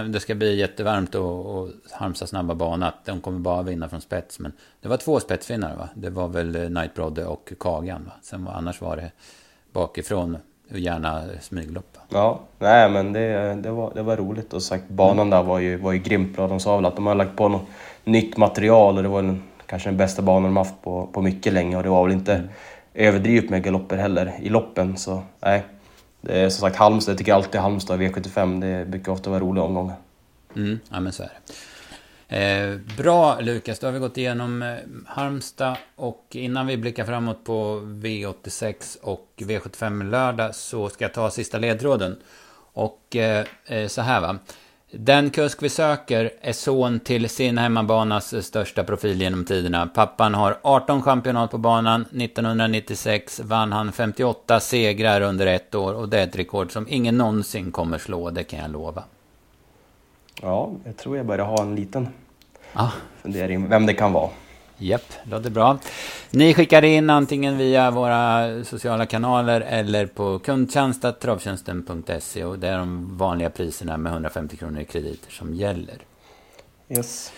det 0.07 0.19
ska 0.19 0.35
bli 0.35 0.55
jättevarmt 0.55 1.15
och, 1.15 1.45
och 1.45 1.69
Halmstad 1.91 2.29
snabba 2.29 2.55
bana. 2.55 2.87
Att 2.87 3.05
de 3.05 3.21
kommer 3.21 3.39
bara 3.39 3.61
vinna 3.61 3.89
från 3.89 4.01
spets. 4.01 4.39
Men 4.39 4.51
det 4.81 4.87
var 4.87 4.97
två 4.97 5.19
spetsvinnare 5.19 5.75
va? 5.75 5.89
Det 5.95 6.09
var 6.09 6.27
väl 6.27 6.55
eh, 6.55 6.69
Night 6.69 6.93
Brodde 6.93 7.25
och 7.25 7.53
Kagan 7.59 8.05
va? 8.05 8.11
Sen 8.21 8.45
var, 8.45 8.53
annars 8.53 8.81
var 8.81 8.95
det 8.95 9.11
bakifrån 9.71 10.37
och 10.71 10.79
gärna 10.79 11.23
smyglopp. 11.41 11.97
va? 11.97 12.01
Ja, 12.09 12.39
nej 12.59 12.89
men 12.89 13.13
det, 13.13 13.53
det, 13.53 13.71
var, 13.71 13.91
det 13.93 14.01
var 14.01 14.17
roligt 14.17 14.53
och 14.53 14.63
sagt 14.63 14.89
banan 14.89 15.29
där 15.29 15.43
var 15.43 15.59
ju, 15.59 15.77
var 15.77 15.91
ju 15.91 15.99
grymt 15.99 16.35
bra. 16.35 16.47
De 16.47 16.59
sa 16.59 16.75
väl 16.75 16.85
att 16.85 16.95
de 16.95 17.07
har 17.07 17.15
lagt 17.15 17.35
på 17.35 17.49
något 17.49 17.67
nytt 18.03 18.37
material 18.37 18.97
och 18.97 19.03
det 19.03 19.09
var 19.09 19.21
den, 19.21 19.43
kanske 19.65 19.89
den 19.89 19.97
bästa 19.97 20.21
banan 20.21 20.43
de 20.43 20.57
haft 20.57 20.81
på, 20.81 21.07
på 21.13 21.21
mycket 21.21 21.53
länge 21.53 21.77
och 21.77 21.83
det 21.83 21.89
var 21.89 22.03
väl 22.03 22.13
inte 22.13 22.49
överdrivet 22.93 23.49
med 23.49 23.63
galopper 23.63 23.97
heller 23.97 24.33
i 24.41 24.49
loppen 24.49 24.97
så 24.97 25.23
nej. 25.39 25.63
Det 26.21 26.39
är 26.39 26.49
som 26.49 26.61
sagt 26.61 26.75
Halmstad, 26.75 27.11
jag 27.11 27.17
tycker 27.17 27.33
alltid 27.33 27.61
Halmstad 27.61 28.01
V75, 28.01 28.61
det 28.61 28.85
brukar 28.85 29.11
ofta 29.11 29.29
vara 29.29 29.39
roliga 29.39 29.63
omgångar. 29.63 29.95
Mm, 30.55 30.79
ja 30.89 30.99
men 30.99 31.13
så 31.13 31.23
är 31.23 31.27
det. 31.27 31.53
Eh, 32.27 32.77
bra 32.97 33.39
Lukas, 33.39 33.79
då 33.79 33.87
har 33.87 33.91
vi 33.91 33.99
gått 33.99 34.17
igenom 34.17 34.61
eh, 34.61 34.75
Halmstad 35.05 35.77
och 35.95 36.27
innan 36.31 36.67
vi 36.67 36.77
blickar 36.77 37.05
framåt 37.05 37.43
på 37.43 37.79
V86 37.79 38.97
och 39.01 39.27
V75 39.37 40.09
lördag 40.09 40.55
så 40.55 40.89
ska 40.89 41.03
jag 41.05 41.13
ta 41.13 41.31
sista 41.31 41.57
ledtråden. 41.57 42.15
Och 42.73 43.15
eh, 43.15 43.45
eh, 43.65 43.87
så 43.87 44.01
här 44.01 44.21
va. 44.21 44.37
Den 44.95 45.29
kusk 45.29 45.63
vi 45.63 45.69
söker 45.69 46.31
är 46.41 46.53
son 46.53 46.99
till 46.99 47.29
sin 47.29 47.57
hemmabanas 47.57 48.45
största 48.45 48.83
profil 48.83 49.21
genom 49.21 49.45
tiderna. 49.45 49.87
Pappan 49.87 50.33
har 50.33 50.57
18 50.61 51.01
championat 51.01 51.51
på 51.51 51.57
banan. 51.57 52.01
1996 52.01 53.39
vann 53.39 53.71
han 53.71 53.91
58 53.91 54.59
segrar 54.59 55.21
under 55.21 55.47
ett 55.47 55.75
år 55.75 55.93
och 55.93 56.09
det 56.09 56.19
är 56.19 56.23
ett 56.23 56.35
rekord 56.35 56.71
som 56.71 56.87
ingen 56.89 57.17
någonsin 57.17 57.71
kommer 57.71 57.97
slå, 57.97 58.29
det 58.29 58.43
kan 58.43 58.59
jag 58.59 58.71
lova. 58.71 59.03
Ja, 60.41 60.71
jag 60.83 60.97
tror 60.97 61.17
jag 61.17 61.25
börjar 61.25 61.45
ha 61.45 61.61
en 61.61 61.75
liten 61.75 62.07
Ja, 62.73 62.91
fundering 63.21 63.69
vem 63.69 63.85
det 63.85 63.93
kan 63.93 64.13
vara. 64.13 64.29
Japp, 64.83 65.13
låter 65.23 65.49
bra. 65.49 65.77
Ni 66.31 66.53
skickar 66.53 66.83
in 66.83 67.09
antingen 67.09 67.57
via 67.57 67.91
våra 67.91 68.49
sociala 68.63 69.05
kanaler 69.05 69.61
eller 69.61 70.05
på 70.05 70.39
kundtjänst.travtjänsten.se 70.39 72.45
och 72.45 72.59
det 72.59 72.67
är 72.67 72.77
de 72.77 73.17
vanliga 73.17 73.49
priserna 73.49 73.97
med 73.97 74.11
150 74.11 74.57
kronor 74.57 74.81
i 74.81 74.85
krediter 74.85 75.31
som 75.31 75.53
gäller. 75.53 75.97
Yes. 76.89 77.31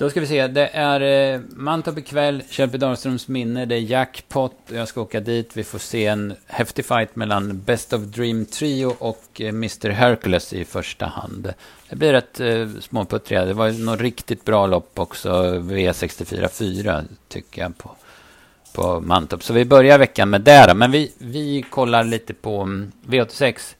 Då 0.00 0.10
ska 0.10 0.20
vi 0.20 0.26
se, 0.26 0.46
det 0.46 0.66
är 0.72 1.32
eh, 1.34 1.40
Mantorp 1.50 1.98
ikväll, 1.98 2.42
Kjellby 2.50 2.78
Dahlströms 2.78 3.28
minne, 3.28 3.64
det 3.64 3.74
är 3.74 3.80
jackpot 3.80 4.56
jag 4.68 4.88
ska 4.88 5.00
åka 5.00 5.20
dit. 5.20 5.50
Vi 5.54 5.64
får 5.64 5.78
se 5.78 6.06
en 6.06 6.34
häftig 6.46 6.84
fight 6.84 7.16
mellan 7.16 7.60
Best 7.60 7.92
of 7.92 8.02
Dream 8.02 8.46
Trio 8.46 8.94
och 8.98 9.40
eh, 9.40 9.48
Mr 9.48 9.90
Hercules 9.90 10.52
i 10.52 10.64
första 10.64 11.06
hand. 11.06 11.54
Det 11.88 11.96
blir 11.96 12.12
rätt 12.12 12.40
eh, 12.40 12.68
småputtriga, 12.80 13.44
det 13.44 13.52
var 13.52 13.70
något 13.70 14.00
riktigt 14.00 14.44
bra 14.44 14.66
lopp 14.66 14.98
också, 14.98 15.30
V64 15.54 16.48
4 16.48 17.04
tycker 17.28 17.62
jag 17.62 17.78
på, 17.78 17.90
på 18.74 19.00
Mantorp. 19.00 19.42
Så 19.42 19.52
vi 19.52 19.64
börjar 19.64 19.98
veckan 19.98 20.30
med 20.30 20.40
det 20.40 20.66
då. 20.68 20.74
men 20.74 20.90
vi, 20.90 21.12
vi 21.18 21.64
kollar 21.70 22.04
lite 22.04 22.34
på 22.34 22.60
mm, 22.60 22.92
V86 23.06 23.74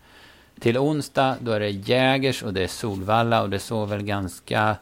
till 0.61 0.79
onsdag, 0.79 1.37
då 1.41 1.53
är 1.53 1.61
det 1.61 1.71
Jägers 1.71 2.43
och 2.43 2.55
det 2.55 2.63
är 2.63 2.69
Solvalla 2.69 3.43
och 3.43 3.51
det 3.51 3.59
såg 3.59 3.89
väl 3.89 4.03
ganska 4.03 4.77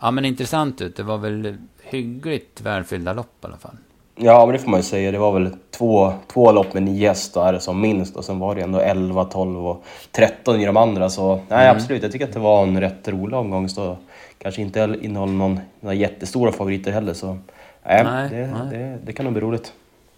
ja, 0.00 0.10
men 0.10 0.24
intressant 0.24 0.80
ut. 0.80 0.96
Det 0.96 1.02
var 1.02 1.18
väl 1.18 1.56
hyggligt 1.82 2.60
välfyllda 2.60 3.12
lopp 3.12 3.44
i 3.44 3.46
alla 3.46 3.56
fall. 3.56 3.76
Ja, 4.16 4.46
men 4.46 4.52
det 4.52 4.58
får 4.58 4.70
man 4.70 4.80
ju 4.80 4.84
säga. 4.84 5.10
Det 5.10 5.18
var 5.18 5.32
väl 5.32 5.50
två, 5.70 6.12
två 6.32 6.52
lopp 6.52 6.74
med 6.74 6.82
nio 6.82 7.08
hästar 7.08 7.58
som 7.58 7.80
minst 7.80 8.16
och 8.16 8.24
sen 8.24 8.38
var 8.38 8.54
det 8.54 8.62
ändå 8.62 8.80
11, 8.80 9.24
12 9.24 9.66
och 9.66 9.84
13 10.12 10.60
i 10.60 10.66
de 10.66 10.76
andra. 10.76 11.10
Så 11.10 11.40
nej, 11.48 11.68
absolut. 11.68 12.02
Jag 12.02 12.12
tycker 12.12 12.24
att 12.24 12.32
det 12.32 12.38
var 12.38 12.62
en 12.62 12.80
rätt 12.80 13.08
rolig 13.08 13.38
omgång. 13.38 13.68
Så 13.68 13.96
kanske 14.38 14.62
inte 14.62 14.96
innehåller 15.00 15.32
någon, 15.32 15.60
några 15.80 15.94
jättestora 15.94 16.52
favoriter 16.52 16.92
heller. 16.92 17.14
Så 17.14 17.38
nej, 17.86 18.04
Nej, 18.04 18.28
det, 18.30 18.46
nej. 18.46 18.78
Det, 18.78 18.98
det 19.04 19.12
kan 19.12 19.24
nog 19.24 19.32
bli 19.32 19.42
roligt. 19.42 19.72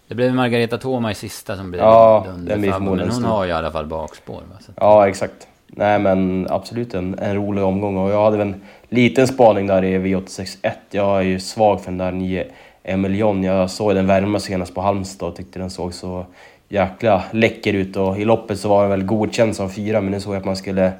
Det 0.07 0.15
blev 0.15 0.33
Margareta 0.33 0.77
Thoma 0.77 1.11
i 1.11 1.15
sista 1.15 1.57
som 1.57 1.71
blev 1.71 1.83
Ja, 1.83 2.25
den 2.45 2.61
blir 2.61 2.79
Men 2.79 3.09
hon 3.09 3.23
har 3.23 3.43
ju 3.43 3.49
i 3.49 3.53
alla 3.53 3.71
fall 3.71 3.85
bakspår. 3.85 4.35
Va? 4.51 4.57
Så. 4.65 4.71
Ja, 4.75 5.07
exakt. 5.07 5.47
Nej, 5.67 5.99
men 5.99 6.47
absolut 6.49 6.93
en, 6.93 7.19
en 7.19 7.35
rolig 7.35 7.63
omgång. 7.63 7.97
Och 7.97 8.11
jag 8.11 8.23
hade 8.23 8.37
väl 8.37 8.53
liten 8.93 9.27
spaning 9.27 9.67
där 9.67 9.83
i 9.83 9.97
V86.1. 9.97 10.71
Jag 10.89 11.17
är 11.17 11.21
ju 11.21 11.39
svag 11.39 11.81
för 11.81 11.91
den 11.91 11.97
där 11.97 12.11
9 12.11 12.45
Emilion. 12.83 13.43
Jag 13.43 13.69
såg 13.69 13.95
den 13.95 14.07
värma 14.07 14.39
senast 14.39 14.75
på 14.75 14.81
Halmstad 14.81 15.29
och 15.29 15.35
tyckte 15.35 15.59
den 15.59 15.69
såg 15.69 15.93
så 15.93 16.25
jäkla 16.69 17.23
läcker 17.31 17.73
ut. 17.73 17.95
Och 17.95 18.19
i 18.19 18.25
loppet 18.25 18.59
så 18.59 18.69
var 18.69 18.81
den 18.81 18.89
väl 18.89 19.03
godkänd 19.03 19.55
som 19.55 19.69
fyra, 19.69 20.01
men 20.01 20.11
nu 20.11 20.19
såg 20.19 20.33
jag 20.33 20.39
att 20.39 20.45
man 20.45 20.55
skulle 20.55 20.91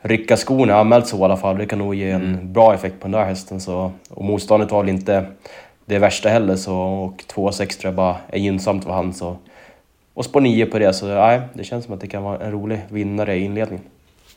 rycka 0.00 0.36
skorna. 0.36 0.74
Anmält 0.74 1.06
så 1.06 1.18
i 1.18 1.22
alla 1.22 1.36
fall. 1.36 1.58
Det 1.58 1.66
kan 1.66 1.78
nog 1.78 1.94
ge 1.94 2.10
en 2.10 2.52
bra 2.52 2.74
effekt 2.74 3.00
på 3.00 3.04
den 3.08 3.12
där 3.12 3.24
hästen. 3.24 3.60
Så, 3.60 3.92
och 4.10 4.24
motståndet 4.24 4.70
var 4.70 4.80
väl 4.82 4.88
inte 4.88 5.26
det 5.86 5.98
värsta 5.98 6.28
heller. 6.28 6.56
Så, 6.56 6.76
och 6.76 7.24
2,6 7.34 7.80
tror 7.80 7.88
jag 7.88 7.94
bara 7.94 8.16
är 8.28 8.38
gynnsamt 8.38 8.84
för 8.84 8.92
han. 8.92 9.12
Så, 9.12 9.36
och 10.14 10.24
spår 10.24 10.40
9 10.40 10.66
på 10.66 10.78
det, 10.78 10.92
så 10.92 11.06
nej, 11.06 11.40
det 11.52 11.64
känns 11.64 11.84
som 11.84 11.94
att 11.94 12.00
det 12.00 12.06
kan 12.06 12.22
vara 12.22 12.38
en 12.38 12.52
rolig 12.52 12.80
vinnare 12.88 13.36
i 13.36 13.44
inledningen. 13.44 13.84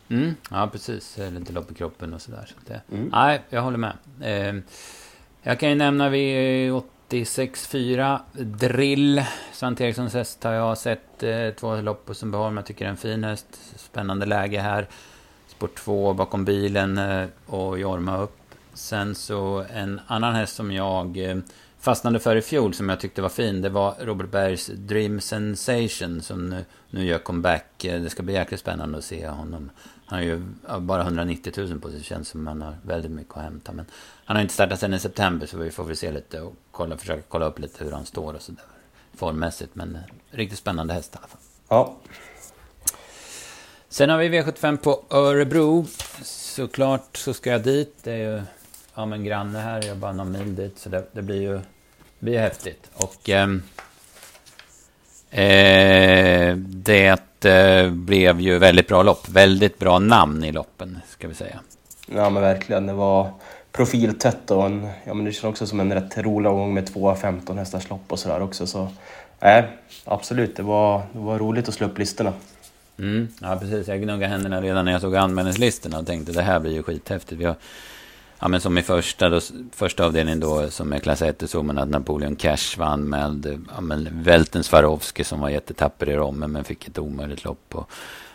Mm, 0.09 0.35
ja, 0.51 0.69
precis. 0.71 1.17
Lite 1.31 1.53
lopp 1.53 1.71
i 1.71 1.73
kroppen 1.73 2.13
och 2.13 2.21
sådär. 2.21 2.45
Så 2.47 2.55
det, 2.67 2.81
Nej, 3.11 3.41
jag 3.49 3.61
håller 3.61 3.77
med. 3.77 3.93
Eh, 4.21 4.55
jag 5.41 5.59
kan 5.59 5.69
ju 5.69 5.75
nämna 5.75 6.09
V86.4 6.09 8.19
Drill. 8.33 9.23
Svante 9.53 9.83
Erikssons 9.83 10.13
häst 10.13 10.43
har 10.43 10.51
jag 10.53 10.77
sett 10.77 11.23
eh, 11.23 11.49
två 11.49 11.75
lopp 11.75 12.05
på 12.05 12.13
Sundbyholm. 12.13 12.57
Jag 12.57 12.65
tycker 12.65 12.85
det 12.85 12.89
är 12.89 12.91
en 12.91 12.97
fin 12.97 13.23
häst. 13.23 13.47
Spännande 13.75 14.25
läge 14.25 14.59
här. 14.59 14.87
Spår 15.47 15.67
2 15.67 16.13
bakom 16.13 16.45
bilen 16.45 16.97
eh, 16.97 17.27
och 17.45 17.79
Jorma 17.79 18.17
upp. 18.17 18.37
Sen 18.73 19.15
så 19.15 19.65
en 19.73 20.01
annan 20.07 20.35
häst 20.35 20.55
som 20.55 20.71
jag 20.71 21.17
eh, 21.17 21.37
fastnade 21.79 22.19
för 22.19 22.35
i 22.35 22.41
fjol 22.41 22.73
som 22.73 22.89
jag 22.89 22.99
tyckte 22.99 23.21
var 23.21 23.29
fin. 23.29 23.61
Det 23.61 23.69
var 23.69 23.95
Robert 24.01 24.29
Bergs 24.31 24.67
Dream 24.67 25.21
Sensation 25.21 26.21
som 26.21 26.49
nu, 26.49 26.65
nu 26.89 27.05
gör 27.05 27.17
comeback. 27.19 27.85
Eh, 27.85 28.01
Det 28.01 28.09
ska 28.09 28.23
bli 28.23 28.33
jäkligt 28.33 28.59
spännande 28.59 28.97
att 28.97 29.03
se 29.03 29.27
honom. 29.27 29.69
Han 30.05 30.19
har 30.19 30.25
ju 30.25 30.41
bara 30.79 31.01
190 31.01 31.53
000 31.57 31.79
på 31.79 31.89
sig. 31.89 31.97
Det 31.97 32.03
känns 32.03 32.29
som 32.29 32.47
han 32.47 32.61
har 32.61 32.77
väldigt 32.81 33.11
mycket 33.11 33.37
att 33.37 33.43
hämta. 33.43 33.71
Men 33.71 33.85
han 34.25 34.35
har 34.37 34.41
inte 34.41 34.53
startat 34.53 34.79
sen 34.79 34.93
i 34.93 34.99
september 34.99 35.47
så 35.47 35.57
vi 35.57 35.71
får 35.71 35.83
väl 35.83 35.97
se 35.97 36.11
lite 36.11 36.41
och 36.41 36.53
kolla, 36.71 36.97
försöka 36.97 37.21
kolla 37.27 37.45
upp 37.45 37.59
lite 37.59 37.83
hur 37.83 37.91
han 37.91 38.05
står 38.05 38.33
och 38.33 38.41
sådär. 38.41 38.63
Formmässigt. 39.13 39.75
Men 39.75 39.95
eh, 39.95 40.01
riktigt 40.31 40.59
spännande 40.59 40.93
häst 40.93 41.15
i 41.15 41.17
alla 41.17 41.27
fall. 41.27 41.39
Ja, 41.69 41.95
Sen 43.95 44.09
har 44.09 44.17
vi 44.17 44.29
V75 44.29 44.77
på 44.77 45.03
Örebro. 45.09 45.85
Såklart 46.23 47.17
så 47.17 47.33
ska 47.33 47.49
jag 47.49 47.63
dit. 47.63 48.03
Det 48.03 48.11
är 48.11 48.17
ju 48.17 48.41
ja, 48.95 49.05
men 49.05 49.23
granne 49.23 49.59
här. 49.59 49.75
Jag 49.75 49.85
är 49.85 49.95
bara 49.95 50.13
någon 50.13 50.31
mil 50.31 50.55
dit. 50.55 50.79
Så 50.79 50.89
det, 50.89 51.05
det 51.11 51.21
blir 51.21 51.41
ju 51.41 51.53
det 51.53 51.61
blir 52.19 52.39
häftigt. 52.39 52.91
Och 52.93 53.29
ehm, 53.29 53.63
eh, 55.29 56.57
det 56.57 57.23
eh, 57.45 57.89
blev 57.89 58.41
ju 58.41 58.59
väldigt 58.59 58.87
bra 58.87 59.03
lopp. 59.03 59.29
Väldigt 59.29 59.79
bra 59.79 59.99
namn 59.99 60.43
i 60.43 60.51
loppen, 60.51 60.99
ska 61.09 61.27
vi 61.27 61.33
säga. 61.33 61.59
ja 62.07 62.29
men 62.29 62.43
verkligen. 62.43 62.87
Det 62.87 62.93
var 62.93 63.29
profiltätt 63.71 64.51
och 64.51 64.65
en, 64.65 64.87
ja, 65.03 65.13
men 65.13 65.25
det 65.25 65.31
känns 65.31 65.43
också 65.43 65.67
som 65.67 65.79
en 65.79 65.93
rätt 65.93 66.17
rolig 66.17 66.51
omgång 66.51 66.73
med 66.73 66.93
två 66.93 67.15
15 67.15 67.57
hästars 67.57 67.89
lopp 67.89 68.11
och 68.11 68.19
sådär 68.19 68.41
också. 68.41 68.67
Så 68.67 68.87
nej, 69.39 69.67
absolut. 70.05 70.55
Det 70.55 70.63
var, 70.63 71.01
det 71.13 71.19
var 71.19 71.39
roligt 71.39 71.67
att 71.67 71.73
slå 71.73 71.87
upp 71.87 71.97
listorna. 71.97 72.33
Mm, 72.99 73.27
ja, 73.41 73.57
precis. 73.61 73.87
Jag 73.87 74.01
gnuggade 74.01 74.27
händerna 74.27 74.61
redan 74.61 74.85
när 74.85 74.91
jag 74.91 75.01
såg 75.01 75.15
anmälningslistorna 75.15 75.99
och 75.99 76.07
tänkte 76.07 76.31
det 76.31 76.41
här 76.41 76.59
blir 76.59 76.71
ju 76.71 76.83
skithäftigt. 76.83 77.41
Vi 77.41 77.45
har, 77.45 77.55
ja, 78.39 78.47
men 78.47 78.61
som 78.61 78.77
i 78.77 78.81
första, 78.81 79.29
då, 79.29 79.39
första 79.71 80.05
avdelningen 80.05 80.39
då, 80.39 80.69
som 80.69 80.93
är 80.93 80.99
klass 80.99 81.21
1, 81.21 81.49
såg 81.49 81.65
man 81.65 81.77
att 81.77 81.89
Napoleon 81.89 82.35
Cash 82.35 82.77
vann 82.77 83.09
med 83.09 83.59
ja, 83.75 83.81
men 83.81 84.23
Welten 84.23 84.63
Swarovski 84.63 85.23
som 85.23 85.39
var 85.39 85.49
jättetapper 85.49 86.09
i 86.09 86.15
rommen 86.15 86.51
men 86.51 86.63
fick 86.63 86.87
ett 86.87 86.97
omöjligt 86.97 87.43
lopp. 87.43 87.75
Och 87.75 87.89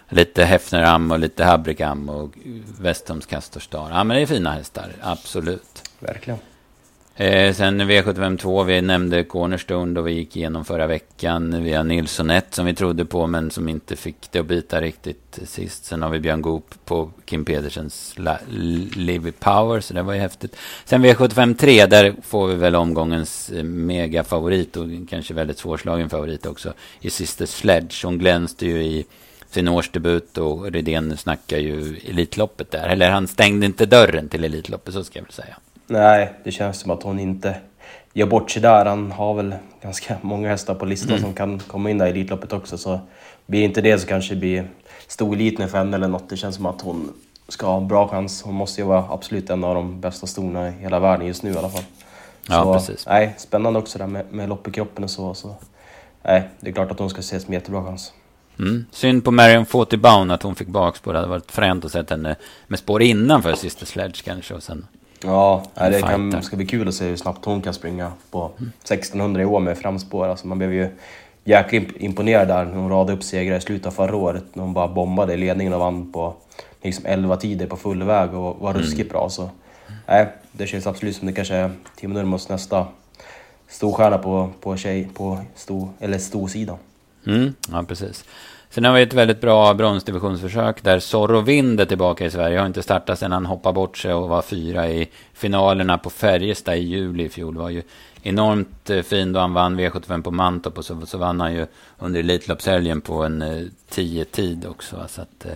lite 0.08 0.44
Hefneram 0.44 1.10
och 1.10 1.18
lite 1.18 1.44
Habrikam 1.44 2.08
och 2.08 2.30
Westholms 2.80 3.26
Castorstar. 3.26 3.90
Ja, 3.90 4.04
men 4.04 4.16
det 4.16 4.22
är 4.22 4.26
fina 4.26 4.52
hästar, 4.52 4.92
absolut. 5.00 5.82
Verkligen. 5.98 6.38
Eh, 7.16 7.54
sen 7.54 7.82
V752, 7.82 8.64
vi 8.64 8.82
nämnde 8.82 9.24
Cornerstone 9.24 9.94
då 9.94 10.02
vi 10.02 10.12
gick 10.12 10.36
igenom 10.36 10.64
förra 10.64 10.86
veckan. 10.86 11.64
Vi 11.64 11.72
har 11.72 11.84
Nilsson 11.84 12.30
1 12.30 12.54
som 12.54 12.66
vi 12.66 12.74
trodde 12.74 13.04
på 13.04 13.26
men 13.26 13.50
som 13.50 13.68
inte 13.68 13.96
fick 13.96 14.16
det 14.30 14.38
att 14.38 14.46
bita 14.46 14.80
riktigt 14.80 15.38
sist. 15.44 15.84
Sen 15.84 16.02
har 16.02 16.10
vi 16.10 16.20
Björn 16.20 16.42
Goop 16.42 16.74
på 16.84 17.10
Kim 17.24 17.44
Pedersens 17.44 18.14
Livy 18.96 19.32
Power, 19.32 19.80
så 19.80 19.94
det 19.94 20.02
var 20.02 20.12
ju 20.12 20.20
häftigt. 20.20 20.56
Sen 20.84 21.04
V75 21.04 21.56
3, 21.56 21.86
där 21.86 22.14
får 22.22 22.46
vi 22.46 22.54
väl 22.54 22.76
omgångens 22.76 23.50
eh, 23.50 23.64
megafavorit 23.64 24.76
och 24.76 24.86
kanske 25.10 25.34
väldigt 25.34 25.58
svårslagen 25.58 26.10
favorit 26.10 26.46
också. 26.46 26.72
I 27.00 27.10
Sister 27.10 27.46
Sledge, 27.46 28.06
hon 28.06 28.18
glänste 28.18 28.66
ju 28.66 28.82
i 28.82 29.04
sin 29.50 29.68
årsdebut 29.68 30.38
och 30.38 30.72
Rydén 30.72 31.16
snackar 31.16 31.58
ju 31.58 31.96
Elitloppet 32.08 32.70
där. 32.70 32.88
Eller 32.88 33.10
han 33.10 33.28
stängde 33.28 33.66
inte 33.66 33.86
dörren 33.86 34.28
till 34.28 34.44
Elitloppet, 34.44 34.94
så 34.94 35.04
ska 35.04 35.18
jag 35.18 35.24
väl 35.24 35.32
säga. 35.32 35.56
Nej, 35.90 36.32
det 36.44 36.50
känns 36.52 36.80
som 36.80 36.90
att 36.90 37.02
hon 37.02 37.18
inte 37.18 37.56
gör 38.12 38.26
bort 38.26 38.50
sig 38.50 38.62
där. 38.62 38.84
Han 38.84 39.12
har 39.12 39.34
väl 39.34 39.54
ganska 39.82 40.16
många 40.20 40.48
hästar 40.48 40.74
på 40.74 40.84
listan 40.84 41.10
mm. 41.10 41.22
som 41.22 41.34
kan 41.34 41.58
komma 41.58 41.90
in 41.90 41.98
där 41.98 42.06
i 42.06 42.10
Elitloppet 42.10 42.52
också. 42.52 42.78
Så 42.78 43.00
blir 43.46 43.62
inte 43.62 43.80
det 43.80 43.98
så 43.98 44.06
kanske 44.06 44.34
det 44.34 44.40
blir 44.40 44.68
storeliten 45.06 45.68
för 45.68 45.78
henne 45.78 45.96
eller 45.96 46.08
något. 46.08 46.28
Det 46.28 46.36
känns 46.36 46.56
som 46.56 46.66
att 46.66 46.80
hon 46.80 47.12
ska 47.48 47.66
ha 47.66 47.76
en 47.76 47.88
bra 47.88 48.08
chans. 48.08 48.42
Hon 48.42 48.54
måste 48.54 48.80
ju 48.80 48.86
vara 48.86 49.04
absolut 49.10 49.50
en 49.50 49.64
av 49.64 49.74
de 49.74 50.00
bästa 50.00 50.26
storna 50.26 50.68
i 50.68 50.72
hela 50.72 51.00
världen 51.00 51.26
just 51.26 51.42
nu 51.42 51.52
i 51.52 51.56
alla 51.56 51.68
fall. 51.68 51.84
Så, 52.46 52.52
ja, 52.52 52.74
precis. 52.74 53.06
Nej, 53.06 53.34
spännande 53.38 53.78
också 53.78 53.98
där 53.98 54.06
med, 54.06 54.32
med 54.32 54.48
lopp 54.48 54.68
i 54.68 54.70
kroppen 54.70 55.04
och 55.04 55.10
så. 55.10 55.34
så. 55.34 55.54
Nej, 56.22 56.48
det 56.60 56.70
är 56.70 56.72
klart 56.72 56.90
att 56.90 56.98
hon 56.98 57.10
ska 57.10 57.20
ses 57.20 57.48
med 57.48 57.54
jättebra 57.54 57.84
chans. 57.84 58.12
Mm. 58.58 58.84
Synd 58.90 59.24
på 59.24 59.30
Marion 59.30 59.66
Forty 59.66 59.96
Bound 59.96 60.32
att 60.32 60.42
hon 60.42 60.54
fick 60.54 60.68
bakspår. 60.68 61.12
Det 61.12 61.18
hade 61.18 61.30
varit 61.30 61.50
fränt 61.50 61.84
att 61.84 61.92
se 61.92 62.02
henne 62.08 62.36
med 62.66 62.78
spår 62.78 63.02
innanför 63.02 63.54
Sister 63.54 63.86
Sledge 63.86 64.24
kanske. 64.24 64.54
Och 64.54 64.62
sen 64.62 64.86
Ja, 65.24 65.62
det 65.74 66.00
kan, 66.00 66.42
ska 66.42 66.56
bli 66.56 66.66
kul 66.66 66.88
att 66.88 66.94
se 66.94 67.04
hur 67.04 67.16
snabbt 67.16 67.44
hon 67.44 67.62
kan 67.62 67.74
springa 67.74 68.12
på 68.30 68.50
1600 68.82 69.42
i 69.42 69.44
år 69.44 69.60
med 69.60 69.78
framspår. 69.78 70.28
Alltså 70.28 70.46
man 70.46 70.58
blev 70.58 70.72
ju 70.72 70.88
jäkligt 71.44 71.96
imponerad 71.96 72.48
där 72.48 72.64
när 72.64 72.76
hon 72.76 72.90
radade 72.90 73.12
upp 73.12 73.22
segrar 73.22 73.56
i 73.56 73.60
slutet 73.60 73.86
av 73.86 73.90
förra 73.90 74.16
året. 74.16 74.44
När 74.52 74.62
hon 74.62 74.72
bara 74.72 74.88
bombade 74.88 75.34
i 75.34 75.36
ledningen 75.36 75.72
och 75.72 75.80
vann 75.80 76.12
på 76.12 76.34
liksom 76.82 77.06
11 77.06 77.36
tider 77.36 77.66
på 77.66 77.76
full 77.76 78.02
väg 78.02 78.34
och 78.34 78.60
var 78.60 78.70
mm. 78.70 78.82
ruskigt 78.82 79.10
bra. 79.10 79.28
Så, 79.30 79.50
nej, 80.06 80.28
det 80.52 80.66
känns 80.66 80.86
absolut 80.86 81.16
som 81.16 81.26
det 81.26 81.32
kanske 81.32 81.54
är 81.54 81.70
Timo 81.96 82.14
Nurmos 82.14 82.48
nästa 82.48 82.86
storstjärna 83.68 84.18
på, 84.18 84.50
på, 84.60 84.76
tjej, 84.76 85.08
på 85.14 85.38
sto, 85.54 85.90
eller 85.98 86.18
storsidan. 86.18 86.78
Mm, 87.26 87.54
ja, 87.72 87.84
precis. 87.88 88.24
Sen 88.72 88.84
har 88.84 88.92
vi 88.92 89.02
ett 89.02 89.14
väldigt 89.14 89.40
bra 89.40 89.74
bronsdivisionsförsök 89.74 90.82
där 90.82 90.98
Zorro 90.98 91.40
Vind 91.40 91.80
är 91.80 91.84
tillbaka 91.84 92.26
i 92.26 92.30
Sverige. 92.30 92.58
Har 92.58 92.66
inte 92.66 92.82
startat 92.82 93.18
sedan 93.18 93.32
han 93.32 93.46
hoppade 93.46 93.74
bort 93.74 93.98
sig 93.98 94.14
och 94.14 94.28
var 94.28 94.42
fyra 94.42 94.88
i 94.90 95.08
finalerna 95.32 95.98
på 95.98 96.10
Färjestad 96.10 96.76
i 96.76 96.80
juli 96.80 97.24
i 97.24 97.28
fjol. 97.28 97.56
Var 97.56 97.70
ju 97.70 97.82
enormt 98.22 98.90
eh, 98.90 99.02
fin 99.02 99.32
då 99.32 99.40
han 99.40 99.52
vann 99.52 99.80
V75 99.80 100.22
på 100.22 100.30
Mantorp 100.30 100.78
och 100.78 100.84
så, 100.84 101.06
så 101.06 101.18
vann 101.18 101.40
han 101.40 101.54
ju 101.54 101.66
under 101.98 102.20
Elitloppshelgen 102.20 103.00
på 103.00 103.24
en 103.24 103.42
eh, 103.42 103.66
10 103.88 104.24
tid 104.24 104.66
också. 104.66 105.06
Så 105.08 105.22
att, 105.22 105.46
eh, 105.46 105.52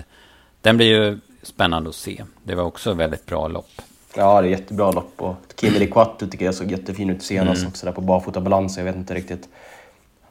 den 0.60 0.76
blir 0.76 0.86
ju 0.86 1.18
spännande 1.42 1.88
att 1.88 1.94
se. 1.94 2.24
Det 2.42 2.54
var 2.54 2.64
också 2.64 2.92
väldigt 2.92 3.26
bra 3.26 3.48
lopp. 3.48 3.70
Ja, 4.16 4.40
det 4.40 4.48
är 4.48 4.50
jättebra 4.50 4.90
lopp 4.90 5.14
och 5.16 5.36
Kimeli 5.60 5.86
Quattu 5.86 6.26
tycker 6.26 6.44
jag 6.44 6.54
såg 6.54 6.70
jättefin 6.70 7.10
ut 7.10 7.22
senast 7.22 7.60
mm. 7.60 7.68
också 7.68 7.86
där 7.86 7.92
på 7.92 8.00
barfota 8.00 8.40
balans. 8.40 8.76
Jag 8.76 8.84
vet 8.84 8.96
inte 8.96 9.14
riktigt 9.14 9.48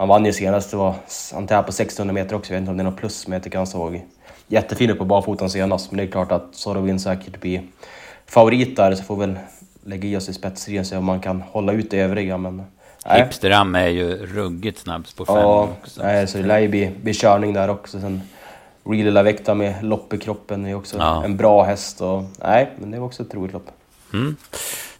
han 0.04 0.08
vann 0.10 0.26
ju 0.26 0.34
senast, 0.34 0.72
det 0.72 0.78
var, 0.78 0.96
han 1.34 1.48
tävlade 1.48 1.66
på 1.66 1.72
600 1.72 2.14
meter 2.14 2.36
också, 2.36 2.54
jag 2.54 2.60
vet 2.60 2.62
inte 2.62 2.72
om 2.72 2.78
det 2.78 2.82
är 2.82 2.92
något 2.92 2.98
plus, 2.98 3.28
men 3.28 3.34
jag 3.34 3.44
tycker 3.44 3.58
han 3.58 3.68
såg 3.68 4.02
jättefin 4.48 4.90
ut 4.90 4.98
på 4.98 5.06
barfotan 5.06 5.50
senast. 5.50 5.92
Men 5.92 5.98
det 5.98 6.04
är 6.04 6.08
klart 6.08 6.32
att 6.32 6.48
Sorovin 6.52 7.00
säkert 7.00 7.42
blir 7.42 7.62
favorit 8.26 8.76
där, 8.76 8.96
så 8.96 9.04
får 9.04 9.16
väl 9.16 9.36
lägga 9.84 10.10
i 10.10 10.18
oss 10.18 10.30
i 10.30 10.34
spetsstriden 10.34 10.80
och 10.80 10.88
se 10.88 10.98
om 10.98 11.06
man 11.06 11.20
kan 11.20 11.42
hålla 11.42 11.74
ut 11.74 11.92
det 11.92 12.00
övriga. 12.00 12.38
Men, 12.38 12.64
Hipsteram 13.06 13.76
är 13.76 13.88
ju 13.88 14.26
ruggigt 14.26 14.80
snabb 14.80 15.06
på 15.18 15.26
fem 15.26 15.36
ja, 15.36 15.70
också. 15.82 16.04
Nej, 16.04 16.28
så 16.28 16.38
det 16.38 16.44
lär 16.44 16.60
ju 16.60 16.68
bli, 16.68 16.92
bli 17.02 17.14
körning 17.14 17.54
där 17.54 17.70
också. 17.70 18.00
Sen 18.00 18.22
Really 18.86 19.12
La 19.12 19.24
Vecta 19.24 19.54
med 19.54 19.84
lopp 19.84 20.14
i 20.14 20.18
kroppen 20.18 20.66
är 20.66 20.76
också 20.76 20.98
ja. 20.98 21.24
en 21.24 21.38
bra 21.38 21.64
häst. 21.64 22.02
Och, 22.02 22.24
nej, 22.40 22.70
men 22.78 22.92
det 22.92 23.00
var 23.00 23.06
också 23.06 23.24
ett 23.24 23.34
roligt 23.34 23.54
lopp. 23.54 23.72
Mm. 24.14 24.36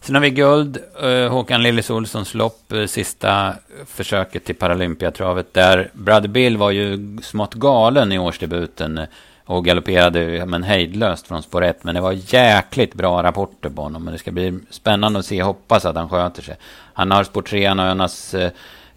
Sen 0.00 0.14
har 0.14 0.22
vi 0.22 0.30
guld, 0.30 0.78
eh, 1.02 1.32
Håkan 1.32 1.62
Lillis 1.62 1.90
Olssons 1.90 2.34
lopp, 2.34 2.72
eh, 2.72 2.86
sista 2.86 3.54
försöket 3.86 4.44
till 4.44 4.54
Paralympiatravet 4.54 5.54
där 5.54 5.90
Brother 5.92 6.28
Bill 6.28 6.56
var 6.56 6.70
ju 6.70 7.18
smått 7.22 7.54
galen 7.54 8.12
i 8.12 8.18
årsdebuten 8.18 8.98
eh, 8.98 9.06
och 9.44 9.64
galopperade 9.64 10.46
men 10.46 10.62
hejdlöst 10.62 11.26
från 11.26 11.42
spår 11.42 11.64
1. 11.64 11.84
Men 11.84 11.94
det 11.94 12.00
var 12.00 12.34
jäkligt 12.34 12.94
bra 12.94 13.22
rapporter 13.22 13.70
på 13.70 13.82
honom. 13.82 14.04
Men 14.04 14.12
det 14.12 14.18
ska 14.18 14.30
bli 14.30 14.58
spännande 14.70 15.18
att 15.18 15.26
se. 15.26 15.42
Hoppas 15.42 15.84
att 15.84 15.96
han 15.96 16.08
sköter 16.08 16.42
sig. 16.42 16.56
Han 16.94 17.10
har 17.10 17.24
spår 17.24 17.42
3, 17.42 17.66
han 17.66 17.78
har 17.78 17.86
Önas 17.86 18.34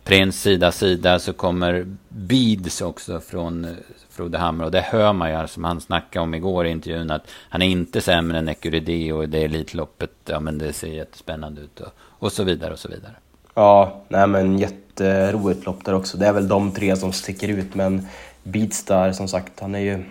Prins 0.03 0.41
sida 0.41 0.71
sida. 0.71 1.19
Så 1.19 1.33
kommer 1.33 1.95
Beads 2.09 2.81
också 2.81 3.19
från 3.19 3.77
Frode 4.17 4.37
Hammer. 4.37 4.65
Och 4.65 4.71
det 4.71 4.81
hör 4.81 5.13
man 5.13 5.31
ju, 5.31 5.47
som 5.47 5.63
han 5.63 5.81
snackade 5.81 6.23
om 6.23 6.33
igår 6.33 6.65
i 6.67 6.69
intervjun, 6.69 7.11
att 7.11 7.27
han 7.49 7.61
är 7.61 7.67
inte 7.67 8.01
sämre 8.01 8.37
än 8.37 8.47
Ecuride 8.47 9.13
och 9.13 9.29
det 9.29 9.43
Elitloppet, 9.43 10.11
ja 10.25 10.39
men 10.39 10.57
det 10.57 10.73
ser 10.73 10.87
jättespännande 10.87 11.61
ut 11.61 11.79
och, 11.79 11.91
och 11.99 12.31
så 12.31 12.43
vidare 12.43 12.73
och 12.73 12.79
så 12.79 12.87
vidare. 12.87 13.13
Ja, 13.53 14.01
nej 14.07 14.27
men 14.27 14.59
jätteroligt 14.59 15.65
lopp 15.65 15.85
där 15.85 15.93
också. 15.93 16.17
Det 16.17 16.27
är 16.27 16.33
väl 16.33 16.47
de 16.47 16.71
tre 16.71 16.95
som 16.95 17.13
sticker 17.13 17.47
ut, 17.47 17.75
men 17.75 18.07
Beatstar 18.43 19.11
som 19.11 19.27
sagt, 19.27 19.59
han 19.59 19.75
är 19.75 19.79
ju... 19.79 20.03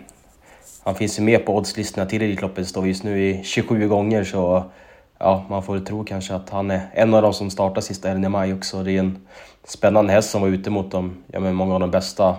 Han 0.84 0.94
finns 0.94 1.18
ju 1.18 1.22
med 1.22 1.46
på 1.46 1.56
oddslistorna 1.56 2.06
till 2.06 2.22
Elitloppet, 2.22 2.68
står 2.68 2.86
just 2.86 3.04
nu 3.04 3.22
i 3.22 3.44
27 3.44 3.88
gånger 3.88 4.24
så 4.24 4.64
ja, 5.18 5.44
man 5.48 5.62
får 5.62 5.78
tro 5.78 6.04
kanske 6.04 6.34
att 6.34 6.50
han 6.50 6.70
är 6.70 6.80
en 6.92 7.14
av 7.14 7.22
de 7.22 7.34
som 7.34 7.50
startar 7.50 7.80
sista 7.80 8.08
helgen 8.08 8.24
i 8.24 8.28
maj 8.28 8.54
också. 8.54 8.82
Det 8.82 8.92
är 8.92 8.98
en 8.98 9.26
spännande 9.64 10.12
häst 10.12 10.30
som 10.30 10.40
var 10.40 10.48
ute 10.48 10.70
mot 10.70 10.90
dem, 10.90 11.16
ja, 11.26 11.40
men 11.40 11.54
många 11.54 11.74
av 11.74 11.80
de 11.80 11.90
bästa 11.90 12.36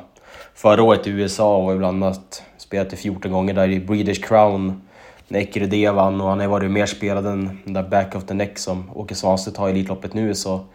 förra 0.58 0.84
året 0.84 1.08
i 1.08 1.10
USA 1.10 1.58
och 1.58 1.74
ibland 1.74 2.04
annat 2.04 2.44
spelat 2.58 2.90
det 2.90 2.96
14 2.96 3.32
gånger 3.32 3.54
där 3.54 3.70
i 3.70 3.80
Breeders 3.80 4.20
Crown 4.20 4.82
när 5.28 5.40
Ekerudé 5.40 5.92
vann 5.92 6.22
och 6.22 6.30
han 6.30 6.40
har 6.40 6.48
varit 6.48 6.72
mer 6.72 6.86
spelad 6.86 7.26
än 7.26 7.60
den 7.64 7.74
där 7.74 7.84
back 7.84 8.16
of 8.16 8.26
the 8.26 8.34
neck 8.34 8.58
som 8.58 8.92
Åke 8.94 9.16
Svanstedt 9.16 9.58
har 9.58 9.68
i 9.68 9.72
Elitloppet 9.72 10.14
nu 10.14 10.36
så... 10.36 10.66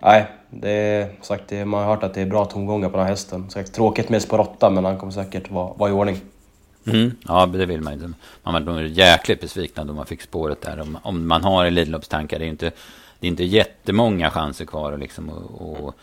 Nej, 0.00 0.26
det 0.50 0.70
är 0.70 1.08
sagt, 1.20 1.50
man 1.50 1.74
har 1.74 1.84
hört 1.84 2.02
att 2.02 2.14
det 2.14 2.20
är 2.20 2.26
bra 2.26 2.44
tongångar 2.44 2.88
på 2.88 2.96
den 2.96 3.06
här 3.06 3.12
hästen. 3.12 3.50
Sagt, 3.50 3.74
tråkigt 3.74 4.08
med 4.08 4.22
spår 4.22 4.40
8 4.40 4.70
men 4.70 4.84
han 4.84 4.98
kommer 4.98 5.12
säkert 5.12 5.50
vara, 5.50 5.72
vara 5.72 5.90
i 5.90 5.92
ordning. 5.92 6.20
Mm, 6.86 7.10
ja, 7.28 7.46
det 7.46 7.66
vill 7.66 7.80
man 7.80 8.00
ju. 8.00 8.12
Man 8.42 8.64
var 8.64 8.80
jäkligt 8.82 9.40
besvikna 9.40 9.84
då 9.84 9.92
man 9.92 10.06
fick 10.06 10.22
spåret 10.22 10.60
där. 10.60 10.80
Om, 10.80 10.98
om 11.02 11.28
man 11.28 11.44
har 11.44 11.64
Elitloppstankar, 11.64 12.38
det 12.38 12.44
är 12.44 12.48
inte, 12.48 12.70
det 13.20 13.26
är 13.26 13.28
inte 13.28 13.44
jättemånga 13.44 14.30
chanser 14.30 14.64
kvar 14.64 14.92
att 14.92 15.00
liksom, 15.00 15.28
och, 15.30 15.86
och 15.86 15.94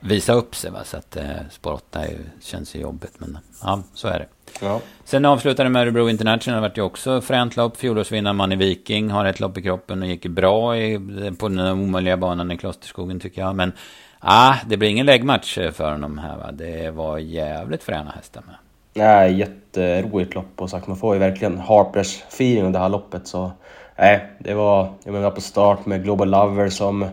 visa 0.00 0.32
upp 0.32 0.54
sig. 0.54 0.70
Va? 0.70 0.84
Så 0.84 0.96
att 0.96 1.16
eh, 1.16 1.24
spår 1.50 1.72
8 1.72 2.04
är, 2.04 2.16
känns 2.40 2.74
ju 2.74 2.80
jobbigt. 2.80 3.14
Men 3.18 3.38
ja, 3.62 3.82
så 3.94 4.08
är 4.08 4.18
det. 4.18 4.26
Ja. 4.60 4.80
Sen 5.04 5.24
avslutade 5.24 5.68
med 5.68 5.82
Örebro 5.82 6.08
International. 6.08 6.56
Det 6.56 6.68
vart 6.68 6.78
ju 6.78 6.82
också 6.82 7.20
fränt 7.20 7.56
lopp. 7.56 7.76
Fjolårsvinnaren 7.76 8.36
Manny 8.36 8.56
Viking 8.56 9.10
har 9.10 9.24
ett 9.24 9.40
lopp 9.40 9.58
i 9.58 9.62
kroppen 9.62 10.02
och 10.02 10.08
gick 10.08 10.26
bra 10.26 10.76
i, 10.76 11.00
på 11.38 11.48
den 11.48 11.60
omöjliga 11.60 12.16
banan 12.16 12.50
i 12.50 12.56
Klosterskogen 12.56 13.20
tycker 13.20 13.42
jag. 13.42 13.56
Men 13.56 13.72
ah, 14.18 14.54
det 14.66 14.76
blir 14.76 14.88
ingen 14.88 15.06
läggmatch 15.06 15.58
för 15.72 15.92
honom 15.92 16.18
här 16.18 16.36
va. 16.36 16.52
Det 16.52 16.90
var 16.90 17.18
jävligt 17.18 17.82
fräna 17.82 18.10
hästar 18.10 18.42
med. 18.46 18.56
Nej, 18.94 19.38
jätteroligt 19.38 20.34
lopp 20.34 20.52
och 20.56 20.70
sagt 20.70 20.86
man 20.86 20.96
får 20.96 21.14
ju 21.14 21.20
verkligen 21.20 21.58
Harpers 21.58 22.22
feeling 22.28 22.64
under 22.64 22.78
det 22.78 22.82
här 22.82 22.88
loppet 22.88 23.26
så 23.26 23.52
nej, 23.96 24.26
det 24.38 24.54
var, 24.54 24.92
jag 25.04 25.12
menar 25.12 25.30
på 25.30 25.40
start 25.40 25.86
med 25.86 26.04
Global 26.04 26.30
Lover 26.30 26.68
som 26.68 27.06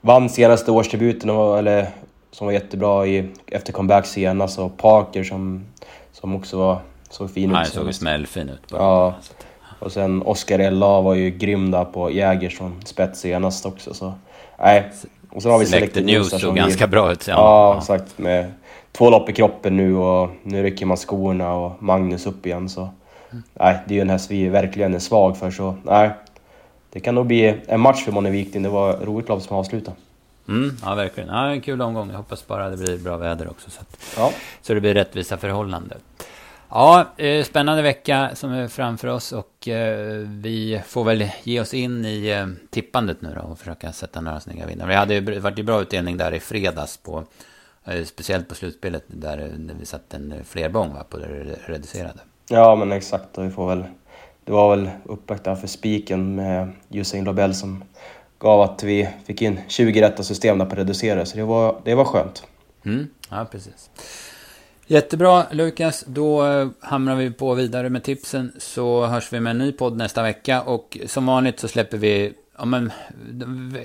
vann 0.00 0.28
senaste 0.28 0.70
årsdebuten, 0.70 1.30
eller 1.30 1.86
som 2.30 2.46
var 2.46 2.52
jättebra 2.52 3.06
i, 3.06 3.28
efter 3.46 3.72
comeback 3.72 4.06
senast. 4.06 4.58
Och 4.58 4.76
Parker 4.76 5.24
som, 5.24 5.64
som 6.12 6.36
också 6.36 6.58
var, 6.58 6.78
såg 7.10 7.30
fin 7.30 7.50
ut. 7.50 7.56
Han 7.56 7.66
såg 7.66 7.94
smällfin 7.94 8.48
ut. 8.48 8.70
Bara. 8.70 8.82
Ja. 8.82 9.14
Och 9.78 9.92
sen 9.92 10.22
Oscar 10.22 10.58
Ella 10.58 11.00
var 11.00 11.14
ju 11.14 11.30
grym 11.30 11.70
där 11.70 11.84
på 11.84 12.10
Jägers 12.10 12.58
från 12.58 12.80
spets 12.84 13.20
senast 13.20 13.66
också. 13.66 13.94
Så, 13.94 14.12
nej. 14.58 14.90
Och 15.30 15.42
så 15.42 15.50
har 15.50 15.58
vi 15.58 15.66
Selected 15.66 16.06
News 16.06 16.40
såg 16.40 16.56
ganska 16.56 16.86
bra 16.86 17.12
ut. 17.12 17.28
Ja, 17.28 17.34
ja, 17.34 17.78
exakt. 17.78 18.18
Med 18.18 18.52
två 18.92 19.10
lopp 19.10 19.28
i 19.28 19.32
kroppen 19.32 19.76
nu 19.76 19.96
och 19.96 20.30
nu 20.42 20.62
rycker 20.62 20.86
man 20.86 20.96
skorna 20.96 21.54
och 21.54 21.82
Magnus 21.82 22.26
upp 22.26 22.46
igen. 22.46 22.68
Så, 22.68 22.88
nej, 23.54 23.78
det 23.86 23.94
är 23.94 23.96
ju 23.96 24.00
en 24.00 24.10
häst 24.10 24.30
vi 24.30 24.48
verkligen 24.48 24.94
är 24.94 24.98
svag 24.98 25.36
för. 25.36 25.50
Så 25.50 25.74
nej, 25.82 26.10
det 26.90 27.00
kan 27.00 27.14
nog 27.14 27.26
bli 27.26 27.60
en 27.66 27.80
match 27.80 28.04
för 28.04 28.12
Moni 28.12 28.30
Viking. 28.30 28.62
Det 28.62 28.68
var 28.68 28.96
roligt 28.96 29.28
lopp 29.28 29.42
som 29.42 29.56
avslutade. 29.56 29.96
Mm, 30.48 30.76
ja, 30.82 30.94
verkligen. 30.94 31.28
Ja, 31.28 31.46
en 31.46 31.60
kul 31.60 31.82
omgång. 31.82 32.10
Jag 32.10 32.16
hoppas 32.16 32.46
bara 32.46 32.70
det 32.70 32.76
blir 32.76 32.98
bra 32.98 33.16
väder 33.16 33.50
också. 33.50 33.70
Så, 33.70 33.80
att, 33.80 34.14
ja. 34.16 34.32
så 34.62 34.74
det 34.74 34.80
blir 34.80 34.94
rättvisa 34.94 35.36
förhållanden. 35.36 35.98
Ja, 36.70 37.06
eh, 37.16 37.44
spännande 37.44 37.82
vecka 37.82 38.30
som 38.34 38.52
är 38.52 38.68
framför 38.68 39.08
oss 39.08 39.32
och 39.32 39.68
eh, 39.68 40.26
vi 40.28 40.82
får 40.86 41.04
väl 41.04 41.28
ge 41.42 41.60
oss 41.60 41.74
in 41.74 42.04
i 42.04 42.28
eh, 42.28 42.46
tippandet 42.70 43.22
nu 43.22 43.34
då 43.34 43.40
och 43.40 43.58
försöka 43.58 43.92
sätta 43.92 44.20
några 44.20 44.40
snygga 44.40 44.66
vinnare. 44.66 44.92
Det 44.92 44.96
hade 44.96 45.14
ju 45.14 45.40
varit 45.40 45.64
bra 45.64 45.80
utdelning 45.80 46.16
där 46.16 46.34
i 46.34 46.40
fredags 46.40 46.96
på 46.96 47.24
speciellt 48.04 48.48
på 48.48 48.54
slutspelet 48.54 49.04
där 49.06 49.52
vi 49.80 49.86
satt 49.86 50.14
en 50.14 50.34
flerbång 50.44 50.94
va, 50.94 51.04
på 51.08 51.16
det 51.16 51.26
reducerade. 51.66 52.20
Ja, 52.48 52.74
men 52.74 52.92
exakt. 52.92 53.38
Och 53.38 53.44
vi 53.44 53.50
får 53.50 53.68
väl 53.68 53.84
det 54.48 54.54
var 54.54 54.76
väl 54.76 54.90
uppback 55.04 55.44
där 55.44 55.54
för 55.54 55.66
spiken 55.66 56.34
med 56.34 56.72
Usain 56.90 57.24
Lobel 57.24 57.54
som 57.54 57.84
gav 58.38 58.60
att 58.60 58.82
vi 58.82 59.08
fick 59.26 59.42
in 59.42 59.60
20 59.68 60.02
rätta 60.02 60.22
system 60.22 60.58
där 60.58 60.66
på 60.66 60.76
reducerare, 60.76 61.26
så 61.26 61.36
det 61.36 61.44
var, 61.44 61.80
det 61.84 61.94
var 61.94 62.04
skönt. 62.04 62.42
Mm, 62.84 63.08
ja, 63.30 63.46
precis. 63.50 63.90
Jättebra 64.86 65.46
Lukas, 65.50 66.04
då 66.06 66.46
eh, 66.46 66.68
hamnar 66.80 67.16
vi 67.16 67.30
på 67.30 67.54
vidare 67.54 67.90
med 67.90 68.02
tipsen 68.02 68.52
så 68.58 69.06
hörs 69.06 69.32
vi 69.32 69.40
med 69.40 69.50
en 69.50 69.58
ny 69.58 69.72
podd 69.72 69.96
nästa 69.96 70.22
vecka 70.22 70.62
och 70.62 70.98
som 71.06 71.26
vanligt 71.26 71.60
så 71.60 71.68
släpper 71.68 71.98
vi 71.98 72.32
ja, 72.58 72.64
men, 72.64 72.92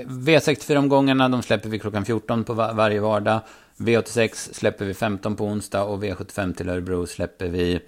V64-omgångarna 0.06 1.30
de 1.30 1.44
släpper 1.44 1.70
vi 1.70 1.80
klockan 1.80 2.06
14 2.06 2.44
på 2.44 2.54
var 2.54 2.74
varje 2.74 3.00
vardag. 3.00 3.40
V86 3.78 4.54
släpper 4.54 4.86
vi 4.86 4.94
15 4.94 5.36
på 5.36 5.46
onsdag 5.46 5.84
och 5.84 6.04
V75 6.04 6.54
till 6.54 6.70
Örebro 6.70 7.08
släpper 7.08 7.48
vi 7.48 7.80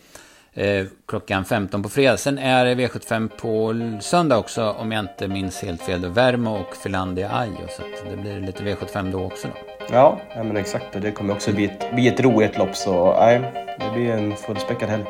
eh, 0.55 0.85
klockan 1.07 1.45
15 1.45 1.83
på 1.83 1.89
fredag. 1.89 2.17
Sen 2.17 2.37
är 2.37 2.65
det 2.65 2.75
V75 2.75 3.29
på 3.37 3.75
söndag 4.01 4.37
också 4.37 4.69
om 4.71 4.91
jag 4.91 4.99
inte 4.99 5.27
minns 5.27 5.61
helt 5.61 5.81
fel. 5.81 6.05
Värmo 6.05 6.55
och 6.55 6.75
Finlandia 6.75 7.29
Ajo. 7.33 7.67
Så 7.77 7.81
det 8.09 8.17
blir 8.17 8.39
lite 8.39 8.63
V75 8.63 9.11
då 9.11 9.23
också. 9.23 9.47
Då. 9.47 9.53
Ja, 9.91 10.19
ja 10.35 10.43
men 10.43 10.57
exakt. 10.57 10.85
Det 11.01 11.11
kommer 11.11 11.33
också 11.33 11.51
bli 11.51 11.65
ett, 11.65 11.95
bli 11.95 12.07
ett 12.07 12.19
roligt 12.19 12.57
lopp. 12.57 12.75
Så 12.75 13.17
nej, 13.19 13.41
det 13.79 13.91
blir 13.93 14.11
en 14.11 14.35
fullspäckad 14.35 14.89
helg. 14.89 15.05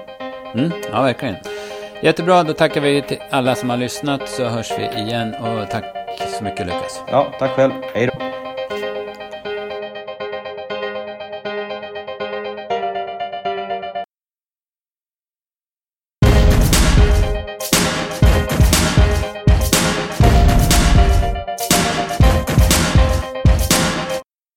Mm, 0.54 0.72
ja, 0.92 1.02
verkligen. 1.02 1.36
Jättebra, 2.02 2.44
då 2.44 2.54
tackar 2.54 2.82
vi 2.82 3.02
till 3.02 3.18
alla 3.30 3.56
som 3.56 3.70
har 3.70 3.78
lyssnat 3.78 4.30
så 4.30 4.46
hörs 4.46 4.72
vi 4.80 5.02
igen 5.02 5.34
och 5.34 5.70
tack 5.70 5.86
så 6.38 6.44
mycket 6.44 6.66
Lukas. 6.66 7.04
Ja, 7.12 7.34
tack 7.40 7.52
själv. 7.52 7.72
Hej 7.94 8.08
då. 8.08 8.45